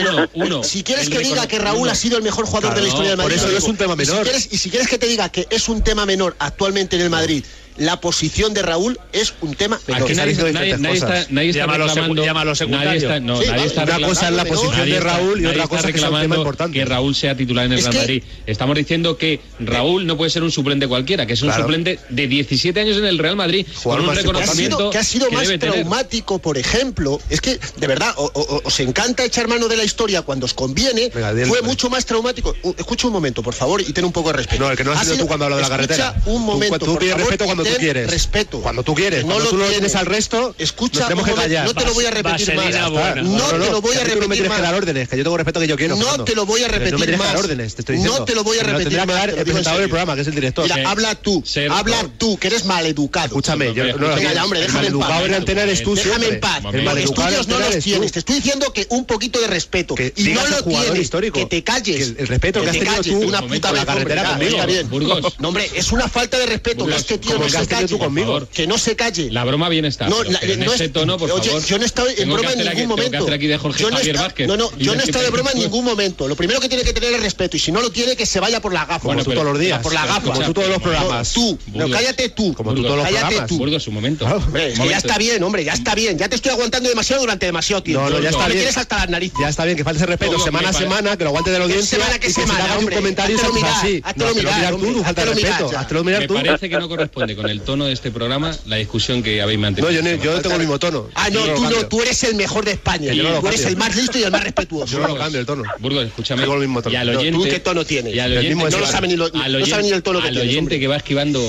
Uno, 0.00 0.28
uno. 0.34 0.62
Si 0.62 0.84
quieres 0.84 1.06
El 1.08 1.12
que 1.12 1.18
diga 1.20 1.48
que 1.48 1.58
Raúl 1.58 1.80
uno. 1.82 1.90
ha 1.90 1.94
sido 1.96 2.16
el 2.18 2.22
mejor 2.22 2.46
jugador 2.46 2.74
de 2.76 2.82
la 2.82 2.86
historia 2.88 3.10
del 3.10 3.16
por 3.16 3.24
Madrid, 3.24 3.36
eso 3.38 3.46
lo 3.46 3.52
no 3.52 3.58
es 3.58 3.64
un 3.64 3.76
tema 3.76 3.94
Y 3.98 4.04
si 4.04 4.10
menor. 4.12 4.22
quieres- 4.24 4.48
Y 4.52 4.58
si 4.58 4.70
quieres 4.70 4.88
que 4.88 4.98
te 4.98 5.06
diga 5.06 5.28
que 5.30 5.46
es 5.50 5.68
un 5.68 5.82
tema 5.82 6.06
menor 6.06 6.36
actualmente 6.38 6.94
en 6.94 7.02
el 7.02 7.10
Madrid, 7.10 7.44
la 7.76 8.00
posición 8.00 8.54
de 8.54 8.62
Raúl 8.62 8.98
es 9.12 9.34
un 9.40 9.54
tema. 9.54 9.76
Aquí 9.92 10.14
nadie, 10.14 10.34
nadie, 10.34 10.76
nadie 10.78 10.94
está, 10.96 11.26
nadie 11.30 11.50
está 11.50 11.66
reclamando. 11.66 12.24
llámalo 12.24 12.52
nadie 12.68 12.96
está, 12.98 13.20
no, 13.20 13.40
Sí, 13.40 13.48
nadie 13.48 13.66
está 13.66 13.82
una 13.82 13.92
reclamando- 13.96 14.08
cosa 14.08 14.28
es 14.28 14.34
la 14.34 14.44
posición 14.44 14.84
de 14.88 14.96
está- 14.96 15.04
Raúl 15.16 15.40
y 15.40 15.46
otra 15.46 15.62
está 15.64 15.68
cosa 15.68 15.86
que 15.86 15.92
tema 15.92 16.06
reclamando 16.06 16.36
importante. 16.36 16.78
que 16.78 16.84
Raúl 16.84 17.14
sea 17.14 17.36
titular 17.36 17.66
en 17.66 17.72
el 17.72 17.78
Es 17.78 17.84
Real 17.84 17.92
que- 17.94 17.98
Madrid. 18.00 18.22
Estamos 18.46 18.76
diciendo 18.76 19.16
que 19.18 19.40
Raúl 19.60 20.06
no 20.06 20.16
puede 20.16 20.30
ser 20.30 20.42
un 20.42 20.50
suplente 20.50 20.86
cualquiera, 20.88 21.26
que 21.26 21.32
es 21.34 21.42
un 21.42 21.48
Claro. 21.48 21.64
suplente 21.64 21.98
de 22.08 22.26
17 22.28 22.80
años 22.80 22.96
en 22.98 23.04
el 23.04 23.18
Real 23.18 23.36
Madrid 23.36 23.66
con 23.82 24.00
un 24.00 24.04
que 24.06 24.10
ha 24.10 24.14
reconocimiento 24.14 24.76
sido, 24.78 24.90
que 24.90 24.98
ha 24.98 25.04
sido 25.04 25.28
que 25.28 25.36
más 25.36 25.48
traumático, 25.58 26.38
por 26.38 26.58
ejemplo, 26.58 27.20
es 27.30 27.40
que 27.40 27.58
de 27.76 27.86
verdad 27.86 28.12
o- 28.16 28.30
o- 28.34 28.62
os 28.64 28.80
encanta 28.80 29.24
echar 29.24 29.48
mano 29.48 29.68
de 29.68 29.76
la 29.76 29.84
historia 29.84 30.22
cuando 30.22 30.46
os 30.46 30.54
conviene, 30.54 31.10
dile, 31.10 31.46
fue 31.46 31.62
mucho 31.62 31.90
más 31.90 32.04
traumático. 32.06 32.54
Escucha 32.78 33.06
un 33.06 33.12
momento, 33.12 33.42
por 33.42 33.54
favor, 33.54 33.80
y 33.80 33.92
ten 33.92 34.04
un 34.04 34.12
poco 34.12 34.30
de 34.30 34.38
respeto. 34.38 34.62
No, 34.64 34.70
el 34.70 34.76
que 34.76 34.84
no 34.84 34.92
has 34.92 35.00
Ha 35.00 35.04
sido 35.04 35.18
tú 35.18 35.26
cuando 35.26 35.44
hablas 35.46 35.58
de 35.58 35.68
la 35.76 35.82
escucha 35.82 35.96
carretera. 36.12 36.22
un 36.34 36.42
momento, 36.44 36.78
tú 36.78 36.94
por 36.94 37.02
respeto 37.02 37.44
cuando 37.44 37.64
tú 37.74 37.78
quieres. 37.78 38.10
respeto. 38.10 38.60
Cuando 38.60 38.82
tú 38.82 38.94
quieres. 38.94 39.20
No 39.24 39.26
Cuando 39.34 39.44
lo 39.44 39.50
tú 39.50 39.56
no 39.56 39.62
tienes. 39.64 39.78
tienes 39.78 39.94
al 39.96 40.06
resto, 40.06 40.54
Escucha, 40.58 41.00
nos 41.00 41.08
tenemos 41.08 41.28
que 41.28 41.34
callar. 41.34 41.66
no 41.66 41.74
te 41.74 41.84
lo 41.84 41.94
voy 41.94 42.04
a 42.06 42.10
repetir 42.10 42.54
más. 42.54 42.74
No 43.22 43.42
te 43.44 43.70
lo 43.70 43.80
voy 43.80 43.96
a 43.96 44.00
tú 44.00 44.08
no 44.08 44.14
me 44.14 44.14
repetir 44.14 44.28
tienes 44.28 44.42
que 44.42 44.48
más. 44.48 44.62
dar 44.62 44.74
órdenes, 44.74 45.08
que 45.08 45.16
yo 45.16 45.22
tengo 45.24 45.36
respeto 45.36 45.60
que 45.60 45.68
yo 45.68 45.76
quiero. 45.76 45.96
No 45.96 46.24
te 46.24 46.34
lo 46.34 46.46
voy 46.46 46.62
a 46.62 46.68
repetir 46.68 46.92
No 46.92 46.98
me 46.98 47.06
tienes 47.06 47.20
que 47.20 47.26
dar 47.26 47.34
más. 47.36 47.44
órdenes, 47.44 47.74
te 47.74 47.82
estoy 47.82 47.96
diciendo. 47.96 48.18
No 48.20 48.24
te 48.24 48.34
lo 48.34 48.44
voy 48.44 48.58
a 48.58 48.62
repetir 48.62 48.98
más, 48.98 49.06
dar 49.06 49.30
te 49.30 49.32
lo 49.32 49.38
el 49.38 49.44
presentador 49.44 49.80
del 49.80 49.88
programa, 49.88 50.14
que 50.14 50.20
es 50.22 50.26
el 50.28 50.34
director. 50.34 50.64
Mira, 50.68 50.90
habla 50.90 51.14
tú, 51.14 51.42
habla 51.70 52.08
tú, 52.18 52.38
que 52.38 52.46
eres 52.48 52.64
maleducado. 52.64 53.26
Escúchame, 53.26 53.72
yo 53.74 53.84
no 53.98 54.14
Venga, 54.14 54.32
ya, 54.32 54.44
hombre, 54.44 54.60
déjame 54.60 54.86
en 54.88 54.98
paz. 54.98 55.00
maleducado 55.08 55.26
en 55.26 55.34
antena 55.34 55.62
eres 55.62 55.82
tú 55.82 55.94
Déjame 55.94 56.26
en 56.28 56.40
paz. 56.40 56.60
Estudios 56.96 57.48
no 57.48 57.58
los 57.58 57.78
tienes. 57.78 58.12
Te 58.12 58.18
estoy 58.20 58.36
diciendo 58.36 58.72
que 58.72 58.86
un 58.90 59.04
poquito 59.04 59.40
de 59.40 59.46
respeto. 59.46 59.94
Y 60.16 60.28
no 60.30 60.46
lo 60.46 60.62
tienes. 60.64 60.98
histórico. 60.98 61.38
Que 61.38 61.46
te 61.46 61.62
calles. 61.64 61.96
Que 61.96 62.22
el- 62.22 62.26
respeto 62.28 62.62
que 62.62 62.70
has 62.70 62.78
te 62.78 62.84
calles, 62.84 63.06
tú 63.06 63.22
una 63.22 63.42
puta 63.42 63.68
la 63.72 63.80
vez, 63.80 63.84
carretera 63.86 64.22
hombre, 64.32 64.34
conmigo. 64.48 64.56
Está 64.56 64.66
bien. 64.66 64.88
Burgos. 64.90 65.34
No, 65.38 65.48
hombre, 65.48 65.70
es 65.74 65.92
una 65.92 66.08
falta 66.08 66.38
de 66.38 66.46
respeto. 66.46 66.84
Burgos, 66.84 67.04
que 67.04 67.14
este 67.14 67.18
tío 67.28 67.38
no 67.38 67.48
se 67.60 67.66
calle. 67.66 67.88
tú 67.88 67.98
conmigo. 67.98 68.46
Que 68.52 68.66
no 68.66 68.78
se 68.78 68.96
calle. 68.96 69.30
La 69.30 69.44
broma 69.44 69.68
bien 69.68 69.84
está. 69.84 70.08
No, 70.08 70.22
la- 70.24 70.38
en 70.42 70.60
no 70.60 70.72
ese 70.72 70.86
es- 70.86 70.92
tono, 70.92 71.16
por 71.16 71.30
oye, 71.30 71.48
favor. 71.50 71.64
yo 71.64 71.76
no 71.78 71.82
he 71.84 71.86
estado 71.86 72.08
en 72.08 72.28
broma 72.32 72.52
en 72.52 72.60
aquí- 72.60 72.68
ningún 72.80 72.88
momento. 72.88 73.18
hacer 73.18 73.34
aquí 73.34 73.46
de 73.46 73.58
Jorge 73.58 73.82
Yo 73.82 73.90
no 73.90 73.96
he 73.96 73.98
Javier 73.98 74.14
estado- 74.16 74.28
Vázquez. 74.28 74.46
No, 74.48 74.56
no, 74.56 74.70
Y 74.76 74.84
yo 74.84 74.86
no 74.86 74.92
he 74.92 74.96
decir 74.96 75.10
estado 75.10 75.24
de 75.24 75.30
broma 75.30 75.50
en 75.52 75.58
ningún 75.60 75.84
momento. 75.84 76.28
Lo 76.28 76.36
primero 76.36 76.60
que 76.60 76.68
tiene 76.68 76.84
que 76.84 76.92
tener 76.92 77.12
es 77.14 77.20
respeto. 77.22 77.56
Y 77.56 77.60
si 77.60 77.72
no 77.72 77.80
lo 77.80 77.90
tiene, 77.90 78.16
que 78.16 78.26
se 78.26 78.40
vaya 78.40 78.60
por 78.60 78.72
la 78.72 78.84
gafa. 78.84 79.04
Bueno, 79.04 79.22
Como 79.24 79.34
tú 79.34 79.40
todos 79.40 79.52
los 79.52 79.58
días. 79.60 79.80
Por 79.82 79.92
la 79.94 80.06
gafa. 80.06 80.20
como 80.22 80.40
tú 80.42 80.52
todos 80.54 80.68
los 80.68 80.82
programas. 80.82 81.32
Tú. 81.32 81.58
No, 81.74 81.88
cállate 81.90 82.28
tú. 82.30 82.54
Como 82.54 82.74
tú 82.74 82.82
todos 82.82 82.96
los 82.96 83.04
cállate 83.04 83.20
programas. 83.26 83.48
tú. 83.48 83.58
Burgos, 83.58 83.88
un 83.88 83.94
momento. 83.94 84.26
Que 84.52 84.88
ya 84.88 84.98
está 84.98 85.18
bien, 85.18 85.42
hombre, 85.42 85.64
ya 85.64 85.72
está 85.72 85.94
bien. 85.94 86.18
Ya 86.18 86.28
te 86.28 86.36
estoy 86.36 86.52
aguantando 86.52 86.88
demasiado 86.88 87.22
durante 87.22 87.46
demasiado 87.46 87.82
tiempo. 87.82 88.04
No, 88.04 88.10
no, 88.10 88.20
ya 88.20 88.30
está 88.30 88.42
Me 88.42 88.46
bien. 88.48 88.58
tienes 88.58 88.76
hasta 88.76 88.96
las 88.98 89.08
narices. 89.10 89.38
Ya 89.40 89.48
está 89.48 89.64
bien, 89.64 89.76
que 89.76 89.84
falte 89.84 89.98
ese 89.98 90.06
respeto 90.06 90.38
semana 90.40 90.68
a 90.68 90.72
me 90.72 90.78
semana, 90.78 91.16
que 91.16 91.24
lo 91.24 91.30
aguante 91.30 91.50
de 91.50 91.58
la 91.58 91.66
¿Qué 91.66 91.72
audiencia 91.72 91.98
semana, 91.98 92.18
que 92.18 92.30
semana, 92.32 92.76
hombre? 92.78 92.96
comentario 92.96 93.36
Háztelo 93.36 93.54
mirar, 93.54 93.72
así. 93.76 94.00
tú, 94.02 95.04
falta 95.04 95.22
mirar 95.24 95.34
respeto. 95.34 95.78
Hazlo 95.78 96.04
mirar 96.04 96.20
Me 96.22 96.28
tú. 96.28 96.34
parece 96.34 96.68
que 96.68 96.78
no 96.78 96.88
corresponde 96.88 97.36
con 97.36 97.45
el 97.50 97.60
tono 97.62 97.86
de 97.86 97.92
este 97.92 98.10
programa 98.10 98.56
la 98.66 98.76
discusión 98.76 99.22
que 99.22 99.40
habéis 99.42 99.58
mantenido. 99.58 99.90
No, 99.90 99.96
yo, 99.96 100.02
no- 100.02 100.22
yo 100.22 100.34
no 100.36 100.40
tengo 100.42 100.54
el 100.54 100.60
mismo 100.60 100.78
tono. 100.78 101.08
Ah, 101.14 101.28
no, 101.30 101.40
tú 101.54 101.62
no, 101.64 101.86
tú 101.88 102.02
eres 102.02 102.22
el 102.24 102.34
mejor 102.34 102.64
de 102.64 102.72
España. 102.72 103.12
Yo 103.12 103.22
no 103.22 103.30
lo 103.30 103.40
tú 103.40 103.48
eres 103.48 103.64
el 103.64 103.76
más 103.76 103.94
listo 103.96 104.18
y 104.18 104.22
el 104.24 104.30
más 104.30 104.42
respetuoso. 104.44 104.92
Yo 104.92 105.00
no 105.00 105.08
lo 105.08 105.16
cambio 105.16 105.40
el 105.40 105.46
tono. 105.46 105.62
Burgos, 105.78 106.06
escúchame. 106.06 106.42
Tengo 106.42 106.54
el 106.54 106.60
mismo 106.60 106.82
tono. 106.82 106.92
Y 106.92 106.96
al 106.96 107.06
No, 107.06 107.12
¿tú 107.14 107.18
oyente, 107.20 107.48
qué 107.48 107.60
tono 107.60 107.84
tienes? 107.84 108.14
Y 108.14 108.18
al 108.18 108.32
El 108.32 108.38
oyente, 108.38 108.54
mismo 108.56 108.70
no 108.70 108.78
lo 108.78 108.86
sabe 108.86 109.08
ni 109.08 109.16
lo- 109.16 109.24
al 109.26 109.32
no 109.32 109.38
sabe 109.40 109.54
oyente- 109.62 109.82
ni 109.82 109.90
el 109.92 110.02
tono 110.02 110.20
que 110.20 110.26
al 110.28 110.32
tienes, 110.34 110.48
oyente 110.48 110.58
hombre. 110.60 110.80
que 110.80 110.86
va 110.88 110.96
esquivando 110.96 111.40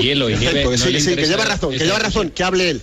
hielo 0.00 0.30
y 0.30 0.36
nieve. 0.36 0.78
Sí, 0.78 0.90
le 0.90 1.00
sí, 1.00 1.14
que 1.16 1.26
lleva 1.26 1.44
razón, 1.44 1.72
que 1.72 1.84
lleva 1.84 1.98
razón, 1.98 2.30
que 2.30 2.42
hable 2.44 2.70
él. 2.70 2.80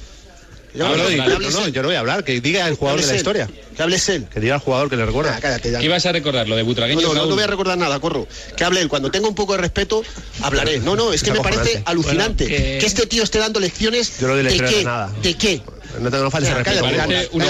Lleva 0.73 0.89
No, 0.89 0.97
no, 0.97 1.03
no, 1.39 1.49
no, 1.49 1.67
yo 1.69 1.81
no 1.81 1.87
voy 1.87 1.95
a 1.95 1.99
hablar, 1.99 2.23
que 2.23 2.39
diga 2.41 2.67
el 2.67 2.75
jugador 2.75 3.01
de 3.01 3.07
la 3.07 3.11
él. 3.13 3.17
historia. 3.17 3.49
Que 3.75 3.81
hables 3.83 4.07
él. 4.09 4.27
Que 4.31 4.39
diga 4.39 4.55
el 4.55 4.61
jugador 4.61 4.89
que 4.89 4.95
le 4.97 5.05
recuerda. 5.05 5.33
Ah, 5.35 5.39
cállate 5.41 5.71
ya. 5.71 5.79
¿Qué 5.79 5.85
ibas 5.85 6.05
a 6.05 6.11
recordar? 6.11 6.47
Lo 6.47 6.55
de 6.55 6.63
Butragueño, 6.63 7.01
no, 7.01 7.13
no, 7.13 7.25
no 7.25 7.33
voy 7.35 7.43
a 7.43 7.47
recordar 7.47 7.77
nada, 7.77 7.99
corro. 7.99 8.27
Que 8.55 8.63
hable 8.63 8.81
él. 8.81 8.87
Cuando 8.89 9.09
tenga 9.09 9.27
un 9.27 9.35
poco 9.35 9.53
de 9.53 9.59
respeto, 9.59 10.03
hablaré. 10.41 10.79
No, 10.79 10.95
no, 10.95 11.11
es 11.13 11.23
que 11.23 11.31
me 11.31 11.39
parece 11.39 11.81
alucinante 11.85 12.43
Bueno, 12.47 12.57
que- 12.63 12.77
que 12.79 12.85
este 12.85 13.05
tío 13.07 13.23
esté 13.23 13.39
dando 13.39 13.59
lecciones 13.59 14.19
Yo 14.19 14.27
no 14.27 14.33
doy 14.35 14.43
de 14.43 14.49
lecciones 14.49 14.71
qué, 14.71 14.77
de 14.79 14.83
nada. 14.85 15.13
de 15.23 15.33
qué. 15.35 15.61
No 15.99 16.11
te 16.11 16.17
no 16.17 16.29
Cállate, 16.29 16.63
respeto. 16.63 17.29
un 17.31 17.41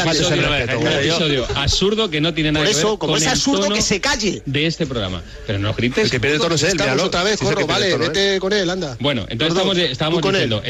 episodio, 0.88 1.45
Yo- 1.47 1.57
absurdo 1.57 2.09
que 2.09 2.22
no 2.22 2.34
tiene 2.34 2.53
nada 2.53 2.63
Por 2.63 2.70
que 2.72 2.76
ver 2.78 2.86
eso, 2.86 2.97
como 2.99 3.17
es 3.17 3.28
absurdo, 3.28 3.67
que 3.70 3.82
se 3.82 3.99
calle. 3.99 4.41
de 4.45 4.65
este 4.65 4.86
programa. 4.86 5.22
Pero 5.45 5.59
no 5.59 5.74
grites. 5.74 6.05
El 6.05 6.09
que 6.11 6.20
pierde 6.22 6.38
tono 6.39 6.55
es 6.55 6.63
él, 6.63 6.80
otra 7.01 7.24
vez, 7.24 7.38
corro, 7.39 7.67
vale, 7.67 7.91
tono, 7.91 8.05
¿eh? 8.05 8.07
vete 8.07 8.39
con 8.39 8.53
él, 8.53 8.70
anda. 8.70 8.95
Bueno, 9.01 9.26
entonces 9.30 9.89
estamos, 9.91 10.22
diciendo... 10.24 10.61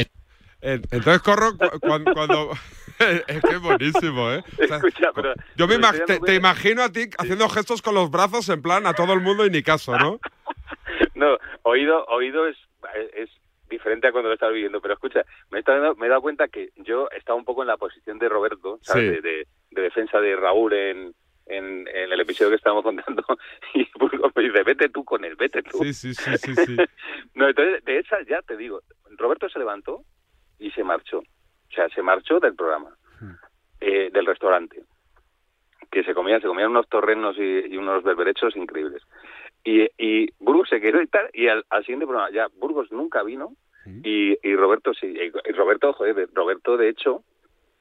En- 0.62 0.82
Entonces, 0.90 1.22
Corro, 1.22 1.56
cu- 1.56 1.80
cuando... 1.80 2.12
cuando- 2.14 2.50
es 2.98 3.40
que 3.42 3.54
es 3.54 3.60
buenísimo, 3.62 4.30
¿eh? 4.30 4.44
O 4.62 4.66
sea, 4.66 4.76
Escucha, 4.76 5.10
pero... 5.14 5.32
yo 5.56 5.66
me 5.66 5.78
pero 5.78 6.20
te, 6.20 6.34
imagino 6.34 6.82
a 6.82 6.92
ti 6.92 7.08
haciendo 7.16 7.48
gestos 7.48 7.80
con 7.80 7.94
los 7.94 8.10
brazos 8.10 8.46
en 8.50 8.60
plan 8.60 8.86
a 8.86 8.92
todo 8.92 9.14
el 9.14 9.20
mundo 9.20 9.46
y 9.46 9.50
ni 9.50 9.62
caso, 9.62 9.96
¿no? 9.98 10.20
No, 11.14 11.36
oído, 11.62 12.04
oído 12.06 12.46
es, 12.46 12.56
es 13.14 13.28
diferente 13.68 14.06
a 14.06 14.12
cuando 14.12 14.28
lo 14.28 14.34
estás 14.34 14.52
viviendo, 14.52 14.80
pero 14.80 14.94
escucha, 14.94 15.22
me 15.50 15.60
he, 15.60 15.94
me 15.96 16.06
he 16.06 16.08
dado 16.08 16.22
cuenta 16.22 16.48
que 16.48 16.70
yo 16.76 17.08
estaba 17.10 17.38
un 17.38 17.44
poco 17.44 17.62
en 17.62 17.68
la 17.68 17.76
posición 17.76 18.18
de 18.18 18.28
Roberto, 18.28 18.78
¿sabes? 18.82 19.16
Sí. 19.16 19.20
De, 19.20 19.20
de- 19.20 19.46
de 19.70 19.82
defensa 19.82 20.18
de 20.20 20.34
Raúl 20.36 20.72
en, 20.72 21.14
en, 21.46 21.86
en 21.88 22.12
el 22.12 22.20
episodio 22.20 22.50
que 22.50 22.56
estábamos 22.56 22.82
contando, 22.84 23.22
y 23.74 23.86
Burgos 23.98 24.32
me 24.34 24.42
dice, 24.42 24.62
vete 24.62 24.88
tú 24.88 25.04
con 25.04 25.24
él, 25.24 25.36
vete 25.36 25.62
tú. 25.62 25.78
Sí, 25.84 25.92
sí, 25.94 26.14
sí, 26.14 26.36
sí, 26.38 26.54
sí. 26.54 26.76
no, 27.34 27.48
entonces, 27.48 27.84
de 27.84 27.98
esa 27.98 28.16
ya 28.28 28.42
te 28.42 28.56
digo, 28.56 28.80
Roberto 29.16 29.48
se 29.48 29.58
levantó 29.58 30.02
y 30.60 30.70
se 30.70 30.84
marchó. 30.84 31.18
O 31.18 31.72
sea, 31.74 31.88
se 31.88 32.02
marchó 32.02 32.38
del 32.38 32.54
programa, 32.54 32.94
eh, 33.80 34.10
del 34.12 34.26
restaurante. 34.26 34.82
Que 35.90 36.04
se 36.04 36.14
comían, 36.14 36.40
se 36.40 36.46
comían 36.46 36.70
unos 36.70 36.88
torrenos 36.88 37.36
y, 37.36 37.72
y 37.72 37.76
unos 37.76 38.04
berberechos 38.04 38.54
increíbles. 38.54 39.02
Y, 39.64 39.88
y 39.98 40.28
Burgos 40.38 40.68
se 40.68 40.80
quedó 40.80 41.02
y 41.02 41.06
tal, 41.08 41.28
y 41.32 41.48
al, 41.48 41.64
al 41.68 41.82
siguiente 41.82 42.06
programa, 42.06 42.30
ya 42.30 42.46
Burgos 42.58 42.92
nunca 42.92 43.22
vino, 43.22 43.54
y, 44.04 44.36
y 44.46 44.56
Roberto 44.56 44.92
sí. 44.94 45.06
Y, 45.06 45.52
Roberto, 45.52 45.92
joder, 45.94 46.28
Roberto, 46.32 46.76
de 46.76 46.90
hecho, 46.90 47.24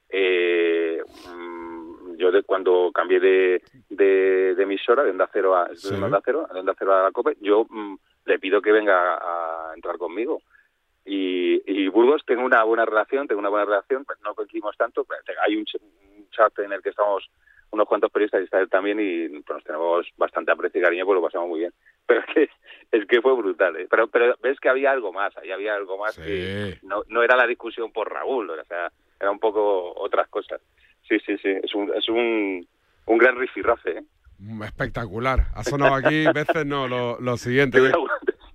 eh, 0.09 1.01
mm, 1.31 2.15
yo 2.15 2.31
de, 2.31 2.43
cuando 2.43 2.91
cambié 2.93 3.19
de, 3.19 3.61
de, 3.89 4.55
de 4.55 4.63
emisora, 4.63 5.03
de 5.03 5.11
Onda 5.11 5.29
Cero 5.31 5.55
a, 5.55 5.69
Sí. 5.75 5.95
de 5.95 6.03
Onda 6.03 6.21
Cero, 6.23 6.47
de 6.51 6.59
Onda 6.59 6.73
Cero 6.77 6.93
a 6.93 7.03
la 7.03 7.11
COPE, 7.11 7.37
yo 7.41 7.65
mm, 7.69 7.95
le 8.25 8.39
pido 8.39 8.61
que 8.61 8.71
venga 8.71 9.15
a, 9.15 9.73
entrar 9.75 9.97
conmigo. 9.97 10.41
Y, 11.11 11.61
y 11.65 11.87
Burgos 11.87 12.21
tengo 12.25 12.43
una 12.43 12.63
buena 12.63 12.85
relación, 12.85 13.27
tengo 13.27 13.39
una 13.39 13.49
buena 13.49 13.65
relación, 13.65 14.05
pues 14.05 14.19
no 14.21 14.35
coincidimos 14.35 14.77
tanto, 14.77 15.07
hay 15.45 15.55
un, 15.55 15.65
ch- 15.65 15.81
un 15.81 16.29
chat 16.29 16.57
en 16.59 16.71
el 16.71 16.83
que 16.83 16.89
estamos 16.89 17.27
unos 17.71 17.87
cuantos 17.87 18.11
periodistas 18.11 18.41
y 18.41 18.43
está 18.43 18.59
él 18.59 18.69
también 18.69 18.99
y 18.99 19.27
pues, 19.41 19.57
nos 19.57 19.63
tenemos 19.63 20.07
bastante 20.17 20.51
aprecio 20.51 20.79
y 20.79 20.83
cariño 20.83 21.05
pues 21.05 21.15
lo 21.15 21.21
pasamos 21.23 21.49
muy 21.49 21.61
bien. 21.61 21.73
Pero 22.05 22.21
es 22.21 22.25
que 22.33 22.49
es 22.91 23.05
que 23.07 23.21
fue 23.21 23.35
brutal, 23.35 23.75
¿eh? 23.77 23.87
pero 23.89 24.07
pero 24.07 24.35
ves 24.41 24.59
que 24.59 24.69
había 24.69 24.91
algo 24.91 25.13
más, 25.13 25.35
ahí 25.37 25.51
había 25.51 25.75
algo 25.75 25.97
más 25.99 26.17
que 26.17 26.79
no 26.83 27.03
no 27.07 27.21
era 27.23 27.35
la 27.35 27.45
discusión 27.45 27.91
por 27.91 28.11
Raúl, 28.11 28.49
o 28.49 28.65
sea, 28.65 28.91
era 29.19 29.29
un 29.29 29.37
poco 29.39 29.93
otras 29.95 30.27
cosas. 30.29 30.59
Sí, 31.07 31.19
sí, 31.25 31.37
sí, 31.37 31.49
es 31.63 31.73
un 31.75 31.91
es 31.95 32.09
un 32.09 32.67
un 33.05 33.17
gran 33.19 33.35
rifirrafe, 33.37 33.99
¿eh? 33.99 34.03
Mm, 34.39 34.63
Espectacular. 34.63 35.39
Ha 35.53 35.63
sonado 35.63 35.93
aquí 35.95 36.25
veces, 36.33 36.65
no, 36.65 36.87
lo, 36.87 37.19
lo 37.19 37.37
siguiente. 37.37 37.77
Te 37.77 37.81
hubiera, 37.81 37.99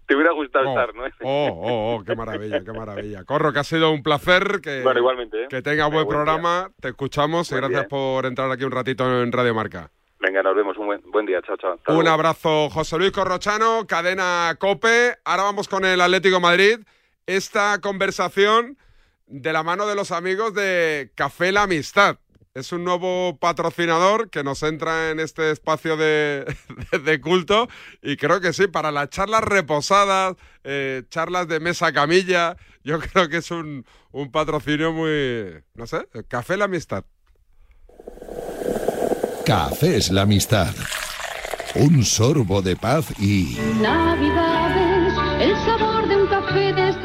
te 0.07 0.15
hubiera 0.15 0.33
gustado 0.33 0.67
Oh, 0.67 0.71
estar, 0.71 0.95
¿no? 0.95 1.03
Oh, 1.23 1.49
oh, 1.49 1.95
oh, 1.97 2.05
qué 2.05 2.15
maravilla, 2.15 2.63
qué 2.65 2.73
maravilla. 2.73 3.25
Corro, 3.25 3.53
que 3.53 3.59
ha 3.61 3.65
sido 3.65 3.91
un 3.91 4.03
placer, 4.03 4.61
que, 4.63 4.83
Bueno, 4.83 5.01
igualmente, 5.01 5.45
¿eh? 5.45 5.47
que 5.49 5.63
tenga 5.63 5.87
buen 5.87 6.05
buen 6.05 6.09
programa, 6.09 6.71
te 6.81 6.89
escuchamos 6.89 7.51
y 7.53 7.55
gracias 7.57 7.81
día. 7.83 7.89
por 7.89 8.27
entrar 8.27 8.51
aquí 8.51 8.65
un 8.65 8.73
ratito 8.73 9.23
en 9.23 9.33
Radio 9.33 9.55
Marca. 9.55 9.91
Venga, 10.21 10.43
nos 10.43 10.57
vemos, 10.57 10.77
un 10.79 10.87
buen, 10.87 11.03
buen 11.11 11.27
día, 11.27 11.41
chao, 11.43 11.57
chao. 11.57 11.75
Hasta 11.75 11.93
Un 11.93 11.99
luego. 12.01 12.11
abrazo, 12.15 12.71
José 12.71 12.97
Luis 12.99 13.13
Corrochano, 13.13 13.87
cadena 13.87 14.57
Cope. 14.59 15.17
Ahora 15.25 15.43
vamos 15.45 15.69
con 15.69 15.85
el 15.85 16.01
Atlético 16.01 16.41
Madrid. 16.41 16.79
Esta 17.27 17.79
conversación 17.81 18.79
de 19.27 19.53
la 19.53 19.63
mano 19.63 19.87
de 19.87 19.95
los 19.95 20.13
amigos 20.13 20.55
de 20.55 21.11
Café 21.15 21.53
La 21.53 21.63
Amistad. 21.63 22.17
Es 22.55 22.71
un 22.71 22.85
nuevo 22.85 23.37
patrocinador 23.41 24.31
que 24.31 24.45
nos 24.45 24.63
entra 24.63 25.11
en 25.11 25.19
este 25.19 25.51
espacio 25.51 25.97
de, 25.97 26.45
de- 26.93 26.99
de 27.01 27.21
culto 27.21 27.69
y 28.01 28.17
creo 28.17 28.41
que 28.41 28.53
sí, 28.53 28.69
para 28.69 28.93
las 28.93 29.09
charlas 29.11 29.43
reposadas, 29.43 30.37
eh, 30.63 31.03
charlas 31.11 31.49
de 31.49 31.59
mesa 31.59 31.93
camilla, 31.93 32.57
yo 32.85 33.01
creo 33.13 33.29
que 33.29 33.39
es 33.39 33.51
un, 33.51 33.85
un 34.13 34.31
patrocinio 34.31 34.93
muy, 34.93 35.65
no 35.75 35.87
sé, 35.89 36.07
Café 36.29 36.57
La 36.57 36.67
Amistad. 36.67 37.05
Cafés 39.45 40.11
la 40.11 40.23
amistad. 40.23 40.73
Un 41.75 42.05
sorbo 42.05 42.63
de 42.63 42.77
paz 42.77 43.07
y 43.21 43.59
Navidades, 43.81 44.43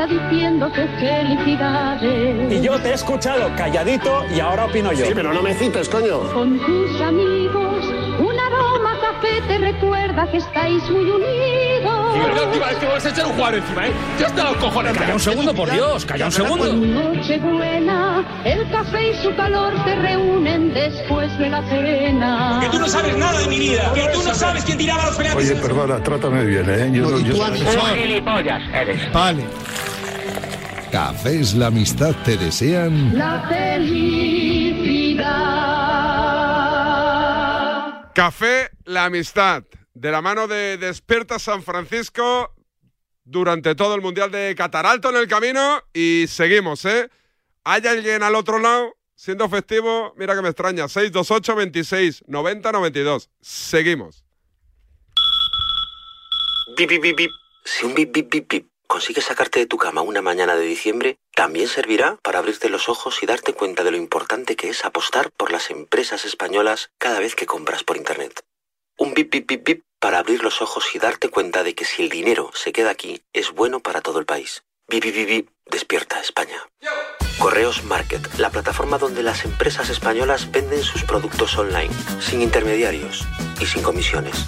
café 0.09 0.15
te 0.15 0.15
está 0.15 0.29
diciendo 0.29 0.71
que 0.71 0.87
felicidades. 0.99 2.51
Y 2.53 2.61
yo 2.61 2.79
te 2.79 2.89
he 2.89 2.93
escuchado 2.93 3.49
calladito 3.55 4.25
y 4.35 4.39
ahora 4.39 4.65
opino 4.65 4.91
yo. 4.93 5.05
Sí, 5.05 5.11
pero 5.15 5.33
no 5.33 5.41
me 5.41 5.53
cites, 5.53 5.89
coño. 5.89 6.19
Con 6.33 6.59
tus 6.59 7.01
amigos, 7.01 7.85
un 8.19 8.39
aroma 8.39 8.93
a 8.93 8.99
café 9.13 9.41
te 9.47 9.57
recuerda 9.57 10.29
que 10.31 10.37
estáis 10.37 10.83
muy 10.89 11.09
unidos. 11.09 12.15
Es 12.19 12.35
la 12.35 12.43
última 12.47 12.65
vez 12.67 12.75
que 12.77 12.85
vas 12.85 13.05
a 13.05 13.09
echar 13.09 13.25
un 13.27 13.33
jugador 13.33 13.55
encima, 13.59 13.87
¿eh? 13.87 13.91
Ya 14.19 14.27
está 14.27 14.43
los 14.43 14.57
cojones. 14.57 14.97
Calla 14.97 15.13
un 15.13 15.19
segundo, 15.19 15.53
por 15.53 15.71
Dios, 15.71 16.05
calla 16.05 16.25
un 16.25 16.31
segundo. 16.31 16.73
Nochebuena, 16.73 18.25
el 18.43 18.69
café 18.69 19.11
y 19.11 19.15
su 19.23 19.33
calor 19.35 19.73
te 19.85 19.95
reúnen 19.95 20.73
después 20.73 21.37
de 21.39 21.49
la 21.49 21.61
cena. 21.69 22.59
Que 22.61 22.69
tú 22.69 22.79
no 22.79 22.87
sabes 22.87 23.15
nada 23.17 23.39
de 23.39 23.47
mi 23.47 23.59
vida, 23.59 23.91
que 23.93 24.01
tú 24.13 24.21
no 24.23 24.33
sabes 24.33 24.63
quién 24.65 24.77
tiraba 24.77 25.05
los 25.05 25.15
penaltis. 25.15 25.51
Oye, 25.51 25.61
perdona, 25.61 26.03
trátame 26.03 26.43
bien, 26.45 26.69
¿eh? 26.69 26.89
Yo, 26.91 27.09
no- 27.09 27.19
yo- 27.19 27.35
gilipollas 27.95 28.61
eres. 28.73 29.13
Vale. 29.13 29.45
Cafés 30.91 31.53
la 31.53 31.67
amistad 31.67 32.15
te 32.25 32.35
desean 32.35 33.15
La 33.15 33.47
felicidad. 33.47 35.21
Café 38.15 38.71
La 38.85 39.05
Amistad, 39.05 39.65
de 39.93 40.11
la 40.11 40.23
mano 40.23 40.47
de 40.47 40.77
Despierta 40.77 41.37
San 41.37 41.61
Francisco 41.61 42.55
durante 43.23 43.75
todo 43.75 43.93
el 43.93 44.01
Mundial 44.01 44.31
de 44.31 44.55
Qatar. 44.57 44.87
Alto 44.87 45.11
en 45.11 45.17
el 45.17 45.27
camino 45.27 45.83
y 45.93 46.25
seguimos, 46.27 46.83
¿eh? 46.85 47.11
¿Hay 47.63 47.85
alguien 47.85 48.23
al 48.23 48.33
otro 48.33 48.57
lado? 48.57 48.95
Siendo 49.13 49.47
festivo, 49.47 50.15
mira 50.17 50.33
que 50.33 50.41
me 50.41 50.49
extraña. 50.49 50.87
628 50.87 51.55
26 51.55 52.23
90 52.25 52.71
92. 52.71 53.29
Seguimos. 53.41 54.25
Bip, 56.75 56.89
bip, 56.89 57.03
bip, 57.03 57.15
bip. 57.15 57.31
Si 57.63 57.85
un 57.85 57.93
bip, 57.93 58.11
bip, 58.11 58.31
bip, 58.31 58.49
bip 58.49 58.78
consigues 58.89 59.25
sacarte 59.25 59.59
de 59.59 59.67
tu 59.67 59.77
cama 59.77 60.01
una 60.01 60.21
mañana 60.21 60.55
de 60.55 60.65
diciembre, 60.65 61.19
también 61.35 61.67
servirá 61.67 62.17
para 62.23 62.39
abrirte 62.39 62.69
los 62.69 62.89
ojos 62.89 63.21
y 63.21 63.27
darte 63.27 63.53
cuenta 63.53 63.83
de 63.83 63.91
lo 63.91 63.97
importante 63.97 64.55
que 64.55 64.69
es 64.69 64.83
apostar 64.83 65.29
por 65.37 65.51
las 65.51 65.69
empresas 65.69 66.25
españolas 66.25 66.89
cada 66.97 67.19
vez 67.19 67.35
que 67.35 67.45
compras 67.45 67.83
por 67.83 67.97
Internet. 67.97 68.41
Un 68.97 69.13
bip 69.13 69.31
bip 69.31 69.47
bip 69.47 69.63
bip 69.63 69.83
para 69.99 70.17
abrir 70.17 70.43
los 70.43 70.61
ojos 70.61 70.83
y 70.95 70.99
darte 70.99 71.29
cuenta 71.29 71.63
de 71.63 71.75
que 71.75 71.85
si 71.85 72.01
el 72.01 72.09
dinero 72.09 72.49
se 72.53 72.73
queda 72.73 72.89
aquí, 72.89 73.21
es 73.31 73.51
bueno 73.51 73.79
para 73.79 74.01
todo 74.01 74.19
el 74.19 74.25
país. 74.25 74.63
Bip 74.89 75.03
bip 75.03 75.15
bip 75.15 75.29
bip, 75.29 75.49
despierta 75.67 76.19
España. 76.19 76.57
Correos 77.37 77.83
Market, 77.83 78.27
la 78.39 78.49
plataforma 78.49 78.97
donde 78.97 79.21
las 79.21 79.45
empresas 79.45 79.89
españolas 79.89 80.51
venden 80.51 80.83
sus 80.83 81.03
productos 81.03 81.55
online, 81.57 81.93
sin 82.19 82.41
intermediarios 82.41 83.23
y 83.61 83.65
sin 83.67 83.83
comisiones. 83.83 84.47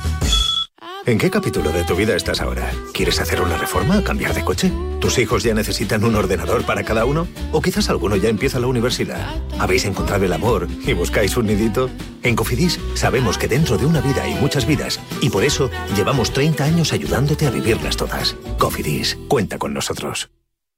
¿En 1.04 1.18
qué 1.18 1.32
capítulo 1.32 1.72
de 1.72 1.84
tu 1.84 1.96
vida 1.96 2.16
estás 2.16 2.42
ahora? 2.42 2.72
¿Quieres 2.94 3.20
hacer 3.20 3.42
una 3.42 3.58
reforma? 3.58 4.04
¿Cambiar 4.04 4.36
de 4.36 4.46
coche? 4.46 4.72
¿Tus 5.00 5.18
hijos 5.18 5.42
ya 5.42 5.56
necesitan 5.56 6.04
un 6.04 6.14
ordenador 6.14 6.64
para 6.64 6.84
cada 6.84 7.06
uno? 7.06 7.28
¿O 7.52 7.60
quizás 7.60 7.90
alguno 7.90 8.16
ya 8.18 8.30
empieza 8.30 8.60
la 8.60 8.68
universidad? 8.68 9.36
¿Habéis 9.58 9.86
encontrado 9.86 10.26
el 10.26 10.34
amor 10.34 10.68
y 10.86 10.94
buscáis 10.94 11.36
un 11.38 11.48
nidito? 11.48 11.90
En 12.22 12.36
Cofidis 12.36 12.80
sabemos 12.94 13.40
que 13.40 13.48
dentro 13.48 13.80
de 13.80 13.88
una 13.88 14.00
vida 14.00 14.24
hay 14.24 14.36
muchas 14.36 14.68
vidas 14.68 15.00
y 15.22 15.32
por 15.32 15.44
eso 15.44 15.72
llevamos 15.96 16.34
30 16.34 16.64
años 16.64 16.94
ayudándote 16.94 17.48
a 17.48 17.50
vivirlas 17.50 17.98
todas. 17.98 18.36
Cofidis, 18.60 19.18
cuenta 19.28 19.58
con 19.58 19.74
nosotros. 19.74 20.30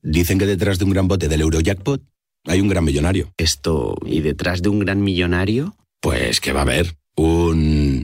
Dicen 0.01 0.39
que 0.39 0.45
detrás 0.45 0.79
de 0.79 0.85
un 0.85 0.91
gran 0.91 1.09
bote 1.09 1.27
del 1.27 1.41
Eurojackpot 1.41 2.01
hay 2.45 2.61
un 2.61 2.69
gran 2.69 2.85
millonario. 2.85 3.33
Esto, 3.35 3.95
¿y 4.05 4.21
detrás 4.21 4.61
de 4.61 4.69
un 4.69 4.79
gran 4.79 5.01
millonario? 5.01 5.75
Pues 5.99 6.39
que 6.39 6.53
va 6.53 6.61
a 6.61 6.63
haber 6.63 6.95
un... 7.17 8.03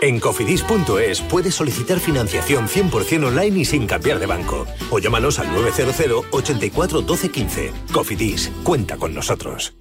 En 0.00 0.20
cofidis.es 0.20 1.20
puedes 1.22 1.54
solicitar 1.54 1.98
financiación 1.98 2.68
100% 2.68 3.26
online 3.26 3.58
y 3.58 3.64
sin 3.64 3.86
cambiar 3.86 4.18
de 4.18 4.26
banco. 4.26 4.66
O 4.90 4.98
llámanos 4.98 5.38
al 5.38 5.52
900 5.52 6.26
84 6.30 7.02
12 7.02 7.30
15. 7.30 7.72
Cofidis, 7.92 8.52
cuenta 8.62 8.96
con 8.96 9.14
nosotros. 9.14 9.76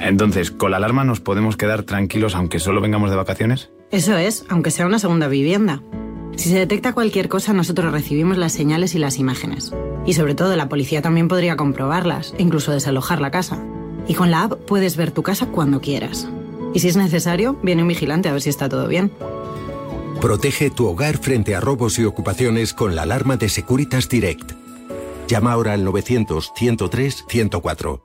Entonces, 0.00 0.50
¿con 0.50 0.70
la 0.70 0.76
alarma 0.76 1.04
nos 1.04 1.20
podemos 1.20 1.56
quedar 1.56 1.82
tranquilos 1.82 2.34
aunque 2.34 2.60
solo 2.60 2.80
vengamos 2.80 3.10
de 3.10 3.16
vacaciones? 3.16 3.70
Eso 3.90 4.16
es, 4.16 4.44
aunque 4.48 4.70
sea 4.70 4.86
una 4.86 4.98
segunda 4.98 5.28
vivienda. 5.28 5.82
Si 6.36 6.48
se 6.50 6.58
detecta 6.58 6.92
cualquier 6.92 7.28
cosa, 7.28 7.52
nosotros 7.52 7.92
recibimos 7.92 8.38
las 8.38 8.52
señales 8.52 8.94
y 8.94 8.98
las 8.98 9.18
imágenes. 9.18 9.72
Y 10.06 10.14
sobre 10.14 10.34
todo, 10.34 10.56
la 10.56 10.68
policía 10.68 11.02
también 11.02 11.28
podría 11.28 11.56
comprobarlas 11.56 12.34
e 12.38 12.42
incluso 12.42 12.72
desalojar 12.72 13.20
la 13.20 13.30
casa. 13.30 13.62
Y 14.06 14.14
con 14.14 14.30
la 14.30 14.44
app 14.44 14.52
puedes 14.66 14.96
ver 14.96 15.10
tu 15.10 15.22
casa 15.22 15.46
cuando 15.46 15.80
quieras. 15.80 16.28
Y 16.74 16.80
si 16.80 16.88
es 16.88 16.96
necesario, 16.96 17.54
viene 17.62 17.82
un 17.82 17.88
vigilante 17.88 18.28
a 18.28 18.32
ver 18.32 18.42
si 18.42 18.50
está 18.50 18.68
todo 18.68 18.88
bien. 18.88 19.12
Protege 20.20 20.70
tu 20.70 20.86
hogar 20.88 21.18
frente 21.18 21.54
a 21.56 21.60
robos 21.60 21.98
y 21.98 22.04
ocupaciones 22.04 22.72
con 22.74 22.94
la 22.94 23.02
alarma 23.02 23.36
de 23.36 23.48
Securitas 23.48 24.08
Direct. 24.08 24.52
Llama 25.26 25.50
ahora 25.52 25.72
al 25.74 25.84
900-103-104. 25.86 28.02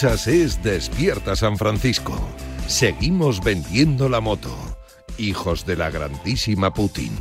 Escuchas 0.00 0.26
es 0.28 0.62
Despierta 0.62 1.36
San 1.36 1.58
Francisco. 1.58 2.18
Seguimos 2.66 3.44
vendiendo 3.44 4.08
la 4.08 4.22
moto. 4.22 4.50
Hijos 5.18 5.66
de 5.66 5.76
la 5.76 5.90
grandísima 5.90 6.72
Putin. 6.72 7.18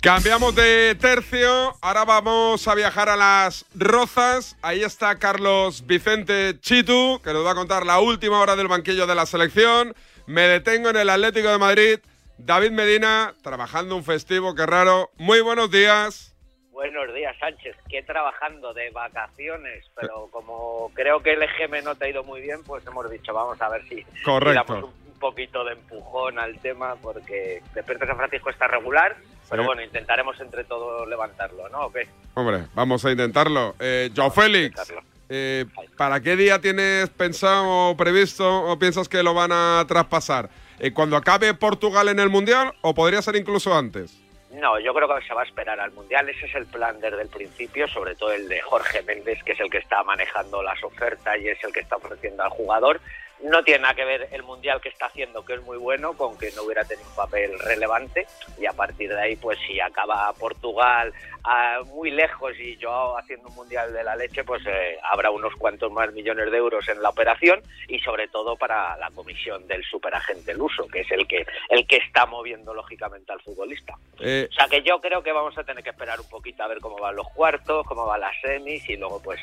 Cambiamos 0.00 0.54
de 0.54 0.96
tercio, 1.00 1.76
ahora 1.80 2.04
vamos 2.04 2.68
a 2.68 2.76
viajar 2.76 3.08
a 3.08 3.16
las 3.16 3.64
Rozas. 3.74 4.56
Ahí 4.62 4.84
está 4.84 5.16
Carlos 5.16 5.84
Vicente 5.84 6.60
Chitu, 6.60 7.20
que 7.24 7.32
nos 7.32 7.44
va 7.44 7.52
a 7.52 7.56
contar 7.56 7.84
la 7.86 7.98
última 7.98 8.38
hora 8.40 8.54
del 8.54 8.68
banquillo 8.68 9.08
de 9.08 9.16
la 9.16 9.26
selección. 9.26 9.96
Me 10.26 10.42
detengo 10.42 10.90
en 10.90 10.96
el 10.96 11.10
Atlético 11.10 11.48
de 11.48 11.58
Madrid. 11.58 11.98
David 12.38 12.72
Medina, 12.72 13.34
trabajando 13.42 13.96
un 13.96 14.04
festivo, 14.04 14.54
qué 14.54 14.66
raro. 14.66 15.10
Muy 15.16 15.40
buenos 15.40 15.70
días. 15.70 16.34
Buenos 16.70 17.14
días, 17.14 17.36
Sánchez. 17.38 17.76
Que 17.88 18.02
trabajando 18.02 18.72
de 18.74 18.90
vacaciones, 18.90 19.84
pero 19.94 20.28
como 20.32 20.90
creo 20.94 21.22
que 21.22 21.34
el 21.34 21.42
EGM 21.42 21.84
no 21.84 21.94
te 21.94 22.06
ha 22.06 22.08
ido 22.08 22.24
muy 22.24 22.40
bien, 22.40 22.64
pues 22.64 22.84
hemos 22.86 23.08
dicho, 23.10 23.32
vamos 23.32 23.60
a 23.60 23.68
ver 23.68 23.86
si 23.88 24.02
Correcto. 24.24 24.74
le 24.74 24.80
damos 24.80 24.84
un 25.12 25.18
poquito 25.20 25.64
de 25.64 25.74
empujón 25.74 26.38
al 26.38 26.58
tema, 26.58 26.96
porque 26.96 27.62
Despierta 27.74 28.06
San 28.06 28.16
Francisco 28.16 28.50
está 28.50 28.66
regular, 28.66 29.16
pero 29.48 29.64
bueno, 29.64 29.82
intentaremos 29.82 30.40
entre 30.40 30.64
todos 30.64 31.06
levantarlo, 31.06 31.68
¿no? 31.68 31.86
¿O 31.86 31.92
qué? 31.92 32.08
Hombre, 32.34 32.64
vamos 32.74 33.04
a 33.04 33.12
intentarlo. 33.12 33.76
Eh, 33.78 34.10
Joao 34.16 34.30
Félix, 34.30 34.92
eh, 35.28 35.66
¿para 35.96 36.20
qué 36.20 36.34
día 36.34 36.60
tienes 36.60 37.10
pensado 37.10 37.90
o 37.90 37.96
previsto 37.96 38.64
o 38.64 38.78
piensas 38.78 39.08
que 39.08 39.22
lo 39.22 39.34
van 39.34 39.52
a 39.52 39.84
traspasar? 39.86 40.48
Eh, 40.82 40.92
¿Cuando 40.92 41.16
acabe 41.16 41.54
Portugal 41.54 42.08
en 42.08 42.18
el 42.18 42.28
Mundial 42.28 42.74
o 42.80 42.92
podría 42.92 43.22
ser 43.22 43.36
incluso 43.36 43.72
antes? 43.72 44.20
No, 44.50 44.80
yo 44.80 44.92
creo 44.92 45.06
que 45.14 45.24
se 45.24 45.32
va 45.32 45.42
a 45.42 45.44
esperar 45.44 45.78
al 45.78 45.92
Mundial. 45.92 46.28
Ese 46.28 46.46
es 46.46 46.54
el 46.56 46.66
plan 46.66 47.00
desde 47.00 47.22
el 47.22 47.28
principio, 47.28 47.86
sobre 47.86 48.16
todo 48.16 48.32
el 48.32 48.48
de 48.48 48.60
Jorge 48.62 49.00
Méndez, 49.02 49.38
que 49.44 49.52
es 49.52 49.60
el 49.60 49.70
que 49.70 49.78
está 49.78 50.02
manejando 50.02 50.60
las 50.60 50.82
ofertas 50.82 51.38
y 51.38 51.46
es 51.46 51.62
el 51.62 51.72
que 51.72 51.78
está 51.78 51.94
ofreciendo 51.94 52.42
al 52.42 52.50
jugador. 52.50 53.00
No 53.42 53.62
tiene 53.64 53.82
nada 53.82 53.94
que 53.94 54.04
ver 54.04 54.28
el 54.30 54.42
Mundial 54.44 54.80
que 54.80 54.88
está 54.88 55.06
haciendo, 55.06 55.44
que 55.44 55.54
es 55.54 55.62
muy 55.62 55.76
bueno, 55.76 56.14
con 56.14 56.38
que 56.38 56.50
no 56.52 56.62
hubiera 56.62 56.84
tenido 56.84 57.08
un 57.08 57.16
papel 57.16 57.58
relevante. 57.58 58.26
Y 58.58 58.66
a 58.66 58.72
partir 58.72 59.10
de 59.10 59.20
ahí, 59.20 59.36
pues 59.36 59.58
si 59.66 59.80
acaba 59.80 60.32
Portugal 60.34 61.12
ah, 61.44 61.80
muy 61.86 62.10
lejos 62.10 62.52
y 62.58 62.76
yo 62.76 63.16
haciendo 63.18 63.48
un 63.48 63.54
Mundial 63.56 63.92
de 63.92 64.04
la 64.04 64.16
leche, 64.16 64.44
pues 64.44 64.62
eh, 64.66 64.96
habrá 65.10 65.30
unos 65.30 65.54
cuantos 65.56 65.90
más 65.90 66.12
millones 66.12 66.50
de 66.50 66.56
euros 66.56 66.88
en 66.88 67.02
la 67.02 67.08
operación 67.08 67.60
y 67.88 67.98
sobre 68.00 68.28
todo 68.28 68.56
para 68.56 68.96
la 68.98 69.10
comisión 69.10 69.66
del 69.66 69.82
superagente 69.84 70.54
luso, 70.54 70.86
que 70.86 71.00
es 71.00 71.10
el 71.10 71.26
que, 71.26 71.44
el 71.68 71.86
que 71.86 71.96
está 71.96 72.26
moviendo 72.26 72.72
lógicamente 72.74 73.32
al 73.32 73.40
futbolista. 73.40 73.94
Eh, 74.20 74.48
O 74.50 74.52
sea 74.52 74.68
que 74.68 74.82
yo 74.82 75.00
creo 75.00 75.22
que 75.22 75.32
vamos 75.32 75.56
a 75.58 75.64
tener 75.64 75.82
que 75.82 75.90
esperar 75.90 76.20
un 76.20 76.28
poquito 76.28 76.62
a 76.62 76.68
ver 76.68 76.78
cómo 76.78 76.96
van 76.98 77.16
los 77.16 77.28
cuartos, 77.30 77.86
cómo 77.86 78.06
van 78.06 78.20
las 78.20 78.40
semis 78.40 78.88
y 78.88 78.96
luego 78.96 79.20
pues 79.22 79.40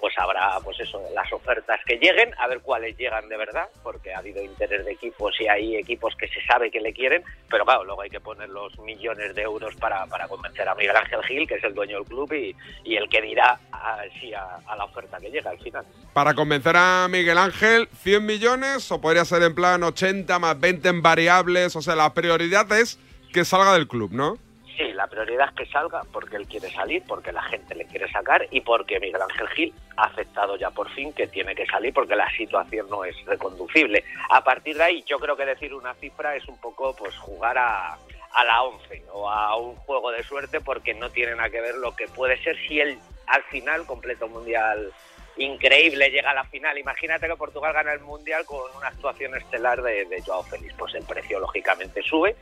pues 0.00 0.14
habrá 0.18 0.58
pues 0.62 0.78
eso 0.80 1.02
las 1.14 1.32
ofertas 1.32 1.80
que 1.86 1.96
lleguen, 1.96 2.34
a 2.38 2.46
ver 2.46 2.60
cuáles 2.60 2.96
llegan 2.96 3.28
de 3.28 3.36
verdad, 3.36 3.68
porque 3.82 4.12
ha 4.12 4.18
habido 4.18 4.42
interés 4.42 4.84
de 4.84 4.92
equipos 4.92 5.34
y 5.40 5.48
hay 5.48 5.76
equipos 5.76 6.14
que 6.16 6.28
se 6.28 6.44
sabe 6.46 6.70
que 6.70 6.80
le 6.80 6.92
quieren, 6.92 7.22
pero 7.48 7.64
claro, 7.64 7.84
luego 7.84 8.02
hay 8.02 8.10
que 8.10 8.20
poner 8.20 8.48
los 8.48 8.78
millones 8.80 9.34
de 9.34 9.42
euros 9.42 9.74
para, 9.76 10.06
para 10.06 10.28
convencer 10.28 10.68
a 10.68 10.74
Miguel 10.74 10.96
Ángel 10.96 11.22
Gil, 11.24 11.48
que 11.48 11.54
es 11.54 11.64
el 11.64 11.74
dueño 11.74 11.98
del 11.98 12.06
club 12.06 12.32
y, 12.32 12.54
y 12.84 12.96
el 12.96 13.08
que 13.08 13.20
dirá 13.22 13.58
ah, 13.72 14.02
sí 14.20 14.32
a, 14.32 14.58
a 14.66 14.76
la 14.76 14.84
oferta 14.84 15.18
que 15.18 15.30
llega 15.30 15.50
al 15.50 15.58
final. 15.58 15.84
Para 16.12 16.34
convencer 16.34 16.76
a 16.76 17.06
Miguel 17.08 17.38
Ángel, 17.38 17.88
100 18.02 18.24
millones 18.24 18.90
o 18.92 19.00
podría 19.00 19.24
ser 19.24 19.42
en 19.42 19.54
plan 19.54 19.82
80 19.82 20.38
más 20.38 20.58
20 20.58 20.88
en 20.88 21.02
variables. 21.02 21.76
O 21.76 21.82
sea, 21.82 21.96
la 21.96 22.14
prioridad 22.14 22.70
es 22.72 22.98
que 23.32 23.44
salga 23.44 23.74
del 23.74 23.88
club, 23.88 24.12
¿no? 24.12 24.38
Sí, 24.78 24.92
la 24.92 25.08
prioridad 25.08 25.48
es 25.48 25.54
que 25.56 25.72
salga 25.72 26.02
porque 26.12 26.36
él 26.36 26.46
quiere 26.46 26.70
salir, 26.70 27.02
porque 27.08 27.32
la 27.32 27.42
gente 27.42 27.74
le 27.74 27.84
quiere 27.86 28.08
sacar 28.12 28.46
y 28.52 28.60
porque 28.60 29.00
Miguel 29.00 29.20
Ángel 29.20 29.48
Gil 29.48 29.74
ha 29.96 30.04
aceptado 30.04 30.56
ya 30.56 30.70
por 30.70 30.88
fin 30.90 31.12
que 31.12 31.26
tiene 31.26 31.56
que 31.56 31.66
salir 31.66 31.92
porque 31.92 32.14
la 32.14 32.30
situación 32.30 32.88
no 32.88 33.04
es 33.04 33.16
reconducible. 33.26 34.04
A 34.30 34.44
partir 34.44 34.76
de 34.76 34.84
ahí, 34.84 35.04
yo 35.04 35.18
creo 35.18 35.36
que 35.36 35.46
decir 35.46 35.74
una 35.74 35.94
cifra 35.94 36.36
es 36.36 36.46
un 36.46 36.60
poco 36.60 36.94
pues 36.94 37.16
jugar 37.16 37.58
a, 37.58 37.94
a 37.94 38.44
la 38.44 38.62
11 38.62 39.02
o 39.14 39.28
a 39.28 39.56
un 39.56 39.74
juego 39.74 40.12
de 40.12 40.22
suerte 40.22 40.60
porque 40.60 40.94
no 40.94 41.10
tiene 41.10 41.34
nada 41.34 41.50
que 41.50 41.60
ver 41.60 41.74
lo 41.74 41.96
que 41.96 42.06
puede 42.06 42.40
ser 42.40 42.56
si 42.68 42.78
él 42.78 43.00
al 43.26 43.42
final 43.42 43.84
completa 43.84 44.26
un 44.26 44.32
mundial 44.34 44.92
increíble, 45.38 46.10
llega 46.10 46.30
a 46.30 46.34
la 46.34 46.44
final. 46.44 46.78
Imagínate 46.78 47.26
que 47.26 47.34
Portugal 47.34 47.72
gana 47.72 47.92
el 47.92 48.00
mundial 48.00 48.44
con 48.44 48.60
una 48.76 48.88
actuación 48.88 49.34
estelar 49.36 49.82
de, 49.82 50.04
de 50.04 50.22
Joao 50.22 50.44
Félix. 50.44 50.72
Pues 50.74 50.94
el 50.94 51.04
precio 51.04 51.40
lógicamente 51.40 52.00
sube, 52.02 52.36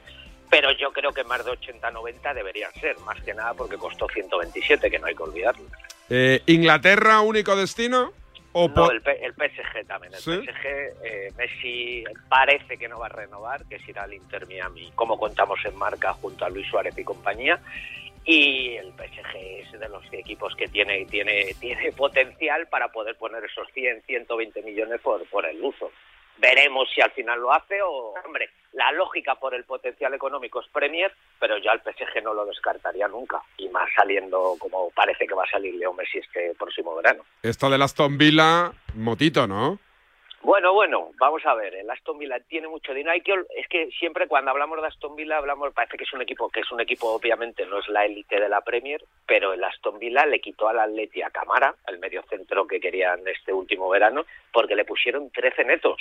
pero 0.51 0.71
yo 0.73 0.93
creo 0.93 1.13
que 1.13 1.25
más 1.25 1.45
de 1.45 1.51
80-90 1.53 2.35
deberían 2.35 2.73
ser, 2.75 2.99
más 3.01 3.21
que 3.23 3.35
nada 3.35 3.55
porque 3.55 3.77
costó 3.77 4.07
127, 4.09 4.91
que 4.91 4.99
no 4.99 5.07
hay 5.07 5.15
que 5.15 5.23
olvidarlo. 5.23 5.65
Eh, 6.11 6.41
¿Inglaterra 6.47 7.21
único 7.21 7.57
destino? 7.57 8.13
O 8.53 8.69
No, 8.69 8.91
el, 8.91 9.03
P- 9.03 9.25
el 9.25 9.35
PSG 9.35 9.87
también. 9.87 10.15
El 10.15 10.21
¿Sí? 10.21 10.31
PSG, 10.31 10.67
eh, 11.05 11.33
Messi 11.37 12.05
parece 12.29 12.79
que 12.79 12.89
no 12.89 12.99
va 12.99 13.07
a 13.07 13.11
renovar, 13.11 13.65
que 13.67 13.77
es 13.77 13.89
ir 13.89 13.99
al 13.99 14.15
Inter 14.15 14.47
Miami, 14.47 14.91
como 14.95 15.19
contamos 15.19 15.59
en 15.65 15.77
marca 15.77 16.13
junto 16.15 16.45
a 16.45 16.49
Luis 16.49 16.67
Suárez 16.69 16.97
y 16.97 17.05
compañía. 17.05 17.61
Y 18.25 18.75
el 18.77 18.93
PSG 18.93 19.37
es 19.37 19.73
de 19.79 19.89
los 19.89 20.03
equipos 20.13 20.55
que 20.57 20.69
tiene, 20.69 21.05
tiene, 21.07 21.55
tiene 21.61 21.93
potencial 21.93 22.67
para 22.69 22.89
poder 22.89 23.17
poner 23.17 23.45
esos 23.45 23.69
100, 23.73 24.03
120 24.07 24.63
millones 24.63 25.01
por, 25.01 25.25
por 25.29 25.45
el 25.47 25.63
uso. 25.63 25.93
Veremos 26.39 26.89
si 26.95 27.01
al 27.01 27.11
final 27.13 27.41
lo 27.41 27.53
hace 27.53 27.81
o, 27.83 28.15
hombre, 28.25 28.51
la 28.73 28.93
lógica 28.93 29.37
por 29.37 29.55
el 29.55 29.65
potencial 29.65 30.13
económico 30.15 30.61
es 30.61 30.69
Premier, 30.69 31.11
pero 31.41 31.57
yo 31.59 31.71
al 31.71 31.81
PSG 31.81 32.23
no 32.23 32.35
lo 32.35 32.45
descartaría 32.45 33.09
nunca. 33.09 33.41
Y 33.57 33.69
más 33.71 33.89
saliendo 33.97 34.57
como 34.59 34.91
parece 34.91 35.27
que 35.27 35.35
va 35.35 35.45
a 35.45 35.51
salir 35.51 35.75
Leo 35.75 35.95
Messi 35.95 36.19
este 36.19 36.55
próximo 36.59 36.95
verano. 36.95 37.25
Esto 37.43 37.71
del 37.71 37.83
Aston 37.83 38.19
Villa, 38.19 38.73
motito, 38.95 39.47
¿no? 39.47 39.79
Bueno, 40.47 40.73
bueno, 40.75 41.11
vamos 41.19 41.45
a 41.45 41.55
ver, 41.57 41.75
el 41.75 41.91
Aston 41.91 42.19
Villa 42.19 42.39
tiene 42.39 42.69
mucho 42.69 42.95
dinero. 42.95 43.11
Hay 43.11 43.21
que, 43.21 43.33
es 43.33 43.67
que 43.67 43.91
siempre 43.99 44.29
cuando 44.29 44.53
hablamos 44.53 44.81
de 44.81 44.87
Aston 44.87 45.17
Villa 45.17 45.39
hablamos, 45.39 45.75
parece 45.75 45.97
que 45.97 46.05
es 46.05 46.13
un 46.13 46.23
equipo 46.23 46.49
que 46.51 46.61
es 46.61 46.71
un 46.71 46.81
equipo 46.81 47.09
obviamente 47.09 47.67
no 47.67 47.81
es 47.81 47.89
la 47.89 48.05
élite 48.05 48.39
de 48.39 48.49
la 48.49 48.61
Premier, 48.61 49.03
pero 49.27 49.55
el 49.55 49.65
Aston 49.65 49.99
Villa 49.99 50.25
le 50.25 50.39
quitó 50.39 50.69
al 50.69 50.79
Atleti 50.79 51.21
a 51.21 51.31
Camara, 51.31 51.75
el 51.89 51.99
medio 51.99 52.23
centro 52.31 52.65
que 52.65 52.79
querían 52.79 53.27
este 53.27 53.53
último 53.53 53.89
verano, 53.89 54.25
porque 54.53 54.77
le 54.77 54.85
pusieron 54.85 55.31
13 55.31 55.65
netos. 55.65 56.01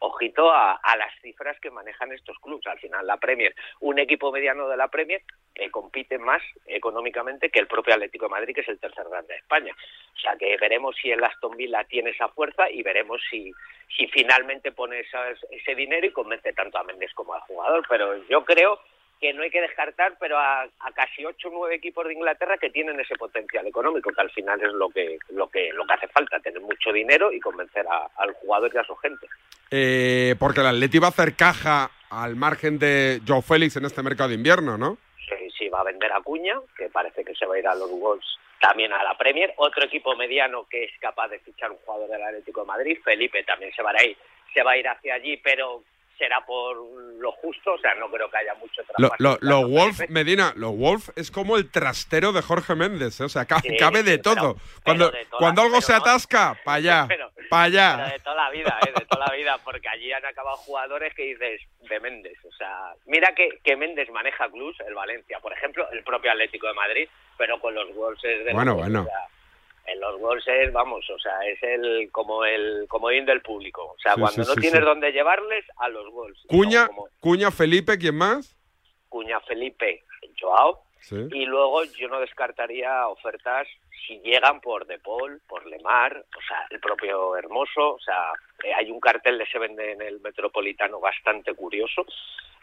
Ojito 0.00 0.50
a, 0.50 0.74
a 0.74 0.96
las 0.96 1.12
cifras 1.20 1.58
que 1.60 1.70
manejan 1.70 2.12
estos 2.12 2.38
clubes. 2.38 2.66
Al 2.66 2.78
final 2.78 3.06
la 3.06 3.18
Premier, 3.18 3.54
un 3.80 3.98
equipo 3.98 4.32
mediano 4.32 4.68
de 4.68 4.76
la 4.76 4.88
Premier 4.88 5.22
que 5.54 5.70
compite 5.70 6.18
más 6.18 6.42
económicamente 6.66 7.50
que 7.50 7.60
el 7.60 7.66
propio 7.66 7.94
Atlético 7.94 8.26
de 8.26 8.30
Madrid, 8.30 8.54
que 8.54 8.62
es 8.62 8.68
el 8.68 8.80
tercer 8.80 9.08
grande 9.08 9.34
de 9.34 9.40
España. 9.40 9.74
O 10.14 10.18
sea 10.18 10.36
que 10.36 10.56
veremos 10.56 10.96
si 11.00 11.10
el 11.10 11.22
Aston 11.22 11.56
Villa 11.56 11.84
tiene 11.84 12.10
esa 12.10 12.28
fuerza 12.28 12.70
y 12.70 12.82
veremos 12.82 13.20
si, 13.30 13.52
si 13.96 14.06
finalmente 14.08 14.72
pone 14.72 15.00
ese 15.00 15.74
dinero 15.74 16.06
y 16.06 16.12
convence 16.12 16.52
tanto 16.52 16.78
a 16.78 16.84
Méndez 16.84 17.12
como 17.14 17.34
al 17.34 17.40
jugador. 17.42 17.84
Pero 17.88 18.26
yo 18.28 18.44
creo 18.44 18.80
que 19.20 19.32
no 19.34 19.42
hay 19.42 19.50
que 19.50 19.60
descartar, 19.60 20.14
pero 20.18 20.38
a, 20.38 20.62
a 20.62 20.92
casi 20.94 21.24
ocho 21.24 21.48
o 21.48 21.52
nueve 21.52 21.74
equipos 21.74 22.06
de 22.06 22.14
Inglaterra 22.14 22.56
que 22.58 22.70
tienen 22.70 22.98
ese 22.98 23.16
potencial 23.16 23.66
económico, 23.66 24.10
que 24.12 24.20
al 24.20 24.30
final 24.30 24.60
es 24.62 24.72
lo 24.72 24.88
que 24.88 25.18
lo 25.30 25.48
que 25.48 25.70
lo 25.74 25.84
que 25.86 25.92
hace 25.92 26.08
falta, 26.08 26.40
tener 26.40 26.60
mucho 26.62 26.92
dinero 26.92 27.30
y 27.32 27.38
convencer 27.40 27.86
a- 27.86 28.08
al 28.16 28.32
jugador 28.32 28.70
y 28.74 28.78
a 28.78 28.84
su 28.84 28.96
gente. 28.96 29.26
Eh, 29.70 30.34
porque 30.38 30.60
el 30.60 30.66
Atleti 30.66 30.98
va 30.98 31.08
a 31.08 31.10
hacer 31.10 31.34
caja 31.36 31.90
al 32.10 32.34
margen 32.34 32.78
de 32.78 33.20
Joe 33.26 33.42
Félix 33.42 33.76
en 33.76 33.84
este 33.84 34.02
mercado 34.02 34.30
de 34.30 34.34
invierno, 34.36 34.76
¿no? 34.78 34.96
Sí, 35.28 35.50
sí, 35.56 35.68
va 35.68 35.80
a 35.80 35.84
vender 35.84 36.10
a 36.12 36.20
Cuña, 36.22 36.58
que 36.76 36.88
parece 36.88 37.24
que 37.24 37.34
se 37.34 37.46
va 37.46 37.54
a 37.54 37.58
ir 37.58 37.66
a 37.68 37.74
los 37.74 37.90
Wolves 37.90 38.26
también 38.60 38.92
a 38.92 39.02
la 39.04 39.16
Premier. 39.16 39.52
Otro 39.58 39.84
equipo 39.84 40.16
mediano 40.16 40.66
que 40.68 40.84
es 40.84 40.92
capaz 40.98 41.28
de 41.28 41.38
fichar 41.38 41.70
un 41.70 41.76
jugador 41.78 42.08
del 42.10 42.22
Atlético 42.22 42.62
de 42.62 42.66
Madrid, 42.66 42.98
Felipe 43.04 43.44
también 43.44 43.72
se 43.74 43.82
va 43.82 43.92
a 43.96 44.04
ir, 44.04 44.16
se 44.52 44.62
va 44.62 44.72
a 44.72 44.76
ir 44.76 44.88
hacia 44.88 45.14
allí, 45.14 45.36
pero 45.36 45.82
será 46.20 46.44
por 46.46 46.76
lo 47.18 47.32
justo, 47.32 47.72
o 47.72 47.78
sea, 47.78 47.94
no 47.96 48.08
creo 48.10 48.30
que 48.30 48.36
haya 48.36 48.54
mucho 48.54 48.82
Lo- 48.98 49.08
traspaso. 49.08 49.38
lo- 49.40 49.62
Los 49.62 49.70
Wolf. 49.70 50.00
Medina, 50.10 50.52
los 50.56 50.76
Wolf 50.76 51.08
es 51.16 51.30
como 51.30 51.56
el 51.56 51.70
trastero 51.70 52.32
de 52.32 52.42
Jorge 52.42 52.74
Méndez, 52.74 53.20
¿eh? 53.20 53.24
o 53.24 53.28
sea, 53.28 53.46
ca- 53.46 53.60
Sí, 53.60 53.76
cabe 53.78 54.02
de 54.02 54.18
pero- 54.18 54.34
todo. 54.34 54.56
cuando 54.84 55.10
de 55.10 55.24
toda- 55.24 55.38
cuando 55.38 55.62
algo 55.62 55.80
se 55.80 55.92
no- 55.92 55.98
atasca, 55.98 56.56
para 56.64 56.76
allá, 56.76 57.08
para 57.08 57.16
Pero 57.34 57.56
allá. 57.80 58.10
de 58.12 58.18
toda 58.20 58.36
la 58.36 58.50
vida, 58.50 58.78
¿eh? 58.86 58.92
de 58.98 59.04
toda 59.06 59.26
la 59.26 59.34
vida, 59.34 59.58
porque 59.64 59.88
allí 59.88 60.12
han 60.12 60.24
acabado 60.26 60.56
jugadores 60.58 61.14
que 61.14 61.22
dices 61.24 61.62
de 61.88 62.00
Méndez. 62.00 62.38
O 62.44 62.52
sea, 62.52 62.92
mira 63.06 63.34
que, 63.34 63.58
que 63.64 63.76
Méndez 63.76 64.08
maneja 64.10 64.48
clubs, 64.50 64.78
el 64.86 64.94
Valencia, 64.94 65.40
por 65.40 65.52
ejemplo, 65.52 65.88
el 65.90 66.04
propio 66.04 66.30
Atlético 66.30 66.66
de 66.68 66.74
Madrid, 66.74 67.08
pero 67.38 67.58
con 67.60 67.74
los 67.74 67.92
Wolves 67.94 68.22
es 68.24 68.44
de 68.44 68.52
Bueno, 68.52 68.74
bueno. 68.76 69.06
En 69.86 70.00
los 70.00 70.20
Wolves 70.20 70.46
es, 70.46 70.72
vamos, 70.72 71.08
o 71.10 71.18
sea, 71.18 71.38
es 71.46 71.62
el 71.62 72.10
como 72.12 72.44
el 72.44 72.86
comodín 72.88 73.26
del 73.26 73.40
público. 73.42 73.94
O 73.96 73.98
sea, 73.98 74.14
Sí, 74.14 74.20
cuando 74.20 74.44
sí, 74.44 74.48
no 74.48 74.54
sí, 74.54 74.60
tienes 74.60 74.84
dónde 74.84 75.12
llevarles, 75.12 75.64
a 75.78 75.88
los 75.88 76.10
Wolves. 76.12 76.40
Cuña, 76.48 76.86
como 76.86 77.08
Cuña, 77.20 77.50
Felipe, 77.50 77.98
¿quién 77.98 78.16
más? 78.16 78.56
Cuña 79.08 79.40
Felipe, 79.40 80.04
Joao, 80.40 80.82
y 81.10 81.46
luego 81.46 81.84
yo 81.84 82.08
no 82.08 82.20
descartaría 82.20 83.08
ofertas 83.08 83.66
si 84.06 84.18
llegan 84.20 84.60
por 84.60 84.86
De 84.86 84.98
Paul, 84.98 85.40
por 85.48 85.66
Lemar, 85.66 86.24
o 86.36 86.42
sea, 86.46 86.66
el 86.70 86.80
propio 86.80 87.36
Hermoso, 87.36 87.94
o 87.94 88.00
sea, 88.00 88.32
eh, 88.62 88.72
hay 88.74 88.90
un 88.90 89.00
cartel 89.00 89.38
de 89.38 89.46
se 89.46 89.58
vende 89.58 89.92
en 89.92 90.02
el 90.02 90.20
Metropolitano 90.20 91.00
bastante 91.00 91.54
curioso 91.54 92.04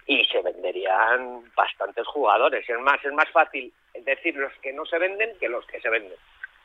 y 0.05 0.23
se 0.25 0.41
venderían 0.41 1.51
bastantes 1.55 2.07
jugadores. 2.07 2.67
Es 2.67 2.79
más, 2.79 3.03
es 3.03 3.11
más 3.13 3.29
fácil 3.31 3.71
decir 3.93 4.35
los 4.35 4.53
que 4.61 4.71
no 4.71 4.85
se 4.85 4.97
venden 4.97 5.37
que 5.39 5.49
los 5.49 5.65
que 5.67 5.81
se 5.81 5.89
venden. 5.89 6.17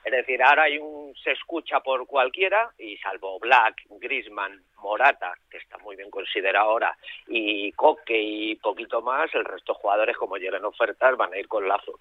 Es 0.05 0.13
decir, 0.13 0.43
ahora 0.43 0.65
hay 0.65 0.79
un 0.79 1.15
se 1.23 1.33
escucha 1.33 1.81
por 1.81 2.07
cualquiera 2.07 2.71
y 2.79 2.97
salvo 2.97 3.39
Black, 3.39 3.83
Grisman, 3.89 4.61
Morata, 4.83 5.33
que 5.49 5.59
está 5.59 5.79
muy 5.79 5.95
bien 5.95 6.11
considerado 6.11 6.71
ahora, 6.71 6.97
y 7.29 7.71
Coque 7.73 8.21
y 8.21 8.57
poquito 8.57 9.01
más, 9.01 9.33
el 9.35 9.45
resto 9.45 9.73
de 9.73 9.79
jugadores 9.79 10.17
como 10.17 10.37
lleguen 10.37 10.65
ofertas 10.65 11.17
van 11.17 11.33
a 11.33 11.39
ir 11.39 11.47
con 11.47 11.69
lazo, 11.69 12.01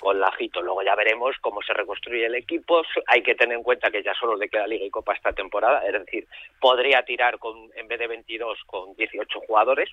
con 0.00 0.20
lajito. 0.20 0.62
Luego 0.62 0.82
ya 0.82 0.94
veremos 0.94 1.34
cómo 1.40 1.60
se 1.62 1.74
reconstruye 1.74 2.26
el 2.26 2.36
equipo. 2.36 2.82
Hay 3.08 3.22
que 3.22 3.34
tener 3.34 3.56
en 3.56 3.64
cuenta 3.64 3.90
que 3.90 4.02
ya 4.02 4.14
solo 4.14 4.36
le 4.36 4.48
queda 4.48 4.68
Liga 4.68 4.84
y 4.84 4.90
Copa 4.90 5.14
esta 5.14 5.32
temporada, 5.32 5.84
es 5.84 5.92
decir, 5.92 6.28
podría 6.60 7.02
tirar 7.02 7.38
con 7.38 7.70
en 7.74 7.88
vez 7.88 7.98
de 7.98 8.06
22 8.06 8.62
con 8.66 8.94
18 8.94 9.40
jugadores 9.40 9.90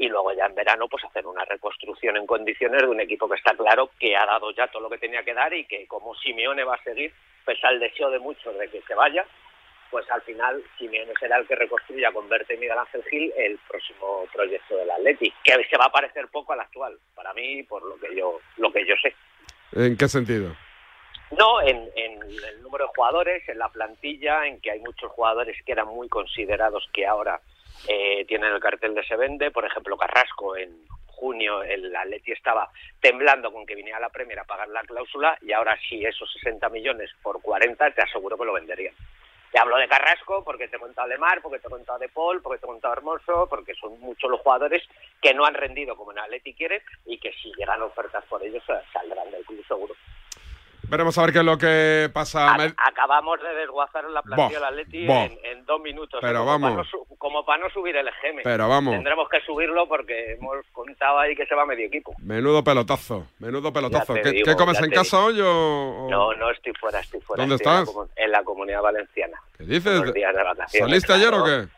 y 0.00 0.08
luego 0.08 0.32
ya 0.32 0.46
en 0.46 0.54
verano 0.54 0.88
pues 0.88 1.04
hacer 1.04 1.26
una 1.26 1.44
reconstrucción 1.44 2.16
en 2.16 2.26
condiciones 2.26 2.80
de 2.80 2.88
un 2.88 3.00
equipo 3.00 3.28
que 3.28 3.36
está 3.36 3.54
claro 3.54 3.90
que 3.98 4.16
ha 4.16 4.24
dado 4.24 4.50
ya 4.52 4.66
todo 4.68 4.80
lo 4.80 4.88
que 4.88 4.96
tenía 4.96 5.22
que 5.22 5.34
dar 5.34 5.52
y 5.52 5.66
que 5.66 5.86
como 5.86 6.14
Simeone 6.14 6.64
va 6.64 6.76
a 6.76 6.82
seguir, 6.82 7.12
pese 7.44 7.66
al 7.66 7.78
deseo 7.78 8.10
de 8.10 8.18
muchos 8.18 8.58
de 8.58 8.68
que 8.70 8.80
se 8.80 8.94
vaya, 8.94 9.26
pues 9.90 10.10
al 10.10 10.22
final 10.22 10.64
Simeone 10.78 11.12
será 11.20 11.36
el 11.36 11.46
que 11.46 11.54
reconstruya 11.54 12.12
con 12.12 12.30
Berta 12.30 12.54
y 12.54 12.56
Miguel 12.56 12.78
Ángel 12.78 13.04
Gil 13.10 13.30
el 13.36 13.58
próximo 13.68 14.26
proyecto 14.32 14.74
del 14.74 14.90
Atleti, 14.90 15.34
que 15.44 15.52
se 15.68 15.76
va 15.76 15.84
a 15.84 15.92
parecer 15.92 16.28
poco 16.28 16.54
al 16.54 16.60
actual, 16.60 16.98
para 17.14 17.34
mí, 17.34 17.62
por 17.64 17.82
lo 17.82 17.98
que 17.98 18.16
yo, 18.16 18.40
lo 18.56 18.72
que 18.72 18.86
yo 18.86 18.94
sé. 19.02 19.14
¿En 19.72 19.98
qué 19.98 20.08
sentido? 20.08 20.56
No, 21.38 21.60
en, 21.60 21.90
en 21.94 22.22
el 22.22 22.62
número 22.62 22.86
de 22.86 22.92
jugadores, 22.96 23.46
en 23.50 23.58
la 23.58 23.68
plantilla, 23.68 24.46
en 24.46 24.62
que 24.62 24.70
hay 24.70 24.80
muchos 24.80 25.12
jugadores 25.12 25.62
que 25.66 25.72
eran 25.72 25.88
muy 25.88 26.08
considerados 26.08 26.88
que 26.94 27.06
ahora 27.06 27.42
eh, 27.88 28.24
tienen 28.26 28.52
el 28.52 28.60
cartel 28.60 28.94
de 28.94 29.04
se 29.04 29.16
vende. 29.16 29.50
Por 29.50 29.64
ejemplo, 29.64 29.96
Carrasco 29.96 30.56
en 30.56 30.86
junio 31.06 31.62
el 31.62 31.94
Atleti 31.94 32.32
estaba 32.32 32.70
temblando 32.98 33.52
con 33.52 33.66
que 33.66 33.74
viniera 33.74 34.00
la 34.00 34.08
Premier 34.08 34.38
a 34.38 34.44
pagar 34.44 34.68
la 34.68 34.82
cláusula 34.82 35.36
y 35.42 35.52
ahora 35.52 35.78
sí 35.88 36.04
esos 36.04 36.32
60 36.32 36.68
millones 36.70 37.10
por 37.22 37.42
40 37.42 37.90
te 37.90 38.02
aseguro 38.02 38.38
que 38.38 38.44
lo 38.46 38.54
venderían. 38.54 38.94
Te 39.50 39.58
hablo 39.58 39.76
de 39.76 39.88
Carrasco 39.88 40.44
porque 40.44 40.68
te 40.68 40.76
he 40.76 40.78
contado 40.78 41.08
Lemar, 41.08 41.42
porque 41.42 41.58
te 41.58 41.66
he 41.66 41.70
contado 41.70 41.98
De 41.98 42.08
Paul, 42.08 42.40
porque 42.40 42.60
te 42.60 42.66
he 42.66 42.68
contado 42.68 42.94
Hermoso, 42.94 43.48
porque 43.50 43.74
son 43.74 43.98
muchos 44.00 44.30
los 44.30 44.40
jugadores 44.40 44.82
que 45.20 45.34
no 45.34 45.44
han 45.44 45.54
rendido 45.54 45.96
como 45.96 46.12
en 46.12 46.20
Atleti 46.20 46.54
quiere 46.54 46.82
y 47.04 47.18
que 47.18 47.32
si 47.32 47.52
llegan 47.54 47.82
ofertas 47.82 48.24
por 48.26 48.42
ellos 48.42 48.62
eh, 48.68 48.80
saldrán 48.92 49.30
del 49.30 49.44
club 49.44 49.64
seguro. 49.66 49.94
Veremos 50.90 51.16
a 51.16 51.22
ver 51.22 51.32
qué 51.32 51.38
es 51.38 51.44
lo 51.44 51.56
que 51.56 52.10
pasa. 52.12 52.56
Med- 52.58 52.74
Acabamos 52.76 53.40
de 53.40 53.54
desguazar 53.54 54.04
la 54.10 54.22
plantilla 54.22 54.58
del 54.58 54.64
Atleti 54.68 55.06
en, 55.08 55.38
en 55.44 55.64
dos 55.64 55.80
minutos. 55.80 56.18
Pero 56.20 56.40
como 56.40 56.50
vamos. 56.50 56.70
Para 56.72 56.82
no 56.82 56.84
su- 56.84 57.16
como 57.16 57.44
para 57.44 57.62
no 57.62 57.70
subir 57.70 57.94
el 57.96 58.08
EGM. 58.08 58.40
Pero 58.42 58.68
vamos. 58.68 58.94
Tendremos 58.94 59.28
que 59.28 59.40
subirlo 59.42 59.86
porque 59.86 60.32
hemos 60.32 60.56
contado 60.72 61.18
ahí 61.20 61.36
que 61.36 61.46
se 61.46 61.54
va 61.54 61.64
medio 61.64 61.86
equipo. 61.86 62.12
Menudo 62.18 62.64
pelotazo, 62.64 63.28
menudo 63.38 63.72
pelotazo. 63.72 64.14
¿Qué, 64.14 64.30
digo, 64.30 64.44
qué 64.46 64.56
comes 64.56 64.80
en 64.82 64.90
casa 64.90 65.20
hoy 65.24 65.40
o...? 65.40 66.06
o- 66.06 66.10
No, 66.10 66.32
no 66.34 66.50
estoy 66.50 66.72
fuera, 66.74 66.98
estoy 67.00 67.20
fuera. 67.20 67.42
¿Dónde 67.42 67.54
estoy 67.56 67.70
en 67.72 67.76
la 67.78 67.82
estás? 67.84 68.08
En 68.16 68.30
la, 68.32 68.42
comunidad 68.42 68.82
valenciana. 68.82 69.40
¿Qué 69.56 69.64
dices? 69.64 70.00
Unos 70.00 70.12
días 70.14 70.34
de 70.34 70.42
vacaciones, 70.42 70.88
¿Saliste 70.90 71.12
ayer 71.12 71.32
o 71.34 71.44
qué? 71.44 71.68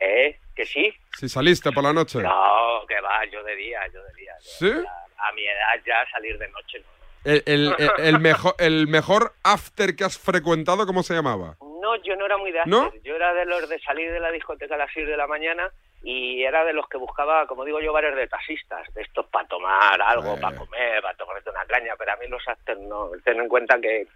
¿Eh? 0.00 0.38
¿Que 0.54 0.64
sí? 0.64 0.94
Si 1.18 1.28
saliste 1.28 1.72
por 1.72 1.82
la 1.82 1.92
noche. 1.92 2.20
No, 2.20 2.82
que 2.86 3.00
va, 3.00 3.24
yo 3.32 3.42
de 3.42 3.56
día, 3.56 3.80
yo 3.92 4.00
de 4.04 4.12
día. 4.14 4.32
¿Sí? 4.40 4.70
A 5.18 5.32
mi 5.32 5.42
edad 5.44 5.82
ya 5.84 6.04
salir 6.12 6.38
de 6.38 6.48
noche 6.50 6.78
no. 6.80 6.93
El, 7.24 7.42
el- 7.46 7.74
el- 7.78 7.90
el 8.04 8.20
mejor, 8.20 8.54
el 8.58 8.86
mejor 8.86 9.32
after 9.42 9.96
que 9.96 10.04
has 10.04 10.18
frecuentado, 10.18 10.86
¿cómo 10.86 11.02
se 11.02 11.14
llamaba? 11.14 11.56
No, 11.80 11.96
yo 12.02 12.16
no 12.16 12.26
era 12.26 12.36
muy 12.38 12.50
de 12.52 12.60
after. 12.60 12.70
¿No? 12.70 12.92
Yo 13.02 13.14
era 13.16 13.34
de 13.34 13.44
los 13.46 13.68
de 13.68 13.78
salir 13.80 14.10
de 14.12 14.20
la 14.20 14.30
discoteca 14.30 14.74
a 14.74 14.78
las 14.78 14.90
6 14.94 15.06
de 15.06 15.16
la 15.16 15.26
mañana 15.26 15.70
y 16.02 16.42
era 16.44 16.64
de 16.64 16.72
los 16.74 16.86
que 16.88 16.98
buscaba, 16.98 17.46
como 17.46 17.64
digo 17.64 17.80
yo, 17.80 17.92
bares 17.92 18.14
de 18.14 18.26
taxistas, 18.28 18.92
de 18.94 19.02
estos 19.02 19.26
para 19.26 19.46
tomar 19.48 20.00
algo, 20.02 20.34
Eh. 20.34 20.38
para 20.40 20.56
comer, 20.56 21.00
para 21.02 21.16
tomarte 21.16 21.48
una 21.50 21.64
caña, 21.66 21.94
pero 21.98 22.12
a 22.12 22.16
mí 22.16 22.26
los 22.28 22.46
after 22.46 22.76
no. 22.78 23.10
Ten 23.24 23.40
en 23.40 23.48
cuenta 23.48 23.78
que, 23.80 24.06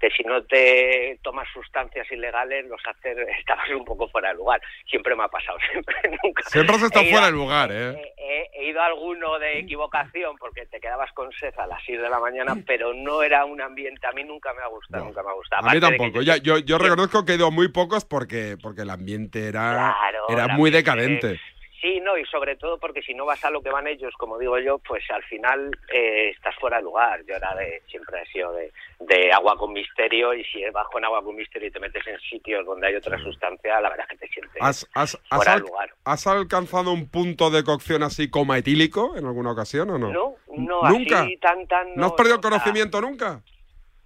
que 0.00 0.10
si 0.10 0.22
no 0.24 0.42
te 0.44 1.18
tomas 1.22 1.48
sustancias 1.52 2.06
ilegales, 2.10 2.66
los 2.66 2.80
after 2.86 3.16
estabas 3.38 3.68
un 3.70 3.84
poco 3.84 4.08
fuera 4.08 4.28
de 4.30 4.34
lugar. 4.34 4.60
Siempre 4.88 5.14
me 5.16 5.24
ha 5.24 5.28
pasado, 5.28 5.58
siempre, 5.70 5.94
nunca. 6.22 6.42
Siempre 6.48 6.76
has 6.76 6.82
estado 6.82 7.04
fuera 7.06 7.26
del 7.26 7.34
lugar, 7.34 7.70
¿eh? 7.72 8.12
He, 8.18 8.50
he 8.54 8.68
ido 8.70 8.80
a 8.80 8.86
alguno 8.86 9.38
de 9.38 9.58
equivocación 9.60 10.36
porque 10.38 10.66
te 10.66 10.80
quedabas 10.80 11.12
con 11.12 11.32
sed 11.32 11.54
a 11.58 11.66
las 11.66 11.80
6 11.86 12.00
de 12.00 12.08
la 12.10 12.18
mañana, 12.20 12.54
pero 12.66 12.92
no 12.94 13.22
era 13.22 13.44
un 13.44 13.60
ambiente, 13.60 14.06
a 14.06 14.12
mí 14.12 14.24
nunca 14.24 14.52
me 14.54 14.62
ha 14.62 14.66
gustado, 14.68 15.04
nunca 15.04 15.22
me 15.22 15.30
ha 15.30 15.34
gustado. 15.34 15.66
A 15.66 15.68
mí 15.70 15.74
de 15.74 15.80
tampoco. 15.80 16.20
yo- 16.20 16.22
Ya, 16.22 16.36
yo, 16.38 16.58
yo 16.58 16.78
reconozco 16.78 17.24
que 17.24 17.32
he 17.32 17.36
ido 17.36 17.50
muy 17.50 17.68
pocos 17.68 18.04
porque, 18.04 18.56
porque 18.62 18.82
el 18.82 18.90
ambiente 18.90 19.48
era, 19.48 19.94
Claro, 19.98 20.24
era 20.28 20.48
muy 20.48 20.70
decadente. 20.70 21.40
Sí, 21.80 22.00
no, 22.00 22.16
y 22.16 22.24
sobre 22.26 22.56
todo 22.56 22.78
porque 22.78 23.02
si 23.02 23.12
no 23.14 23.26
vas 23.26 23.44
a 23.44 23.50
lo 23.50 23.62
que 23.62 23.70
van 23.70 23.86
ellos, 23.86 24.14
como 24.18 24.38
digo 24.38 24.58
yo, 24.58 24.78
pues 24.78 25.04
al 25.10 25.22
final 25.24 25.70
eh, 25.92 26.30
estás 26.30 26.54
fuera 26.56 26.78
de 26.78 26.84
lugar. 26.84 27.20
Yo 27.26 27.34
era 27.34 27.54
de, 27.54 27.82
siempre 27.88 28.22
he 28.22 28.26
sido 28.26 28.52
de, 28.52 28.72
de 29.00 29.30
agua 29.32 29.56
con 29.56 29.72
misterio 29.72 30.32
y 30.32 30.42
si 30.44 30.64
vas 30.72 30.86
con 30.88 31.04
agua 31.04 31.22
con 31.22 31.36
misterio 31.36 31.68
y 31.68 31.70
te 31.70 31.80
metes 31.80 32.06
en 32.06 32.18
sitios 32.20 32.64
donde 32.64 32.86
hay 32.86 32.94
otra 32.94 33.18
sustancia, 33.18 33.80
la 33.80 33.90
verdad 33.90 34.06
es 34.10 34.18
que 34.18 34.26
te 34.26 34.32
sientes 34.32 34.56
¿Has, 34.60 34.88
has, 34.94 35.20
has 35.28 35.36
fuera 35.36 35.54
de 35.54 35.60
lugar. 35.60 35.90
has 36.04 36.26
alcanzado 36.26 36.92
un 36.92 37.08
punto 37.10 37.50
de 37.50 37.62
cocción 37.62 38.02
así 38.02 38.30
coma 38.30 38.58
etílico 38.58 39.14
en 39.16 39.26
alguna 39.26 39.52
ocasión 39.52 39.90
o 39.90 39.98
no? 39.98 40.12
No, 40.12 40.34
no, 40.56 40.82
¿Nunca? 40.88 41.22
así 41.22 41.36
tan, 41.36 41.66
tan... 41.66 41.94
¿No 41.94 42.06
has 42.06 42.12
perdido 42.12 42.36
el 42.36 42.42
conocimiento 42.42 43.00
nunca? 43.00 43.42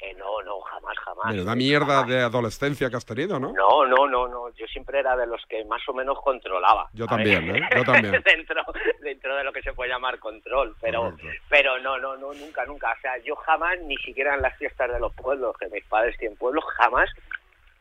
Eh, 0.03 0.15
no, 0.19 0.41
no, 0.43 0.61
jamás, 0.61 0.97
jamás. 0.99 1.35
Menuda 1.35 1.55
mierda 1.55 2.03
de 2.05 2.21
adolescencia 2.23 2.89
que 2.89 2.97
has 2.97 3.05
tenido, 3.05 3.39
¿no? 3.39 3.53
No, 3.53 3.85
no, 3.85 4.07
no, 4.07 4.29
no. 4.29 4.49
Yo 4.55 4.67
siempre 4.67 4.99
era 4.99 5.15
de 5.15 5.27
los 5.27 5.45
que 5.47 5.63
más 5.67 5.87
o 5.89 5.93
menos 5.93 6.19
controlaba. 6.23 6.89
Yo 6.95 7.07
también, 7.07 7.55
¿eh? 7.55 7.69
Yo 7.77 7.85
también. 7.85 8.13
dentro, 8.25 8.63
dentro 9.03 9.37
de 9.37 9.45
lo 9.45 9.53
que 9.53 9.61
se 9.61 9.75
puede 9.75 9.91
llamar 9.91 10.19
control, 10.19 10.75
pero, 10.81 11.15
pero 11.51 11.79
no, 11.81 11.99
no, 11.99 12.17
no, 12.17 12.33
nunca, 12.33 12.65
nunca. 12.65 12.95
O 12.97 13.01
sea, 13.03 13.19
yo 13.19 13.37
jamás, 13.37 13.79
ni 13.81 13.97
siquiera 13.99 14.35
en 14.35 14.43
las 14.43 14.57
fiestas 14.57 14.91
de 14.91 15.01
los 15.01 15.15
pueblos, 15.15 15.55
que 15.59 15.69
mis 15.69 15.85
padres 15.85 16.17
tienen 16.17 16.39
pueblos, 16.39 16.65
jamás 16.79 17.11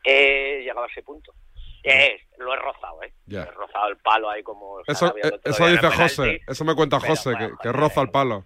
he 0.04 0.60
llegado 0.62 0.84
a 0.84 0.88
ese 0.88 1.02
punto. 1.02 1.32
Eh, 1.82 2.20
lo 2.36 2.52
he 2.52 2.56
rozado, 2.56 3.02
¿eh? 3.02 3.12
He 3.30 3.44
rozado 3.52 3.88
el 3.88 3.96
palo 3.96 4.28
ahí 4.28 4.42
como... 4.42 4.80
Eso, 4.86 5.16
eh, 5.16 5.40
eso 5.42 5.66
dice 5.66 5.88
José, 5.88 6.42
eso 6.46 6.64
me 6.66 6.74
cuenta 6.74 6.98
Pero, 7.00 7.14
José, 7.14 7.32
bueno, 7.32 7.56
que, 7.56 7.62
que 7.62 7.72
roza 7.72 8.02
el 8.02 8.10
palo. 8.10 8.44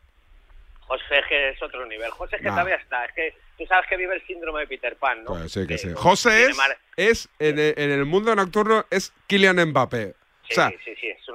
José 0.87 1.23
es 1.55 1.63
otro 1.63 1.85
nivel. 1.87 2.11
José 2.11 2.37
es 2.37 2.43
que 2.43 2.49
Nah. 2.49 2.55
todavía 2.55 2.77
está. 2.77 3.05
Es 3.07 3.13
que 3.15 3.35
tú 3.59 3.65
sabes 3.67 3.87
que 3.89 3.97
vive 3.97 4.15
el 4.15 4.27
síndrome 4.27 4.61
de 4.61 4.67
Peter 4.67 4.97
Pan, 4.97 5.25
¿no? 5.25 5.31
Pues 5.33 5.53
sí, 5.53 5.67
que 5.67 5.79
sí. 5.79 5.89
no 5.89 5.97
José 5.97 6.47
es, 6.47 6.59
es 6.97 7.29
en, 7.39 7.59
el- 7.59 7.75
en 7.77 7.91
el 7.91 8.05
mundo 8.05 8.35
nocturno, 8.35 8.85
es 8.91 9.13
Kylian 9.27 9.57
Mbappé. 9.71 10.15
o 10.51 10.55
sea, 10.55 10.71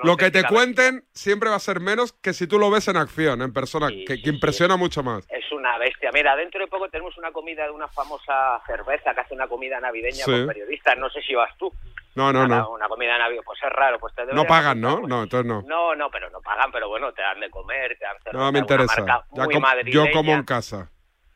lo 0.04 0.16
que 0.16 0.30
te 0.32 0.44
cuenten 0.44 1.04
siempre 1.12 1.50
va 1.50 1.56
a 1.56 1.60
ser 1.60 1.80
menos 1.82 2.14
que 2.14 2.32
si 2.34 2.48
tú 2.48 2.58
lo 2.60 2.70
ves 2.70 2.88
en 2.88 2.96
acción, 2.96 3.42
en 3.42 3.52
persona, 3.52 3.90
que, 3.90 4.22
que 4.22 4.30
impresiona 4.30 4.78
mucho 4.78 5.04
más. 5.04 5.26
Es 5.30 5.52
una 5.52 5.78
bestia. 5.78 6.12
Mira, 6.14 6.36
dentro 6.38 6.62
de 6.62 6.68
poco 6.68 6.88
tenemos 6.90 7.18
una 7.18 7.32
comida 7.32 7.64
de 7.66 7.72
una 7.72 7.88
famosa 7.90 8.62
cerveza 8.66 9.14
que 9.14 9.20
hace 9.22 9.34
una 9.34 9.48
comida 9.48 9.80
navideña 9.80 10.24
con 10.24 10.48
periodistas. 10.48 10.98
No 10.98 11.10
sé 11.10 11.22
si 11.24 11.34
vas 11.36 11.50
tú. 11.58 11.74
No, 12.16 12.34
no, 12.34 12.44
Una- 12.46 12.58
no. 12.60 12.70
Una 12.72 12.88
comida 12.88 13.18
navideña. 13.18 13.44
Pues 13.46 13.60
es 13.64 13.70
raro. 13.72 14.00
Pues 14.00 14.14
te 14.16 14.26
No 14.28 14.46
pagan, 14.46 14.82
¿no? 14.82 14.90
apuntar, 14.90 15.10
No, 15.10 15.24
entonces 15.24 15.46
no. 15.48 15.62
No, 15.64 15.96
no, 15.96 16.10
pero 16.10 16.30
no 16.30 16.42
pagan, 16.42 16.72
pero 16.72 16.90
bueno, 16.90 17.12
te 17.14 17.22
dan 17.22 17.40
de 17.40 17.50
comer, 17.50 17.96
te 17.98 18.06
dan 18.06 18.16
cerveza. 18.24 18.38
No 18.46 18.52
me 18.52 18.60
interesa. 18.60 19.02
marca 19.06 19.26
muy 19.32 19.54
com- 19.54 19.64
yo 19.86 20.06
como 20.12 20.32
en 20.34 20.44
casa. 20.44 20.90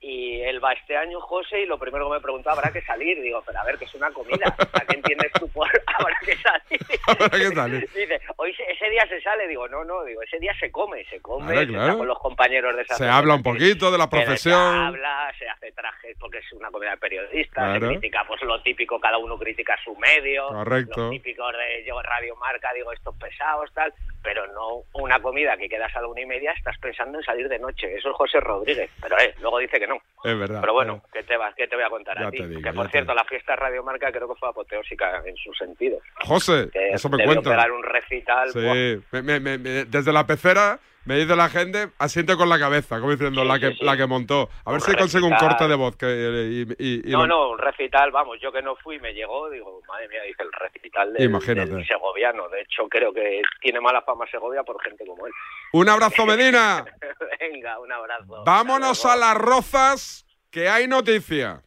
Y 0.06 0.42
él 0.42 0.62
va 0.62 0.74
este 0.74 0.98
año, 0.98 1.22
José, 1.22 1.62
y 1.62 1.66
lo 1.66 1.78
primero 1.80 2.10
que 2.10 2.16
me 2.16 2.20
preguntó, 2.22 2.50
habrá 2.50 2.72
que 2.74 2.82
salir. 2.82 3.22
Digo, 3.22 3.42
pero 3.46 3.60
a 3.60 3.64
ver, 3.64 3.78
que 3.78 3.86
es 3.86 3.96
una 3.96 4.12
comida. 4.12 4.54
¿A 4.74 4.80
qué 4.82 4.98
entiendes 4.98 5.32
tú 5.40 5.48
por 5.50 5.66
habrá 5.98 6.18
que 6.26 6.36
salir? 6.36 6.82
Habrá 7.08 7.30
que 7.30 7.56
salir. 7.56 7.80
Dice, 7.94 8.20
hoy 8.36 8.54
se- 8.54 8.70
ese 8.70 8.90
día 8.90 9.08
se 9.08 9.22
sale. 9.22 9.48
Digo, 9.48 9.66
no, 9.70 9.84
no, 9.86 10.04
digo, 10.04 10.22
ese 10.22 10.40
día 10.40 10.54
se 10.60 10.70
come, 10.72 11.06
se 11.06 11.22
come, 11.22 11.54
Claro, 11.54 11.62
se 11.62 11.68
claro. 11.68 11.86
está 11.86 11.98
con 11.98 12.08
los 12.08 12.20
compañeros 12.20 12.76
de 12.76 12.82
esa 12.82 12.96
Se 12.96 13.08
habla 13.08 13.36
un 13.36 13.44
poquito 13.44 13.92
de 13.92 13.98
la 13.98 14.10
que 14.10 14.18
Se 14.18 14.24
profesión. 14.26 14.60
habla, 14.78 15.32
se 15.40 15.48
hace 15.48 15.72
trajes 15.72 16.18
porque 16.20 16.40
es 16.40 16.52
una 16.54 16.70
comida 16.70 16.92
de 16.92 16.98
periodistas, 16.98 17.54
Claro. 17.54 17.88
se 17.88 17.94
critica 17.98 18.24
pues 18.28 18.42
lo 18.44 18.62
típico, 18.62 19.00
cada 19.00 19.18
uno 19.18 19.38
critica 19.38 19.78
su 19.86 19.96
medio, 19.96 20.48
Correcto. 20.48 21.00
los 21.02 21.12
típicos 21.12 21.54
de 21.54 21.86
yo 21.86 22.02
Radio 22.02 22.36
Marca, 22.36 22.72
digo 22.74 22.92
estos 22.92 23.16
pesados, 23.18 23.72
tal, 23.74 23.94
pero 24.22 24.48
no 24.48 24.84
una 24.94 25.22
comida 25.22 25.56
que 25.58 25.70
quedas 25.70 25.96
a 25.96 26.02
la 26.02 26.08
una 26.08 26.22
y 26.22 26.26
media, 26.26 26.52
estás 26.54 26.78
pensando 26.80 27.20
en 27.20 27.24
salir 27.26 27.48
de 27.50 27.60
noche, 27.60 27.94
eso 27.96 28.10
es 28.10 28.16
José 28.16 28.40
Rodríguez, 28.40 28.90
pero 29.02 29.18
eh, 29.20 29.34
luego 29.42 29.60
dice 29.60 29.80
que 29.80 29.88
no. 29.88 29.93
Es 30.24 30.40
verdad. 30.40 30.62
Pero 30.62 30.74
bueno, 30.74 31.04
¿qué 31.12 31.24
te, 31.24 31.36
vas, 31.38 31.54
¿qué 31.56 31.68
te 31.68 31.76
voy 31.76 31.84
a 31.84 31.90
contar 31.90 32.18
Ya 32.20 32.28
a 32.28 32.32
ti? 32.32 32.42
digo, 32.46 32.62
que 32.62 32.72
por 32.74 32.90
cierto, 32.90 33.14
la 33.14 33.24
fiesta 33.26 33.54
de 33.54 33.56
Radio 33.58 33.84
Marca 33.84 34.12
creo 34.12 34.28
que 34.28 34.36
fue 34.40 34.50
apoteósica 34.50 35.22
en 35.26 35.36
sus 35.38 35.58
sentidos. 35.58 36.02
José, 36.22 36.70
Que 36.72 36.90
eso 36.92 37.10
me 37.10 37.24
cuenta. 37.26 37.68
un 37.72 37.84
recital. 37.84 38.50
Sí, 38.52 39.04
me- 39.22 39.40
me- 39.40 39.58
desde 39.58 40.14
la 40.14 40.26
pecera 40.26 40.80
me 41.06 41.18
dice 41.18 41.36
la 41.36 41.50
gente, 41.50 41.90
asiente 42.00 42.36
con 42.38 42.48
la 42.50 42.58
cabeza, 42.60 43.00
como 43.00 43.12
diciendo 43.12 43.44
la, 43.44 43.60
que, 43.60 43.70
sí, 43.72 43.78
sí. 43.80 43.86
la 43.86 43.98
que 43.98 44.06
montó. 44.08 44.50
A 44.66 44.72
ver 44.72 44.80
Un 44.82 44.86
si 44.86 44.96
consigo 44.96 45.28
un 45.28 45.36
corte 45.36 45.68
de 45.68 45.76
voz. 45.76 45.96
Que, 45.98 46.66
y, 46.78 46.84
y- 46.84 47.02
y 47.10 47.12
No, 47.12 47.22
lo- 47.22 47.28
no, 47.28 47.50
un 47.52 47.58
recital, 47.60 48.12
vamos, 48.12 48.38
yo 48.42 48.52
que 48.52 48.62
no 48.62 48.76
fui, 48.78 49.00
me 49.00 49.14
llegó, 49.14 49.50
digo, 49.50 49.82
madre 49.88 50.08
mía, 50.08 50.22
dice 50.24 50.44
el 50.44 50.52
recital 50.52 51.14
del, 51.14 51.24
Imagínate. 51.24 51.72
del 51.76 51.86
segoviano. 51.86 52.48
De 52.50 52.62
hecho, 52.62 52.88
creo 52.90 53.14
que 53.14 53.42
tiene 53.62 53.80
mala 53.82 54.02
fama 54.02 54.26
Segovia 54.32 54.64
por 54.64 54.82
gente 54.84 55.06
como 55.06 55.26
él. 55.28 55.34
Un 55.74 55.90
abrazo, 55.90 56.26
Medina. 56.26 56.86
Venga, 57.40 57.80
un 57.80 57.92
abrazo. 57.92 58.44
Vámonos 58.46 59.06
a 59.06 59.16
las 59.16 59.36
rozas, 59.36 60.26
que 60.52 60.70
hay 60.70 60.88
noticia. 60.88 61.62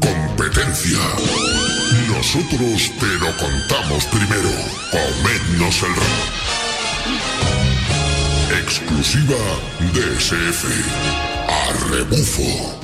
Competencia. 0.00 0.98
Nosotros 2.08 2.90
te 2.98 3.06
lo 3.20 3.36
contamos 3.36 4.06
primero. 4.06 4.48
Comednos 4.90 5.82
el 5.82 5.94
rap. 5.94 6.32
Exclusiva 8.62 9.36
DSF. 9.92 10.64
A 11.46 11.72
rebufo. 11.90 12.80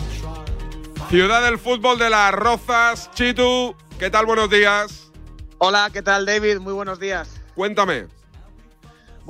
Ciudad 1.08 1.42
del 1.44 1.58
fútbol 1.58 1.98
de 1.98 2.10
las 2.10 2.34
rozas. 2.34 3.10
Chitu, 3.14 3.74
¿qué 3.98 4.10
tal? 4.10 4.26
Buenos 4.26 4.50
días. 4.50 5.10
Hola, 5.56 5.88
¿qué 5.90 6.02
tal 6.02 6.26
David? 6.26 6.58
Muy 6.58 6.74
buenos 6.74 7.00
días. 7.00 7.40
Cuéntame. 7.54 8.19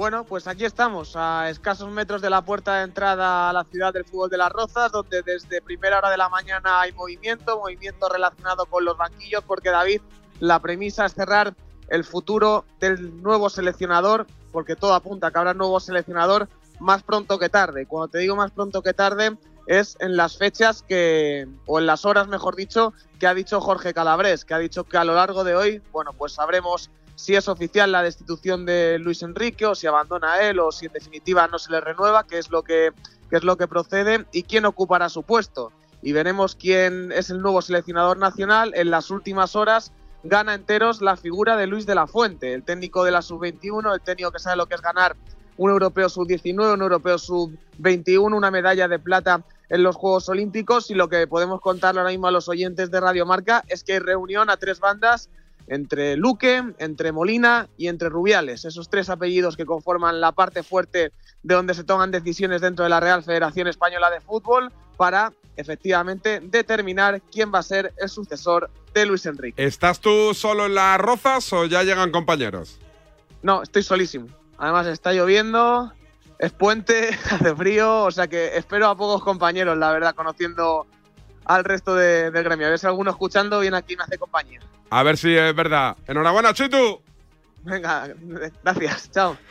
Bueno, 0.00 0.24
pues 0.24 0.46
aquí 0.46 0.64
estamos, 0.64 1.14
a 1.14 1.50
escasos 1.50 1.90
metros 1.90 2.22
de 2.22 2.30
la 2.30 2.40
puerta 2.40 2.78
de 2.78 2.84
entrada 2.84 3.50
a 3.50 3.52
la 3.52 3.64
ciudad 3.64 3.92
del 3.92 4.06
fútbol 4.06 4.30
de 4.30 4.38
las 4.38 4.50
Rozas, 4.50 4.90
donde 4.90 5.20
desde 5.20 5.60
primera 5.60 5.98
hora 5.98 6.08
de 6.08 6.16
la 6.16 6.30
mañana 6.30 6.80
hay 6.80 6.92
movimiento, 6.92 7.58
movimiento 7.58 8.08
relacionado 8.08 8.64
con 8.64 8.86
los 8.86 8.96
banquillos, 8.96 9.44
porque 9.46 9.68
David, 9.68 10.00
la 10.38 10.58
premisa 10.58 11.04
es 11.04 11.12
cerrar 11.12 11.54
el 11.90 12.04
futuro 12.04 12.64
del 12.80 13.22
nuevo 13.22 13.50
seleccionador, 13.50 14.26
porque 14.52 14.74
todo 14.74 14.94
apunta 14.94 15.26
a 15.26 15.32
que 15.32 15.38
habrá 15.38 15.52
nuevo 15.52 15.78
seleccionador 15.80 16.48
más 16.78 17.02
pronto 17.02 17.38
que 17.38 17.50
tarde. 17.50 17.84
Cuando 17.84 18.08
te 18.08 18.20
digo 18.20 18.36
más 18.36 18.52
pronto 18.52 18.80
que 18.80 18.94
tarde, 18.94 19.36
es 19.66 19.98
en 20.00 20.16
las 20.16 20.38
fechas 20.38 20.82
que, 20.82 21.46
o 21.66 21.78
en 21.78 21.84
las 21.84 22.06
horas, 22.06 22.26
mejor 22.26 22.56
dicho, 22.56 22.94
que 23.18 23.26
ha 23.26 23.34
dicho 23.34 23.60
Jorge 23.60 23.92
Calabres, 23.92 24.46
que 24.46 24.54
ha 24.54 24.58
dicho 24.58 24.84
que 24.84 24.96
a 24.96 25.04
lo 25.04 25.14
largo 25.14 25.44
de 25.44 25.54
hoy, 25.54 25.82
bueno, 25.92 26.14
pues 26.14 26.32
sabremos 26.32 26.90
si 27.20 27.36
es 27.36 27.48
oficial 27.48 27.92
la 27.92 28.02
destitución 28.02 28.64
de 28.64 28.98
Luis 28.98 29.22
Enrique 29.22 29.66
o 29.66 29.74
si 29.74 29.86
abandona 29.86 30.40
él 30.40 30.58
o 30.58 30.72
si 30.72 30.86
en 30.86 30.92
definitiva 30.92 31.46
no 31.48 31.58
se 31.58 31.70
le 31.70 31.78
renueva, 31.82 32.26
que 32.26 32.38
es 32.38 32.50
lo 32.50 32.62
que, 32.62 32.92
que 33.28 33.36
es 33.36 33.44
lo 33.44 33.58
que 33.58 33.68
procede 33.68 34.24
y 34.32 34.44
quién 34.44 34.64
ocupará 34.64 35.10
su 35.10 35.22
puesto. 35.22 35.70
Y 36.00 36.12
veremos 36.12 36.54
quién 36.54 37.12
es 37.12 37.28
el 37.28 37.42
nuevo 37.42 37.60
seleccionador 37.60 38.16
nacional. 38.16 38.72
En 38.74 38.90
las 38.90 39.10
últimas 39.10 39.54
horas 39.54 39.92
gana 40.22 40.54
enteros 40.54 41.02
la 41.02 41.18
figura 41.18 41.58
de 41.58 41.66
Luis 41.66 41.84
de 41.84 41.94
la 41.94 42.06
Fuente, 42.06 42.54
el 42.54 42.62
técnico 42.62 43.04
de 43.04 43.10
la 43.10 43.20
sub-21, 43.20 43.92
el 43.92 44.00
técnico 44.00 44.32
que 44.32 44.38
sabe 44.38 44.56
lo 44.56 44.64
que 44.64 44.76
es 44.76 44.80
ganar 44.80 45.14
un 45.58 45.70
europeo 45.70 46.08
sub-19, 46.08 46.72
un 46.72 46.80
europeo 46.80 47.18
sub-21, 47.18 48.34
una 48.34 48.50
medalla 48.50 48.88
de 48.88 48.98
plata 48.98 49.44
en 49.68 49.82
los 49.82 49.94
Juegos 49.94 50.26
Olímpicos 50.30 50.90
y 50.90 50.94
lo 50.94 51.10
que 51.10 51.26
podemos 51.26 51.60
contarle 51.60 52.00
ahora 52.00 52.12
mismo 52.12 52.28
a 52.28 52.30
los 52.30 52.48
oyentes 52.48 52.90
de 52.90 52.98
Radio 52.98 53.26
Marca 53.26 53.62
es 53.68 53.84
que 53.84 53.92
hay 53.92 53.98
reunión 53.98 54.48
a 54.48 54.56
tres 54.56 54.80
bandas 54.80 55.28
entre 55.70 56.16
Luque, 56.16 56.64
entre 56.78 57.12
Molina 57.12 57.68
y 57.78 57.86
entre 57.86 58.08
Rubiales, 58.08 58.64
esos 58.64 58.90
tres 58.90 59.08
apellidos 59.08 59.56
que 59.56 59.64
conforman 59.64 60.20
la 60.20 60.32
parte 60.32 60.64
fuerte 60.64 61.12
de 61.44 61.54
donde 61.54 61.74
se 61.74 61.84
toman 61.84 62.10
decisiones 62.10 62.60
dentro 62.60 62.82
de 62.82 62.88
la 62.88 62.98
Real 62.98 63.22
Federación 63.22 63.68
Española 63.68 64.10
de 64.10 64.20
Fútbol 64.20 64.72
para 64.96 65.32
efectivamente 65.56 66.40
determinar 66.40 67.22
quién 67.30 67.52
va 67.54 67.60
a 67.60 67.62
ser 67.62 67.94
el 67.98 68.08
sucesor 68.08 68.68
de 68.92 69.06
Luis 69.06 69.24
Enrique. 69.26 69.64
¿Estás 69.64 70.00
tú 70.00 70.34
solo 70.34 70.66
en 70.66 70.74
las 70.74 70.98
rozas 70.98 71.52
o 71.52 71.64
ya 71.66 71.84
llegan 71.84 72.10
compañeros? 72.10 72.80
No, 73.42 73.62
estoy 73.62 73.84
solísimo. 73.84 74.26
Además 74.58 74.88
está 74.88 75.12
lloviendo, 75.12 75.92
es 76.40 76.50
puente, 76.50 77.10
hace 77.30 77.54
frío, 77.54 78.02
o 78.02 78.10
sea 78.10 78.26
que 78.26 78.56
espero 78.56 78.88
a 78.88 78.96
pocos 78.96 79.22
compañeros, 79.22 79.78
la 79.78 79.92
verdad, 79.92 80.16
conociendo 80.16 80.88
al 81.54 81.64
resto 81.64 81.94
de- 81.94 82.30
del 82.30 82.44
gremio. 82.44 82.66
A 82.66 82.70
ver 82.70 82.78
si 82.78 82.86
alguno 82.86 83.10
escuchando 83.10 83.60
viene 83.60 83.76
aquí 83.76 83.94
y 83.94 83.96
me 83.96 84.04
hace 84.04 84.18
compañía. 84.18 84.60
A 84.90 85.02
ver 85.02 85.16
si 85.16 85.34
es 85.36 85.54
verdad. 85.54 85.96
Enhorabuena, 86.06 86.52
Chitu. 86.54 87.00
Venga, 87.62 88.08
gracias, 88.64 89.10
chao. 89.10 89.36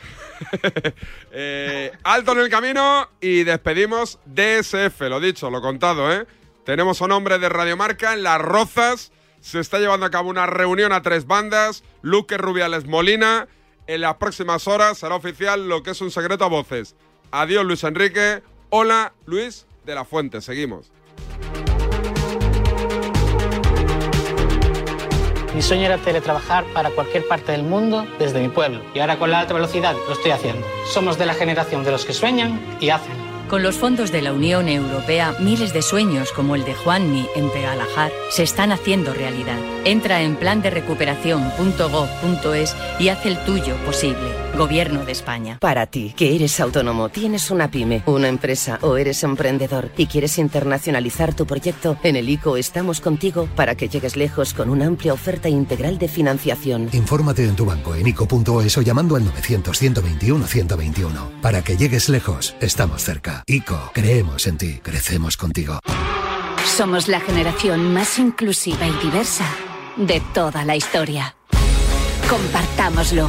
Eh, 1.32 1.92
alto 2.02 2.32
en 2.32 2.38
el 2.38 2.48
camino 2.48 3.08
y 3.20 3.44
despedimos 3.44 4.18
DSF, 4.24 5.00
lo 5.02 5.20
dicho, 5.20 5.50
lo 5.50 5.60
contado, 5.60 6.10
¿eh? 6.12 6.26
Tenemos 6.64 7.00
un 7.02 7.12
hombre 7.12 7.38
de 7.38 7.48
Radiomarca 7.48 8.14
en 8.14 8.22
Las 8.22 8.40
Rozas. 8.40 9.12
Se 9.40 9.60
está 9.60 9.78
llevando 9.78 10.06
a 10.06 10.10
cabo 10.10 10.28
una 10.30 10.46
reunión 10.46 10.92
a 10.92 11.02
tres 11.02 11.26
bandas. 11.26 11.84
Luque 12.02 12.36
Rubiales 12.38 12.86
Molina. 12.86 13.48
En 13.86 14.00
las 14.00 14.16
próximas 14.16 14.66
horas 14.66 14.98
será 14.98 15.14
oficial 15.14 15.68
lo 15.68 15.82
que 15.82 15.90
es 15.90 16.00
un 16.00 16.10
secreto 16.10 16.44
a 16.44 16.48
voces. 16.48 16.96
Adiós, 17.30 17.64
Luis 17.64 17.84
Enrique. 17.84 18.42
Hola, 18.70 19.12
Luis 19.26 19.66
de 19.84 19.94
la 19.94 20.04
Fuente. 20.04 20.40
Seguimos. 20.40 20.90
Mi 25.54 25.62
sueño 25.62 25.86
era 25.86 25.96
teletrabajar 25.98 26.64
para 26.72 26.90
cualquier 26.90 27.26
parte 27.26 27.50
del 27.52 27.64
mundo 27.64 28.06
desde 28.18 28.40
mi 28.40 28.48
pueblo. 28.48 28.80
Y 28.94 29.00
ahora 29.00 29.18
con 29.18 29.30
la 29.30 29.40
alta 29.40 29.54
velocidad 29.54 29.96
lo 30.06 30.12
estoy 30.12 30.30
haciendo. 30.30 30.64
Somos 30.86 31.18
de 31.18 31.26
la 31.26 31.34
generación 31.34 31.82
de 31.82 31.90
los 31.90 32.04
que 32.04 32.12
sueñan 32.12 32.60
y 32.80 32.90
hacen. 32.90 33.18
Con 33.48 33.64
los 33.64 33.74
fondos 33.74 34.12
de 34.12 34.22
la 34.22 34.32
Unión 34.32 34.68
Europea, 34.68 35.34
miles 35.40 35.72
de 35.72 35.82
sueños 35.82 36.30
como 36.30 36.54
el 36.54 36.64
de 36.64 36.74
Juanmi 36.74 37.26
en 37.34 37.50
Pegalajar 37.50 38.12
se 38.30 38.44
están 38.44 38.70
haciendo 38.70 39.12
realidad. 39.12 39.58
Entra 39.84 40.22
en 40.22 40.36
plan 40.36 40.62
de 40.62 40.70
recuperación.gov.es 40.70 42.76
y 43.00 43.08
haz 43.08 43.26
el 43.26 43.44
tuyo 43.44 43.74
posible. 43.84 44.49
Gobierno 44.56 45.04
de 45.04 45.12
España. 45.12 45.58
Para 45.60 45.86
ti, 45.86 46.14
que 46.16 46.34
eres 46.34 46.60
autónomo, 46.60 47.08
tienes 47.08 47.50
una 47.50 47.70
pyme, 47.70 48.02
una 48.06 48.28
empresa 48.28 48.78
o 48.82 48.96
eres 48.96 49.22
emprendedor 49.22 49.90
y 49.96 50.06
quieres 50.06 50.38
internacionalizar 50.38 51.34
tu 51.34 51.46
proyecto, 51.46 51.96
en 52.02 52.16
el 52.16 52.28
ICO 52.28 52.56
estamos 52.56 53.00
contigo 53.00 53.48
para 53.56 53.74
que 53.74 53.88
llegues 53.88 54.16
lejos 54.16 54.54
con 54.54 54.70
una 54.70 54.86
amplia 54.86 55.12
oferta 55.12 55.48
integral 55.48 55.98
de 55.98 56.08
financiación. 56.08 56.88
Infórmate 56.92 57.44
en 57.44 57.56
tu 57.56 57.64
banco 57.64 57.94
en 57.94 58.06
ICO.es 58.06 58.78
o 58.78 58.82
llamando 58.82 59.16
al 59.16 59.24
900-121-121. 59.24 61.40
Para 61.40 61.62
que 61.62 61.76
llegues 61.76 62.08
lejos, 62.08 62.54
estamos 62.60 63.02
cerca. 63.02 63.42
ICO, 63.46 63.90
creemos 63.94 64.46
en 64.46 64.58
ti, 64.58 64.80
crecemos 64.82 65.36
contigo. 65.36 65.80
Somos 66.64 67.08
la 67.08 67.20
generación 67.20 67.92
más 67.92 68.18
inclusiva 68.18 68.86
y 68.86 68.92
diversa 69.04 69.44
de 69.96 70.22
toda 70.32 70.64
la 70.64 70.76
historia. 70.76 71.34
Compartámoslo, 72.28 73.28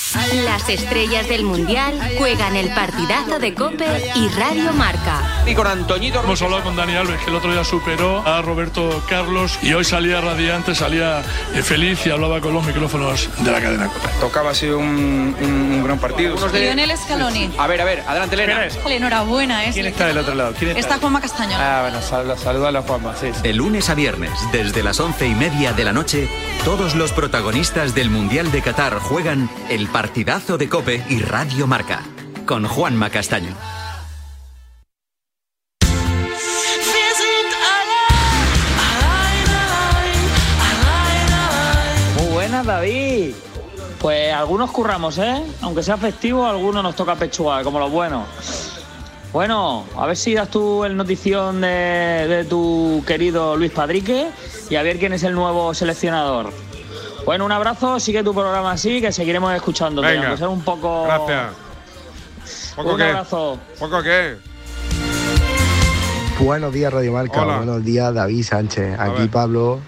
Las 0.13 0.67
estrellas 0.67 1.27
del 1.29 1.43
Mundial 1.43 1.97
juegan 2.17 2.55
el 2.57 2.69
partidazo 2.73 3.39
de 3.39 3.53
Cope 3.53 4.11
y 4.15 4.27
Radio 4.29 4.73
Marca. 4.73 5.21
Y 5.47 5.55
con 5.55 5.65
Antoñito 5.67 6.21
Hemos 6.21 6.41
hablado 6.41 6.63
con 6.63 6.75
Dani 6.75 6.95
Alves, 6.95 7.19
que 7.21 7.29
el 7.29 7.35
otro 7.37 7.51
día 7.51 7.63
superó 7.63 8.25
a 8.27 8.41
Roberto 8.41 9.01
Carlos 9.09 9.57
y 9.61 9.73
hoy 9.73 9.85
salía 9.85 10.19
radiante, 10.19 10.75
salía 10.75 11.21
eh, 11.55 11.61
feliz 11.63 12.05
y 12.05 12.09
hablaba 12.09 12.41
con 12.41 12.53
los 12.53 12.65
micrófonos 12.65 13.29
de 13.37 13.51
la 13.51 13.61
cadena 13.61 13.87
Cope. 13.87 14.09
Tocaba 14.19 14.51
así 14.51 14.67
un, 14.67 14.85
un- 15.39 15.71
un 15.75 15.83
gran 15.83 15.97
partido. 15.97 16.35
Lionel 16.51 16.91
Scaloni. 16.97 17.49
A 17.57 17.67
ver, 17.67 17.81
a 17.81 17.85
ver, 17.85 18.03
adelante, 18.05 18.35
Elena. 18.35 18.65
Enhorabuena, 18.85 19.65
¿eh? 19.65 19.69
¿Quién 19.73 19.85
está 19.85 20.07
del 20.07 20.17
otro 20.17 20.35
lado? 20.35 20.53
¿Quién 20.59 20.75
Está 20.75 20.97
Juanma 20.97 21.21
Castaño. 21.21 21.55
Ah, 21.57 21.79
bueno, 21.83 22.01
sal, 22.01 22.37
saluda 22.37 22.67
a 22.67 22.71
la 22.71 22.81
Juanma, 22.81 23.15
sí. 23.15 23.27
De 23.41 23.53
lunes 23.53 23.89
a 23.89 23.95
viernes, 23.95 24.31
desde 24.51 24.83
las 24.83 24.99
once 24.99 25.25
y 25.25 25.33
media 25.35 25.71
de 25.73 25.83
la 25.85 25.93
noche, 25.93 26.27
todos 26.65 26.95
los 26.95 27.11
protagonistas 27.11 27.95
del 27.95 28.11
Mundial 28.11 28.51
de 28.51 28.61
Qatar 28.61 28.99
juegan 28.99 29.49
el 29.69 29.87
partidazo 29.87 30.57
de 30.59 30.69
Cope 30.69 31.03
y 31.09 31.19
Radio 31.19 31.65
Marca, 31.65 32.03
con 32.45 32.67
Juanma 32.67 33.09
Castaño. 33.09 33.55
Muy 42.17 42.31
buenas, 42.31 42.65
David. 42.65 43.33
Pues 43.99 44.33
algunos 44.33 44.69
curramos, 44.71 45.17
¿eh? 45.17 45.43
Aunque 45.61 45.81
sea 45.81 45.97
festivo, 45.97 46.45
algunos 46.45 46.83
nos 46.83 46.95
toca 46.95 47.15
pechugar, 47.15 47.63
como 47.63 47.79
los 47.79 47.89
buenos. 47.91 48.70
Bueno, 49.33 49.85
a 49.95 50.05
ver 50.07 50.17
si 50.17 50.33
das 50.33 50.49
tú 50.49 50.83
el 50.83 50.97
notición 50.97 51.61
de, 51.61 51.67
de 52.27 52.43
tu 52.43 53.01
querido 53.07 53.55
Luis 53.55 53.71
Padrique 53.71 54.27
y 54.69 54.75
a 54.75 54.83
ver 54.83 54.99
quién 54.99 55.13
es 55.13 55.23
el 55.23 55.33
nuevo 55.33 55.73
seleccionador. 55.73 56.51
Bueno, 57.25 57.45
un 57.45 57.51
abrazo, 57.51 57.99
sigue 57.99 58.23
tu 58.23 58.33
programa 58.33 58.71
así, 58.71 58.99
que 58.99 59.11
seguiremos 59.11 59.53
escuchándote, 59.53 60.07
Venga. 60.07 60.23
aunque 60.23 60.37
sea 60.37 60.49
un 60.49 60.61
poco... 60.61 61.03
Gracias. 61.03 61.53
¿Poco 62.75 62.91
Un 62.91 62.97
qué? 62.97 63.03
abrazo. 63.03 63.57
¿Poco 63.79 64.01
qué? 64.03 64.35
Buenos 66.39 66.73
días, 66.73 66.91
Radio 66.91 67.13
Marca. 67.13 67.43
Hola. 67.43 67.57
Buenos 67.57 67.85
días, 67.85 68.13
David 68.13 68.43
Sánchez. 68.43 68.99
Aquí 68.99 69.19
ver. 69.19 69.29
Pablo, 69.29 69.79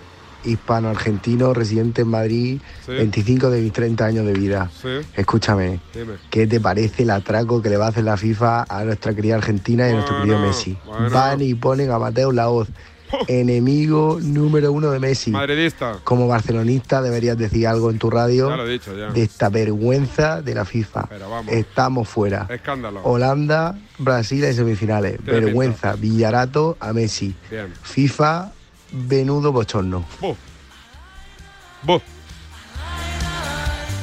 hispano-argentino, 0.44 1.54
residente 1.54 2.02
en 2.04 2.08
Madrid, 2.10 2.62
Sí. 2.86 2.91
25 2.91 3.50
de 3.50 3.62
mis 3.62 3.74
30 3.74 4.06
años 4.06 4.26
de 4.26 4.34
vida. 4.34 4.70
Sí. 4.82 4.89
Escúchame, 5.16 5.80
Dime. 5.94 6.14
¿qué 6.30 6.48
te 6.48 6.60
parece 6.60 7.04
el 7.04 7.10
atraco 7.12 7.62
que 7.62 7.70
le 7.70 7.78
va 7.78 7.86
a 7.88 7.89
hacer 7.89 8.04
la 8.04 8.18
FIFA 8.18 8.66
a 8.68 8.84
nuestra 8.84 9.14
querida 9.14 9.36
Argentina 9.36 9.88
y 9.88 9.91
a 9.91 9.94
nuestro 9.96 10.18
querido 10.20 10.39
Messi? 10.39 10.78
bueno. 10.86 11.10
Van 11.10 11.41
y 11.41 11.54
ponen 11.54 11.91
a 11.91 12.00
Mateo 12.00 12.32
Laoz, 12.32 12.68
enemigo 13.28 14.18
número 14.22 14.72
uno 14.72 14.89
de 14.91 15.00
Messi. 15.00 15.32
Madridista. 15.32 16.00
Como 16.04 16.28
barcelonista 16.28 17.02
deberías 17.02 17.38
decir 17.38 17.68
algo 17.68 17.91
en 17.91 18.00
tu 18.00 18.10
radio 18.10 18.50
Ya 18.50 18.56
lo 18.58 18.68
he 18.68 18.72
dicho, 18.72 18.98
ya. 18.98 19.12
de 19.12 19.22
esta 19.22 19.50
vergüenza 19.50 20.41
de 20.41 20.56
la 20.56 20.66
FIFA. 20.66 21.10
Estamos 21.48 22.10
fuera. 22.10 22.48
Escándalo. 22.50 23.02
Holanda, 23.04 23.78
Brasil 24.00 24.44
en 24.44 24.56
semifinales. 24.56 25.24
Vergüenza. 25.24 25.94
Villarato 25.94 26.76
a 26.80 26.91
Messi. 26.94 27.36
Bien. 27.52 27.68
FIFA, 27.84 28.52
venudo 28.94 29.52
bochorno. 29.52 30.06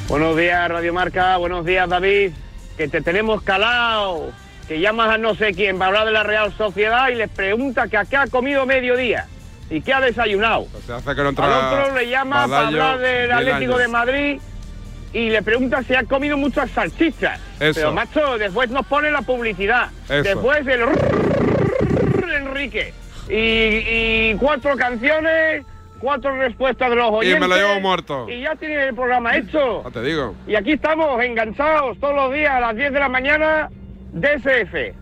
Buenos 0.09 0.37
días, 0.37 0.69
Radio 0.69 0.93
Marca. 0.93 1.37
Buenos 1.37 1.65
días, 1.65 1.89
David. 1.89 2.33
Que 2.77 2.89
te 2.89 3.01
tenemos 3.01 3.43
calado. 3.43 4.33
Que 4.67 4.81
llamas 4.81 5.11
a 5.11 5.19
no 5.19 5.35
sé 5.35 5.53
quién 5.53 5.79
para 5.79 5.89
hablar 5.89 6.07
de 6.07 6.13
la 6.13 6.23
Real 6.23 6.53
Sociedad 6.57 7.09
y 7.09 7.15
les 7.15 7.31
pregunta 7.31 7.89
que 7.89 7.97
a 7.97 8.05
qué 8.05 8.17
ha 8.17 8.27
comido 8.27 8.67
mediodía 8.67 9.27
y 9.69 9.81
qué 9.81 9.93
ha 9.93 10.01
desayunado. 10.01 10.67
Se 10.87 10.93
hace 10.93 11.15
que 11.15 11.23
no 11.23 11.29
Al 11.29 11.81
otro 11.83 11.95
le 11.95 12.09
llama 12.09 12.47
para 12.47 12.67
hablar 12.69 12.99
del 12.99 13.33
Atlético 13.33 13.79
de. 13.79 13.89
Madrid 13.89 14.41
y 15.13 15.31
le 15.31 15.43
pregunta 15.43 15.83
si 15.83 15.95
ha 15.95 16.05
comido 16.05 16.37
muchas 16.37 16.71
salchichas. 16.71 17.41
Eso. 17.59 17.81
Pero 17.81 17.93
macho, 17.93 18.39
después 18.39 18.71
nos 18.71 18.87
pone 18.87 19.11
la 19.11 19.23
publicidad. 19.23 19.91
Eso. 20.05 20.23
Después 20.23 20.65
el 20.67 20.83
Enrique. 22.33 22.95
Y, 23.31 24.33
y 24.33 24.35
cuatro 24.39 24.77
canciones, 24.77 25.65
cuatro 26.01 26.37
respuestas 26.37 26.91
de 26.91 26.97
los 26.97 27.11
Y 27.11 27.15
oyentes. 27.15 27.41
me 27.41 27.49
lo 27.49 27.57
llevo 27.57 27.81
muerto. 27.81 28.29
Y 28.29 28.41
ya 28.43 28.57
tiene 28.57 28.89
el 28.89 28.95
programa 28.95 29.37
hecho. 29.37 29.83
Ya 29.85 29.91
te 29.91 30.03
digo. 30.03 30.35
Y 30.47 30.57
aquí 30.57 30.73
estamos 30.73 31.23
enganchados 31.23 31.99
todos 32.01 32.15
los 32.15 32.33
días 32.33 32.51
a 32.53 32.61
las 32.61 32.77
10 32.77 32.93
de 32.93 32.99
la 33.01 33.09
mañana, 33.09 33.71
DSF. 34.13 34.95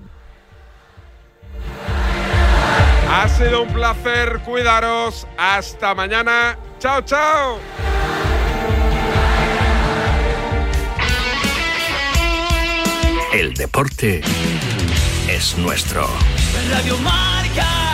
Ha 3.10 3.26
sido 3.28 3.62
un 3.62 3.72
placer, 3.72 4.40
cuidaros. 4.44 5.26
Hasta 5.38 5.94
mañana. 5.94 6.58
Chao, 6.78 7.00
chao. 7.00 7.58
El 13.32 13.54
deporte 13.54 14.20
es 15.28 15.56
nuestro. 15.58 16.06
Radio 16.70 16.96
Marca. 16.98 17.87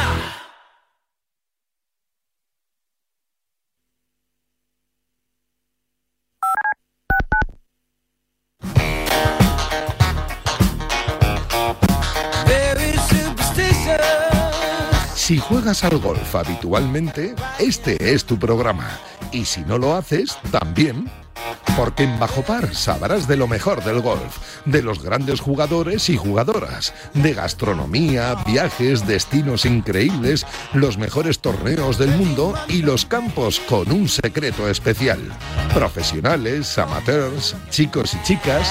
Si 15.25 15.39
juegas 15.39 15.85
al 15.85 15.97
golf 16.01 16.35
habitualmente, 16.35 17.35
este 17.59 18.12
es 18.12 18.27
tu 18.27 18.39
programa. 18.39 19.01
Y 19.33 19.47
si 19.47 19.62
no 19.62 19.79
lo 19.79 19.95
haces, 19.95 20.37
también. 20.51 21.11
Porque 21.79 22.03
en 22.03 22.18
Bajo 22.18 22.43
Par 22.43 22.75
sabrás 22.75 23.27
de 23.27 23.39
lo 23.39 23.49
mejor 23.49 23.83
del 23.83 24.03
golf, 24.03 24.37
de 24.66 24.83
los 24.83 25.03
grandes 25.03 25.41
jugadores 25.41 26.11
y 26.11 26.18
jugadoras, 26.18 26.93
de 27.14 27.33
gastronomía, 27.33 28.35
viajes, 28.47 29.07
destinos 29.07 29.64
increíbles, 29.64 30.45
los 30.75 30.99
mejores 30.99 31.39
torneos 31.39 31.97
del 31.97 32.11
mundo 32.11 32.53
y 32.68 32.83
los 32.83 33.07
campos 33.07 33.61
con 33.61 33.91
un 33.93 34.11
secreto 34.11 34.68
especial. 34.68 35.20
Profesionales, 35.72 36.77
amateurs, 36.77 37.57
chicos 37.70 38.12
y 38.12 38.22
chicas, 38.25 38.70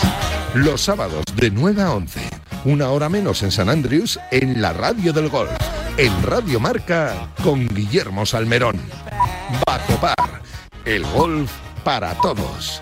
los 0.53 0.81
sábados 0.81 1.23
de 1.35 1.49
9 1.49 1.81
a 1.81 1.93
11, 1.93 2.19
una 2.65 2.89
hora 2.89 3.09
menos 3.09 3.43
en 3.43 3.51
San 3.51 3.69
Andrews, 3.69 4.19
en 4.31 4.61
la 4.61 4.73
radio 4.73 5.11
del 5.13 5.29
golf, 5.29 5.51
en 5.97 6.23
Radio 6.23 6.59
Marca 6.59 7.27
con 7.43 7.67
Guillermo 7.67 8.25
Salmerón. 8.25 8.79
Bajo 9.65 9.95
Par, 9.99 10.41
el 10.85 11.03
golf 11.07 11.51
para 11.83 12.13
todos. 12.15 12.81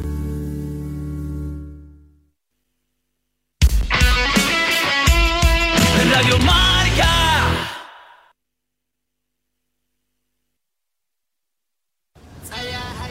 Radio 6.13 6.37
Marca. 6.39 7.11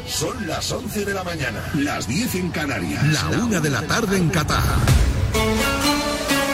Son 0.07 0.47
las 0.47 0.71
11 0.71 1.05
de 1.07 1.15
la 1.15 1.25
mañana, 1.25 1.61
las 1.77 2.07
10 2.07 2.35
en 2.35 2.51
Canarias, 2.51 3.03
la 3.13 3.39
1 3.39 3.61
de 3.63 3.71
la 3.71 3.83
tarde 3.83 4.19
en 4.19 4.29
Qatar. 4.29 4.63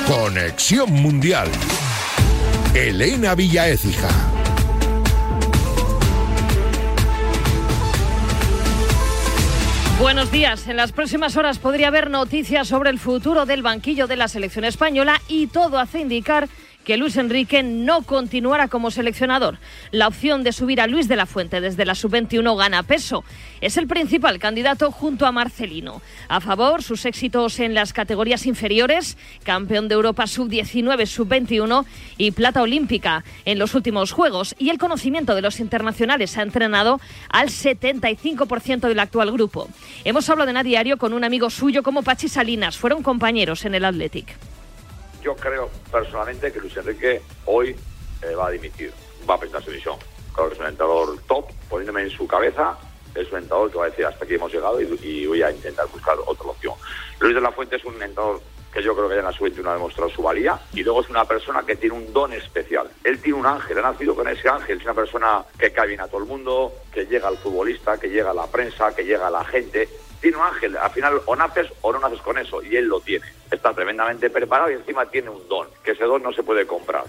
Conexión 0.06 0.92
Mundial. 0.92 1.50
Elena 2.74 3.34
Villaécija. 3.34 4.35
Buenos 9.98 10.30
días. 10.30 10.68
En 10.68 10.76
las 10.76 10.92
próximas 10.92 11.38
horas 11.38 11.58
podría 11.58 11.88
haber 11.88 12.10
noticias 12.10 12.68
sobre 12.68 12.90
el 12.90 12.98
futuro 12.98 13.46
del 13.46 13.62
banquillo 13.62 14.06
de 14.06 14.16
la 14.16 14.28
selección 14.28 14.66
española 14.66 15.22
y 15.26 15.46
todo 15.46 15.78
hace 15.78 16.00
indicar 16.00 16.50
que 16.86 16.96
Luis 16.96 17.16
Enrique 17.16 17.64
no 17.64 18.02
continuará 18.02 18.68
como 18.68 18.92
seleccionador. 18.92 19.58
La 19.90 20.06
opción 20.06 20.44
de 20.44 20.52
subir 20.52 20.80
a 20.80 20.86
Luis 20.86 21.08
de 21.08 21.16
la 21.16 21.26
Fuente 21.26 21.60
desde 21.60 21.84
la 21.84 21.96
sub-21 21.96 22.56
gana 22.56 22.84
peso. 22.84 23.24
Es 23.60 23.76
el 23.76 23.88
principal 23.88 24.38
candidato 24.38 24.92
junto 24.92 25.26
a 25.26 25.32
Marcelino. 25.32 26.00
A 26.28 26.40
favor, 26.40 26.84
sus 26.84 27.04
éxitos 27.04 27.58
en 27.58 27.74
las 27.74 27.92
categorías 27.92 28.46
inferiores, 28.46 29.18
campeón 29.42 29.88
de 29.88 29.96
Europa 29.96 30.28
sub-19, 30.28 31.06
sub-21 31.06 31.84
y 32.18 32.30
plata 32.30 32.62
olímpica 32.62 33.24
en 33.44 33.58
los 33.58 33.74
últimos 33.74 34.12
Juegos. 34.12 34.54
Y 34.56 34.70
el 34.70 34.78
conocimiento 34.78 35.34
de 35.34 35.42
los 35.42 35.58
internacionales 35.58 36.38
ha 36.38 36.42
entrenado 36.42 37.00
al 37.28 37.48
75% 37.48 38.86
del 38.86 39.00
actual 39.00 39.32
grupo. 39.32 39.68
Hemos 40.04 40.30
hablado 40.30 40.50
en 40.50 40.56
a 40.56 40.62
diario 40.62 40.98
con 40.98 41.14
un 41.14 41.24
amigo 41.24 41.50
suyo 41.50 41.82
como 41.82 42.04
Pachi 42.04 42.28
Salinas. 42.28 42.78
Fueron 42.78 43.02
compañeros 43.02 43.64
en 43.64 43.74
el 43.74 43.84
Athletic. 43.84 44.36
Yo 45.26 45.34
creo 45.34 45.68
personalmente 45.90 46.52
que 46.52 46.60
Luis 46.60 46.76
Enrique 46.76 47.20
hoy 47.46 47.74
eh, 48.22 48.34
va 48.36 48.46
a 48.46 48.50
dimitir, 48.52 48.92
va 49.28 49.34
a 49.34 49.40
prestar 49.40 49.60
su 49.60 49.70
dimisión. 49.70 49.96
Creo 50.32 50.46
que 50.46 50.54
es 50.54 50.60
un 50.60 50.66
entrenador 50.66 51.18
top, 51.26 51.46
poniéndome 51.68 52.02
en 52.02 52.10
su 52.10 52.28
cabeza, 52.28 52.78
es 53.12 53.32
un 53.32 53.38
entrenador 53.38 53.72
que 53.72 53.78
va 53.78 53.86
a 53.86 53.90
decir 53.90 54.06
hasta 54.06 54.24
aquí 54.24 54.34
hemos 54.34 54.52
llegado 54.52 54.80
y, 54.80 55.26
voy 55.26 55.42
a 55.42 55.50
intentar 55.50 55.88
buscar 55.88 56.16
otra 56.24 56.46
opción. 56.46 56.74
Luis 57.18 57.34
de 57.34 57.40
la 57.40 57.50
Fuente 57.50 57.74
es 57.74 57.84
un 57.84 57.94
entrenador 57.94 58.40
que 58.72 58.80
yo 58.80 58.94
creo 58.94 59.08
que 59.08 59.16
ya 59.16 59.20
en 59.20 59.26
la 59.26 59.32
sub-21 59.32 59.66
ha 59.66 59.72
demostrado 59.72 60.10
su 60.10 60.22
valía 60.22 60.60
y 60.72 60.84
luego 60.84 61.00
es 61.00 61.10
una 61.10 61.24
persona 61.24 61.64
que 61.66 61.74
tiene 61.74 61.96
un 61.96 62.12
don 62.12 62.32
especial. 62.32 62.88
Él 63.02 63.20
tiene 63.20 63.40
un 63.40 63.46
ángel, 63.46 63.78
ha 63.78 63.82
nacido 63.82 64.14
con 64.14 64.28
ese 64.28 64.48
ángel, 64.48 64.78
es 64.78 64.84
una 64.84 64.94
persona 64.94 65.44
que 65.58 65.72
cae 65.72 65.88
bien 65.88 66.02
a 66.02 66.06
todo 66.06 66.20
el 66.20 66.28
mundo, 66.28 66.72
que 66.92 67.04
llega 67.06 67.26
al 67.26 67.38
futbolista, 67.38 67.98
que 67.98 68.10
llega 68.10 68.30
a 68.30 68.34
la 68.34 68.46
prensa, 68.46 68.94
que 68.94 69.02
llega 69.02 69.26
a 69.26 69.30
la 69.30 69.44
gente. 69.44 69.88
Un 70.24 70.42
ángel, 70.42 70.76
al 70.76 70.90
final 70.90 71.20
o 71.24 71.36
naces 71.36 71.68
o 71.82 71.92
no 71.92 72.00
naces 72.00 72.20
con 72.20 72.36
eso 72.36 72.62
y 72.62 72.76
él 72.76 72.86
lo 72.86 73.00
tiene. 73.00 73.24
Está 73.50 73.72
tremendamente 73.72 74.28
preparado 74.28 74.70
y 74.70 74.74
encima 74.74 75.06
tiene 75.06 75.30
un 75.30 75.46
don, 75.48 75.68
que 75.84 75.92
ese 75.92 76.04
don 76.04 76.22
no 76.22 76.32
se 76.32 76.42
puede 76.42 76.66
comprar. 76.66 77.04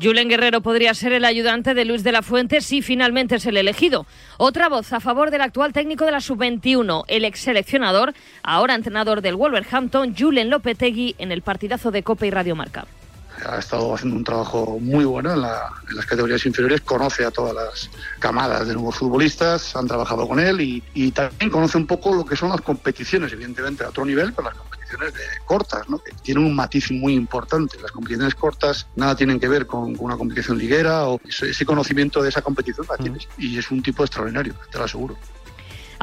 Julen 0.00 0.28
Guerrero 0.28 0.62
podría 0.62 0.94
ser 0.94 1.12
el 1.12 1.24
ayudante 1.24 1.74
de 1.74 1.84
Luis 1.84 2.02
de 2.02 2.12
la 2.12 2.22
Fuente 2.22 2.62
si 2.62 2.80
finalmente 2.80 3.36
es 3.36 3.46
el 3.46 3.58
elegido. 3.58 4.06
Otra 4.38 4.70
voz 4.70 4.92
a 4.92 5.00
favor 5.00 5.30
del 5.30 5.42
actual 5.42 5.74
técnico 5.74 6.06
de 6.06 6.12
la 6.12 6.20
sub-21, 6.20 7.04
el 7.08 7.26
ex 7.26 7.40
seleccionador, 7.40 8.14
ahora 8.42 8.74
entrenador 8.74 9.20
del 9.20 9.36
Wolverhampton, 9.36 10.16
Julen 10.16 10.48
Lopetegui, 10.48 11.14
en 11.18 11.30
el 11.30 11.42
partidazo 11.42 11.90
de 11.90 12.02
Copa 12.02 12.26
y 12.26 12.30
Radio 12.30 12.56
Marca. 12.56 12.86
Ha 13.46 13.58
estado 13.58 13.94
haciendo 13.94 14.16
un 14.16 14.24
trabajo 14.24 14.78
muy 14.80 15.04
bueno 15.04 15.32
en, 15.32 15.40
la- 15.42 15.72
en 15.88 15.96
las 15.96 16.06
categorías 16.06 16.44
inferiores, 16.46 16.80
conoce 16.82 17.24
a 17.24 17.30
todas 17.30 17.54
las 17.54 17.90
camadas 18.18 18.66
de 18.68 18.74
nuevos 18.74 18.96
futbolistas, 18.96 19.74
han 19.76 19.86
trabajado 19.86 20.26
con 20.28 20.38
él 20.40 20.60
y, 20.60 20.82
y 20.94 21.10
también 21.10 21.50
conoce 21.50 21.76
un 21.78 21.86
poco 21.86 22.14
lo 22.14 22.24
que 22.24 22.36
son 22.36 22.50
las 22.50 22.60
competiciones, 22.60 23.32
evidentemente 23.32 23.84
a 23.84 23.88
otro 23.88 24.04
nivel, 24.04 24.32
pero 24.32 24.48
las 24.48 24.56
competiciones 24.58 25.14
de 25.14 25.20
cortas, 25.46 25.88
¿no? 25.88 25.98
que 25.98 26.12
tienen 26.22 26.44
un 26.44 26.54
matiz 26.54 26.90
muy 26.90 27.14
importante. 27.14 27.78
Las 27.80 27.90
competiciones 27.92 28.34
cortas 28.34 28.86
nada 28.96 29.16
tienen 29.16 29.40
que 29.40 29.48
ver 29.48 29.66
con, 29.66 29.94
con 29.94 30.06
una 30.06 30.16
competición 30.16 30.58
liguera 30.58 31.08
o 31.08 31.20
ese, 31.26 31.50
ese 31.50 31.64
conocimiento 31.64 32.22
de 32.22 32.28
esa 32.28 32.42
competición 32.42 32.86
la 32.88 32.96
tienes 32.98 33.26
y 33.38 33.58
es 33.58 33.70
un 33.70 33.82
tipo 33.82 34.02
extraordinario, 34.04 34.54
te 34.70 34.78
lo 34.78 34.84
aseguro. 34.84 35.16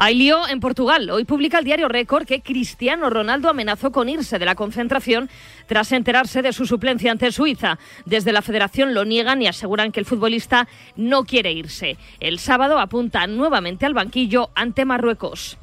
Hay 0.02 0.14
lío 0.14 0.48
en 0.48 0.60
Portugal. 0.60 1.10
Hoy 1.10 1.26
publica 1.26 1.58
el 1.58 1.64
diario 1.66 1.86
Récord 1.86 2.24
que 2.26 2.40
Cristiano 2.40 3.10
Ronaldo 3.10 3.50
amenazó 3.50 3.92
con 3.92 4.08
irse 4.08 4.38
de 4.38 4.46
la 4.46 4.54
concentración 4.54 5.28
tras 5.70 5.92
enterarse 5.92 6.42
de 6.42 6.52
su 6.52 6.66
suplencia 6.66 7.12
ante 7.12 7.30
Suiza. 7.30 7.78
Desde 8.04 8.32
la 8.32 8.42
federación 8.42 8.92
lo 8.92 9.04
niegan 9.04 9.40
y 9.40 9.46
aseguran 9.46 9.92
que 9.92 10.00
el 10.00 10.04
futbolista 10.04 10.66
no 10.96 11.22
quiere 11.22 11.52
irse. 11.52 11.96
El 12.18 12.40
sábado 12.40 12.80
apunta 12.80 13.28
nuevamente 13.28 13.86
al 13.86 13.94
banquillo 13.94 14.50
ante 14.56 14.84
Marruecos. 14.84 15.58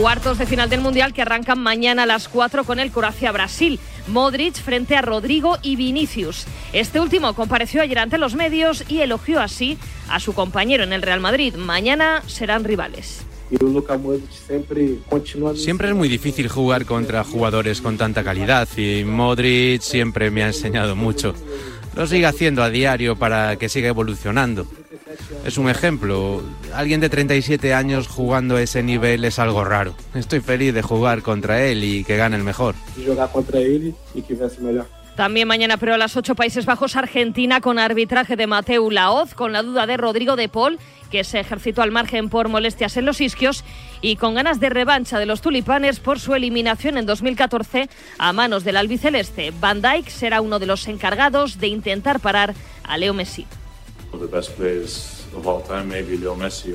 Cuartos 0.00 0.38
de 0.38 0.46
final 0.46 0.70
del 0.70 0.80
Mundial 0.80 1.12
que 1.12 1.20
arrancan 1.20 1.58
mañana 1.58 2.04
a 2.04 2.06
las 2.06 2.26
4 2.28 2.64
con 2.64 2.80
el 2.80 2.90
Croacia-Brasil. 2.90 3.78
Modric 4.06 4.54
frente 4.54 4.96
a 4.96 5.02
Rodrigo 5.02 5.58
y 5.60 5.76
Vinicius. 5.76 6.46
Este 6.72 6.98
último 6.98 7.34
compareció 7.34 7.82
ayer 7.82 7.98
ante 7.98 8.16
los 8.16 8.34
medios 8.34 8.82
y 8.88 9.02
elogió 9.02 9.42
así 9.42 9.76
a 10.08 10.20
su 10.20 10.32
compañero 10.32 10.84
en 10.84 10.94
el 10.94 11.02
Real 11.02 11.20
Madrid. 11.20 11.54
Mañana 11.56 12.22
serán 12.28 12.64
rivales. 12.64 13.26
O 13.60 13.66
Luka 13.66 13.96
Modric 13.96 14.30
sempre 14.30 14.98
continua. 15.08 15.54
Siempre 15.54 15.88
es 15.88 15.94
muy 15.94 16.08
difícil 16.08 16.48
jugar 16.48 16.84
contra 16.84 17.24
jugadores 17.24 17.80
con 17.80 17.96
tanta 17.96 18.24
calidad 18.24 18.68
y 18.76 19.04
Modric 19.04 19.80
siempre 19.82 20.30
me 20.30 20.42
ha 20.42 20.48
enseñado 20.48 20.96
mucho. 20.96 21.34
Lo 21.94 22.06
sigue 22.06 22.26
haciendo 22.26 22.62
a 22.62 22.70
diario 22.70 23.16
para 23.16 23.56
que 23.56 23.68
siga 23.68 23.88
evolucionando. 23.88 24.66
Es 25.46 25.58
un 25.58 25.68
ejemplo. 25.68 26.42
Alguien 26.72 27.00
de 27.00 27.08
37 27.08 27.72
años 27.72 28.08
jugando 28.08 28.56
a 28.56 28.62
ese 28.62 28.82
nivel 28.82 29.24
es 29.24 29.38
algo 29.38 29.62
raro. 29.64 29.94
Estoy 30.14 30.40
feliz 30.40 30.74
de 30.74 30.82
jugar 30.82 31.22
contra 31.22 31.62
él 31.64 31.84
y 31.84 32.02
que 32.02 32.16
gane 32.16 32.36
el 32.36 32.42
mejor. 32.42 32.74
de 32.96 33.06
jogar 33.06 33.30
contra 33.30 33.60
ele 33.60 33.94
e 34.14 34.22
que 34.22 34.34
vence 34.34 34.60
melhor. 34.60 34.86
También 35.16 35.46
mañana, 35.46 35.76
pero 35.76 35.94
a 35.94 35.98
las 35.98 36.16
8 36.16 36.34
Países 36.34 36.66
Bajos, 36.66 36.96
Argentina, 36.96 37.60
con 37.60 37.78
arbitraje 37.78 38.34
de 38.34 38.48
Mateu 38.48 38.90
Laoz, 38.90 39.34
con 39.34 39.52
la 39.52 39.62
duda 39.62 39.86
de 39.86 39.96
Rodrigo 39.96 40.34
de 40.34 40.48
Paul, 40.48 40.78
que 41.10 41.22
se 41.22 41.38
ejercitó 41.38 41.82
al 41.82 41.92
margen 41.92 42.28
por 42.28 42.48
molestias 42.48 42.96
en 42.96 43.06
los 43.06 43.20
isquios, 43.20 43.62
y 44.00 44.16
con 44.16 44.34
ganas 44.34 44.58
de 44.58 44.70
revancha 44.70 45.20
de 45.20 45.26
los 45.26 45.40
tulipanes 45.40 46.00
por 46.00 46.18
su 46.18 46.34
eliminación 46.34 46.98
en 46.98 47.06
2014 47.06 47.88
a 48.18 48.32
manos 48.32 48.64
del 48.64 48.76
albiceleste. 48.76 49.52
Van 49.60 49.80
Dijk 49.80 50.08
será 50.08 50.40
uno 50.40 50.58
de 50.58 50.66
los 50.66 50.88
encargados 50.88 51.60
de 51.60 51.68
intentar 51.68 52.18
parar 52.18 52.52
a 52.82 52.98
Leo 52.98 53.14
Messi. 53.14 53.46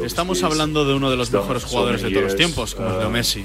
Estamos 0.03 0.43
hablando 0.43 0.85
de 0.85 0.93
uno 0.93 1.11
de 1.11 1.17
los 1.17 1.29
mejores 1.31 1.65
jugadores 1.65 2.01
de 2.01 2.09
todos 2.09 2.23
los 2.23 2.35
tiempos, 2.37 2.73
como 2.73 2.89
es 2.89 2.97
Leo 2.99 3.09
Messi. 3.09 3.43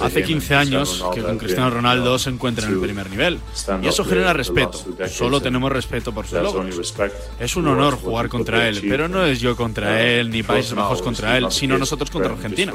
Hace 0.00 0.22
15 0.22 0.54
años 0.54 1.04
que 1.14 1.22
con 1.22 1.38
Cristiano 1.38 1.70
Ronaldo 1.70 2.18
se 2.18 2.30
encuentra 2.30 2.66
en 2.66 2.74
el 2.74 2.80
primer 2.80 3.10
nivel. 3.10 3.38
Y 3.82 3.88
eso 3.88 4.04
genera 4.04 4.32
respeto. 4.32 4.78
Solo 5.08 5.40
tenemos 5.40 5.70
respeto 5.70 6.12
por 6.12 6.26
sus 6.26 6.40
logros. 6.40 6.94
Es 7.38 7.56
un 7.56 7.68
honor 7.68 7.94
jugar 7.96 8.28
contra 8.28 8.68
él, 8.68 8.80
pero 8.88 9.08
no 9.08 9.24
es 9.24 9.40
yo 9.40 9.56
contra 9.56 10.02
él, 10.02 10.30
ni 10.30 10.42
Países 10.42 10.74
Bajos 10.74 11.02
contra 11.02 11.36
él, 11.36 11.46
sino 11.50 11.78
nosotros 11.78 12.10
contra 12.10 12.32
Argentina. 12.32 12.72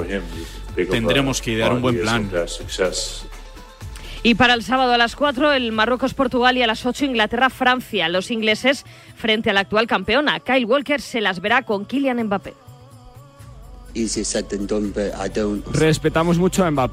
Tendremos 0.76 1.42
que 1.42 1.52
idear 1.52 1.74
un 1.74 1.82
buen 1.82 2.00
plan. 2.02 2.30
Y 4.26 4.36
para 4.36 4.54
el 4.54 4.64
sábado 4.64 4.94
a 4.94 4.98
las 4.98 5.18
4, 5.18 5.52
el 5.52 5.74
Marruecos-Portugal 5.74 6.56
y 6.56 6.64
a 6.64 6.68
las 6.68 6.86
8, 6.86 7.04
Inglaterra-Francia. 7.06 8.08
Los 8.08 8.32
ingleses 8.32 8.86
frente 9.18 9.50
a 9.50 9.54
la 9.54 9.60
actual 9.60 9.86
campeona. 9.86 10.40
Kyle 10.40 10.64
Walker 10.64 11.02
se 11.02 11.20
las 11.20 11.42
verá 11.42 11.64
con 11.64 11.84
Kylian 11.84 12.24
Mbappé. 12.24 12.54
Respetamos 15.74 16.38
mucho 16.38 16.64
a 16.64 16.72
Mbappé. 16.72 16.92